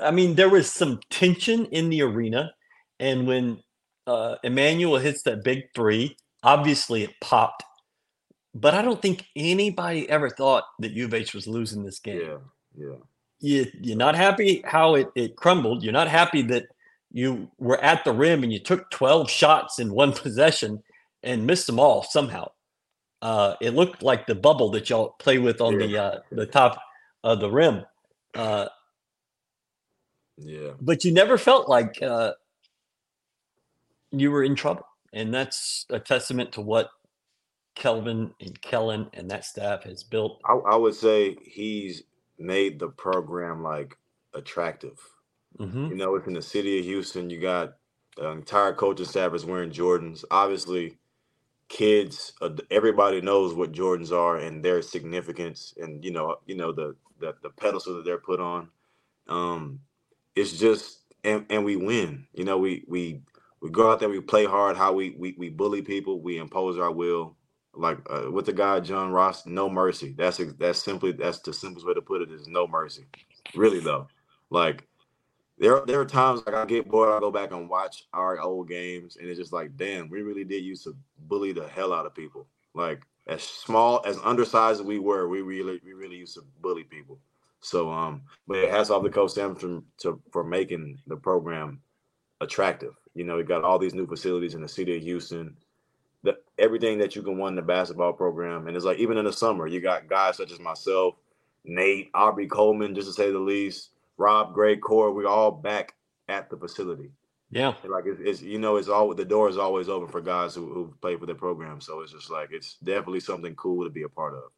I 0.00 0.10
mean, 0.10 0.34
there 0.34 0.50
was 0.50 0.70
some 0.70 1.00
tension 1.10 1.66
in 1.66 1.88
the 1.88 2.02
arena, 2.02 2.52
and 2.98 3.26
when 3.26 3.62
uh, 4.06 4.36
Emanuel 4.44 4.98
hits 4.98 5.22
that 5.22 5.44
big 5.44 5.64
three, 5.74 6.16
obviously 6.42 7.04
it 7.04 7.14
popped. 7.20 7.62
But 8.54 8.74
I 8.74 8.82
don't 8.82 9.00
think 9.00 9.26
anybody 9.36 10.08
ever 10.10 10.28
thought 10.28 10.64
that 10.80 10.92
U 10.92 11.04
of 11.04 11.14
H 11.14 11.34
was 11.34 11.46
losing 11.46 11.84
this 11.84 12.00
game. 12.00 12.20
Yeah, 12.20 12.36
yeah. 12.76 12.96
You, 13.38 13.66
you're 13.80 13.96
not 13.96 14.16
happy 14.16 14.62
how 14.66 14.96
it, 14.96 15.08
it 15.14 15.36
crumbled. 15.36 15.82
You're 15.82 15.92
not 15.92 16.08
happy 16.08 16.42
that 16.42 16.66
you 17.12 17.48
were 17.58 17.80
at 17.82 18.04
the 18.04 18.12
rim 18.12 18.42
and 18.42 18.52
you 18.52 18.58
took 18.58 18.90
12 18.90 19.30
shots 19.30 19.78
in 19.78 19.94
one 19.94 20.12
possession 20.12 20.82
and 21.22 21.46
missed 21.46 21.66
them 21.66 21.80
all 21.80 22.02
somehow. 22.02 22.50
Uh, 23.22 23.54
it 23.60 23.74
looked 23.74 24.02
like 24.02 24.26
the 24.26 24.34
bubble 24.34 24.70
that 24.70 24.88
y'all 24.90 25.10
play 25.18 25.38
with 25.38 25.60
on 25.60 25.78
Yeah. 25.78 25.86
the 25.86 25.98
uh, 25.98 26.18
the 26.32 26.46
top 26.46 26.80
of 27.24 27.40
the 27.40 27.50
rim. 27.50 27.84
Uh, 28.34 28.68
Yeah. 30.38 30.72
but 30.80 31.04
you 31.04 31.12
never 31.12 31.36
felt 31.38 31.68
like 31.68 32.00
uh, 32.02 32.32
you 34.12 34.30
were 34.30 34.44
in 34.44 34.54
trouble, 34.54 34.86
and 35.12 35.32
that's 35.34 35.86
a 35.90 36.00
testament 36.00 36.52
to 36.52 36.60
what 36.62 36.90
Kelvin 37.74 38.32
and 38.40 38.60
Kellen 38.62 39.08
and 39.14 39.30
that 39.30 39.44
staff 39.44 39.84
has 39.84 40.02
built. 40.02 40.40
I, 40.46 40.54
I 40.54 40.76
would 40.76 40.94
say 40.94 41.36
he's 41.42 42.04
made 42.38 42.78
the 42.78 42.88
program 42.88 43.62
like 43.62 43.96
attractive. 44.34 44.98
hmm 45.58 45.88
You 45.88 45.96
know, 45.96 46.14
it's 46.16 46.26
in 46.26 46.34
the 46.34 46.42
city 46.42 46.78
of 46.78 46.84
Houston. 46.86 47.30
You 47.30 47.40
got 47.40 47.74
the 48.16 48.30
entire 48.30 48.72
coaching 48.74 49.06
staff 49.06 49.34
is 49.34 49.44
wearing 49.44 49.70
Jordans. 49.70 50.24
Obviously, 50.30 50.98
kids, 51.70 52.34
uh, 52.42 52.50
everybody 52.70 53.22
knows 53.22 53.54
what 53.54 53.72
Jordans 53.72 54.12
are 54.12 54.36
and 54.36 54.62
their 54.62 54.82
significance, 54.82 55.72
and 55.78 56.04
you 56.04 56.10
know, 56.10 56.36
you 56.46 56.56
know 56.56 56.72
the 56.72 56.94
the, 57.20 57.34
the 57.42 57.50
pedestal 57.50 57.96
that 57.96 58.04
they're 58.04 58.18
put 58.18 58.40
on. 58.40 58.68
Um, 59.28 59.80
it's 60.36 60.58
just, 60.58 61.00
and, 61.24 61.46
and 61.48 61.64
we 61.64 61.76
win. 61.76 62.26
You 62.34 62.44
know, 62.44 62.58
we 62.58 62.84
we 62.88 63.22
we 63.62 63.70
go 63.70 63.90
out 63.90 64.00
there, 64.00 64.10
we 64.10 64.20
play 64.20 64.44
hard. 64.44 64.76
How 64.76 64.92
we 64.92 65.12
we 65.18 65.34
we 65.38 65.48
bully 65.48 65.80
people, 65.80 66.20
we 66.20 66.38
impose 66.38 66.78
our 66.78 66.92
will. 66.92 67.36
Like 67.72 67.98
uh, 68.10 68.30
with 68.30 68.46
the 68.46 68.52
guy 68.52 68.80
John 68.80 69.12
Ross, 69.12 69.46
no 69.46 69.70
mercy. 69.70 70.14
That's 70.18 70.40
that's 70.58 70.82
simply 70.82 71.12
that's 71.12 71.38
the 71.38 71.52
simplest 71.52 71.86
way 71.86 71.94
to 71.94 72.02
put 72.02 72.20
it 72.20 72.32
is 72.32 72.48
no 72.48 72.66
mercy. 72.66 73.06
Really 73.54 73.80
though, 73.80 74.08
like 74.50 74.86
there 75.60 75.82
there 75.86 76.00
are 76.00 76.06
times 76.06 76.42
like 76.46 76.54
I 76.54 76.64
get 76.64 76.88
bored, 76.88 77.10
I 77.10 77.20
go 77.20 77.30
back 77.30 77.52
and 77.52 77.68
watch 77.68 78.04
our 78.14 78.40
old 78.40 78.68
games, 78.68 79.16
and 79.16 79.28
it's 79.28 79.38
just 79.38 79.52
like, 79.52 79.76
damn, 79.76 80.08
we 80.08 80.22
really 80.22 80.42
did 80.42 80.64
used 80.64 80.84
to 80.84 80.96
bully 81.18 81.52
the 81.52 81.68
hell 81.68 81.92
out 81.92 82.06
of 82.06 82.14
people. 82.14 82.46
Like 82.74 83.02
as 83.26 83.42
small 83.42 84.02
as 84.06 84.18
undersized 84.24 84.80
as 84.80 84.86
we 84.86 84.98
were, 84.98 85.28
we 85.28 85.42
really 85.42 85.78
we 85.84 85.92
really 85.92 86.16
used 86.16 86.34
to 86.34 86.44
bully 86.62 86.84
people. 86.84 87.20
So 87.60 87.90
um, 87.90 88.22
but 88.48 88.56
it 88.56 88.70
hats 88.70 88.88
off 88.88 89.04
to 89.04 89.10
Coach 89.10 89.32
Sampson 89.32 89.84
to 89.98 90.20
for 90.32 90.42
making 90.42 90.98
the 91.06 91.16
program 91.16 91.82
attractive. 92.40 92.94
You 93.14 93.24
know, 93.24 93.36
we 93.36 93.42
got 93.42 93.62
all 93.62 93.78
these 93.78 93.94
new 93.94 94.06
facilities 94.06 94.54
in 94.54 94.62
the 94.62 94.68
city 94.68 94.96
of 94.96 95.02
Houston. 95.02 95.56
The 96.22 96.38
everything 96.58 96.98
that 96.98 97.14
you 97.14 97.22
can 97.22 97.36
want 97.36 97.52
in 97.52 97.56
the 97.56 97.62
basketball 97.62 98.14
program, 98.14 98.66
and 98.66 98.76
it's 98.76 98.86
like 98.86 98.98
even 98.98 99.18
in 99.18 99.26
the 99.26 99.32
summer, 99.32 99.66
you 99.66 99.82
got 99.82 100.08
guys 100.08 100.38
such 100.38 100.52
as 100.52 100.58
myself, 100.58 101.16
Nate, 101.64 102.10
Aubrey 102.14 102.46
Coleman, 102.46 102.94
just 102.94 103.08
to 103.08 103.12
say 103.12 103.30
the 103.30 103.38
least. 103.38 103.90
Rob, 104.20 104.52
Greg, 104.52 104.82
Core, 104.82 105.12
we're 105.12 105.26
all 105.26 105.50
back 105.50 105.94
at 106.28 106.50
the 106.50 106.56
facility. 106.56 107.10
Yeah, 107.50 107.74
Like 107.82 108.04
it's, 108.06 108.20
it's 108.20 108.42
you 108.42 108.60
know 108.60 108.76
it's 108.76 108.88
all 108.88 109.12
the 109.12 109.24
door 109.24 109.48
is 109.48 109.58
always 109.58 109.88
open 109.88 110.08
for 110.08 110.20
guys 110.20 110.54
who, 110.54 110.72
who 110.72 110.94
play 111.00 111.16
for 111.16 111.26
the 111.26 111.34
program. 111.34 111.80
So 111.80 112.00
it's 112.00 112.12
just 112.12 112.30
like 112.30 112.50
it's 112.52 112.76
definitely 112.84 113.18
something 113.18 113.56
cool 113.56 113.82
to 113.82 113.90
be 113.90 114.02
a 114.02 114.08
part 114.08 114.34
of. 114.34 114.52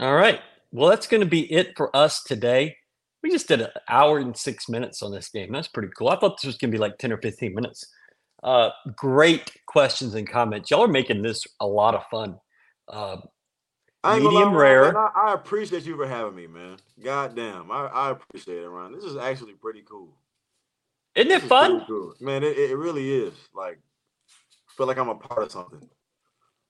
All 0.00 0.14
right. 0.14 0.40
Well, 0.72 0.88
that's 0.90 1.06
going 1.06 1.20
to 1.20 1.26
be 1.26 1.52
it 1.52 1.76
for 1.76 1.94
us 1.94 2.24
today. 2.24 2.76
We 3.22 3.30
just 3.30 3.46
did 3.46 3.60
an 3.60 3.70
hour 3.88 4.18
and 4.18 4.36
six 4.36 4.68
minutes 4.68 5.02
on 5.02 5.12
this 5.12 5.28
game. 5.28 5.52
That's 5.52 5.68
pretty 5.68 5.90
cool. 5.96 6.08
I 6.08 6.18
thought 6.18 6.40
this 6.40 6.46
was 6.46 6.58
going 6.58 6.70
to 6.70 6.76
be 6.76 6.80
like 6.80 6.98
10 6.98 7.12
or 7.12 7.18
15 7.18 7.54
minutes. 7.54 7.86
Uh, 8.42 8.70
great 8.96 9.52
questions 9.66 10.14
and 10.14 10.28
comments. 10.28 10.70
Y'all 10.70 10.84
are 10.84 10.88
making 10.88 11.22
this 11.22 11.46
a 11.60 11.66
lot 11.66 11.94
of 11.94 12.02
fun. 12.10 12.38
Uh, 12.88 13.18
I 14.08 14.16
ain't 14.16 14.24
lie, 14.24 14.30
Medium 14.30 14.54
rare. 14.54 14.96
I, 14.96 15.10
I 15.28 15.34
appreciate 15.34 15.84
you 15.84 15.96
for 15.96 16.06
having 16.06 16.34
me, 16.34 16.46
man. 16.46 16.76
God 17.02 17.34
damn, 17.36 17.70
I, 17.70 17.86
I 17.86 18.10
appreciate 18.10 18.62
it, 18.62 18.68
Ron. 18.68 18.92
This 18.92 19.04
is 19.04 19.16
actually 19.16 19.54
pretty 19.54 19.82
cool. 19.82 20.16
isn't 21.14 21.30
it 21.30 21.42
is 21.42 21.48
fun? 21.48 21.84
cool. 21.86 22.14
man. 22.20 22.42
It, 22.42 22.58
it 22.58 22.76
really 22.76 23.12
is. 23.12 23.34
Like, 23.54 23.78
feel 24.76 24.86
like 24.86 24.98
I'm 24.98 25.08
a 25.08 25.14
part 25.14 25.42
of 25.42 25.52
something. 25.52 25.88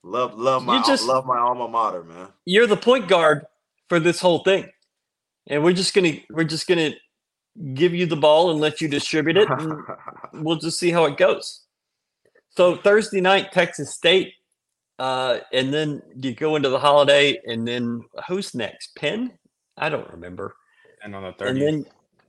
Love, 0.03 0.39
love 0.39 0.65
my, 0.65 0.83
just- 0.83 1.07
love 1.07 1.27
my 1.27 1.39
alma 1.39 1.69
mater, 1.69 2.03
man. 2.03 2.29
You're 2.45 2.67
the 2.67 2.77
point 2.77 3.09
guard 3.09 3.45
for 3.89 4.01
this 4.01 4.21
whole 4.21 4.41
thing. 4.43 4.69
And 5.47 5.65
we're 5.65 5.73
just 5.73 5.95
going 5.95 6.13
to, 6.13 6.21
we're 6.31 6.45
just 6.45 6.67
to 6.69 6.93
give 7.75 7.95
you 7.95 8.07
the 8.07 8.17
ball 8.17 8.51
and 8.51 8.61
let 8.61 8.81
you 8.81 8.89
distribute 8.89 9.37
it. 9.37 9.49
And 9.51 9.83
we'll 10.45 10.57
just 10.57 10.79
see 10.79 10.91
how 10.91 11.05
it 11.07 11.17
goes. 11.17 11.65
So 12.51 12.77
Thursday 12.77 13.21
night, 13.21 13.53
Texas 13.53 13.95
State, 13.95 14.35
uh, 14.99 15.39
and 15.53 15.73
then 15.73 16.03
you 16.17 16.35
go 16.35 16.57
into 16.57 16.69
the 16.69 16.79
holiday, 16.79 17.39
and 17.47 17.67
then 17.67 18.03
who's 18.29 18.55
next? 18.55 18.95
Penn? 18.97 19.33
I 19.77 19.89
don't 19.89 20.11
remember. 20.11 20.55
And 21.03 21.15
on 21.15 21.23
the 21.23 21.33
third, 21.33 21.49
And 21.51 21.63
then, 21.63 21.87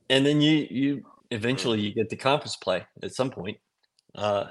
and 0.10 0.26
then 0.26 0.42
you 0.42 0.68
you 0.70 1.04
eventually 1.32 1.80
you 1.82 1.94
get 1.94 2.10
the 2.10 2.16
conference 2.16 2.56
play 2.56 2.86
at 3.02 3.14
some 3.16 3.32
point. 3.32 3.58
Uh, 4.16 4.46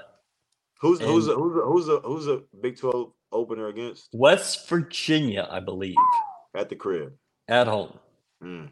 who's 0.81 0.99
who's 0.99 1.27
a, 1.27 1.33
who's 1.33 1.55
a, 1.57 1.61
who's 1.61 1.87
a, 1.89 1.99
who's 2.01 2.27
a 2.27 2.41
Big 2.61 2.77
Twelve 2.77 3.11
opener 3.31 3.67
against 3.67 4.09
West 4.13 4.67
Virginia, 4.67 5.47
I 5.49 5.59
believe, 5.61 5.95
at 6.55 6.67
the 6.69 6.75
crib? 6.75 7.13
at 7.47 7.67
home, 7.67 7.97
Mm. 8.43 8.69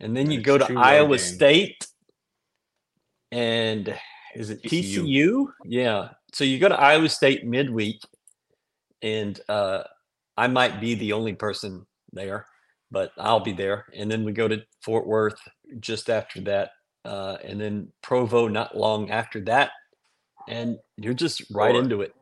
and 0.00 0.16
then 0.16 0.24
And 0.26 0.32
you 0.32 0.40
go 0.42 0.56
to 0.58 0.78
Iowa 0.78 1.16
games. 1.16 1.24
State, 1.34 1.86
and 3.32 3.94
is 4.34 4.50
it 4.50 4.62
TCU. 4.62 5.02
TCU? 5.04 5.46
Yeah. 5.64 6.08
So 6.32 6.44
you 6.44 6.58
go 6.58 6.68
to 6.68 6.78
Iowa 6.80 7.08
State 7.08 7.44
midweek, 7.44 8.00
and 9.02 9.40
uh, 9.48 9.82
I 10.36 10.46
might 10.46 10.80
be 10.80 10.94
the 10.94 11.12
only 11.12 11.34
person 11.34 11.86
there, 12.12 12.46
but 12.90 13.12
I'll 13.18 13.40
be 13.40 13.52
there. 13.52 13.86
And 13.94 14.10
then 14.10 14.24
we 14.24 14.32
go 14.32 14.48
to 14.48 14.62
Fort 14.82 15.06
Worth 15.06 15.40
just 15.78 16.10
after 16.10 16.40
that, 16.42 16.70
uh, 17.04 17.36
and 17.44 17.60
then 17.60 17.92
Provo 18.02 18.48
not 18.48 18.76
long 18.76 19.10
after 19.10 19.40
that, 19.44 19.70
and 20.48 20.78
you're 20.96 21.14
just 21.14 21.42
right 21.52 21.74
into 21.74 22.00
it. 22.02 22.14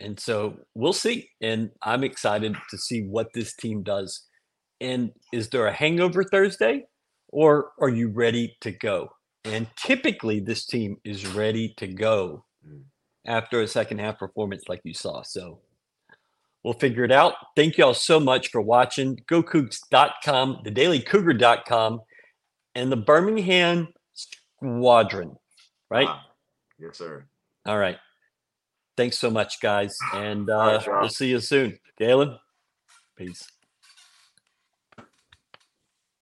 And 0.00 0.18
so 0.18 0.58
we'll 0.74 0.92
see. 0.92 1.28
And 1.40 1.70
I'm 1.82 2.04
excited 2.04 2.56
to 2.70 2.78
see 2.78 3.02
what 3.02 3.32
this 3.34 3.54
team 3.54 3.82
does. 3.82 4.26
And 4.80 5.10
is 5.32 5.48
there 5.48 5.66
a 5.66 5.72
hangover 5.72 6.22
Thursday, 6.22 6.86
or 7.28 7.72
are 7.80 7.88
you 7.88 8.08
ready 8.08 8.56
to 8.60 8.70
go? 8.70 9.08
And 9.44 9.66
typically, 9.76 10.40
this 10.40 10.64
team 10.66 10.98
is 11.04 11.26
ready 11.26 11.74
to 11.78 11.88
go 11.88 12.44
Mm. 12.66 12.84
After 13.28 13.60
a 13.60 13.68
second 13.68 14.00
half 14.00 14.18
performance 14.18 14.64
like 14.68 14.80
you 14.84 14.94
saw. 14.94 15.22
So 15.22 15.60
we'll 16.64 16.74
figure 16.74 17.04
it 17.04 17.12
out. 17.12 17.34
Thank 17.54 17.78
you 17.78 17.84
all 17.84 17.94
so 17.94 18.18
much 18.18 18.50
for 18.50 18.60
watching. 18.60 19.16
GoCoogs.com, 19.30 20.62
thedailycougar.com, 20.64 22.00
and 22.74 22.90
the 22.90 22.96
Birmingham 22.96 23.88
Squadron. 24.14 25.36
Right? 25.90 26.08
Ah, 26.08 26.24
yes, 26.78 26.98
sir. 26.98 27.26
All 27.66 27.78
right. 27.78 27.98
Thanks 28.96 29.18
so 29.18 29.30
much, 29.30 29.60
guys. 29.60 29.96
And 30.14 30.48
uh, 30.50 30.80
right, 30.86 31.00
we'll 31.00 31.08
see 31.08 31.28
you 31.28 31.40
soon. 31.40 31.78
Galen, 31.98 32.36
peace. 33.16 33.46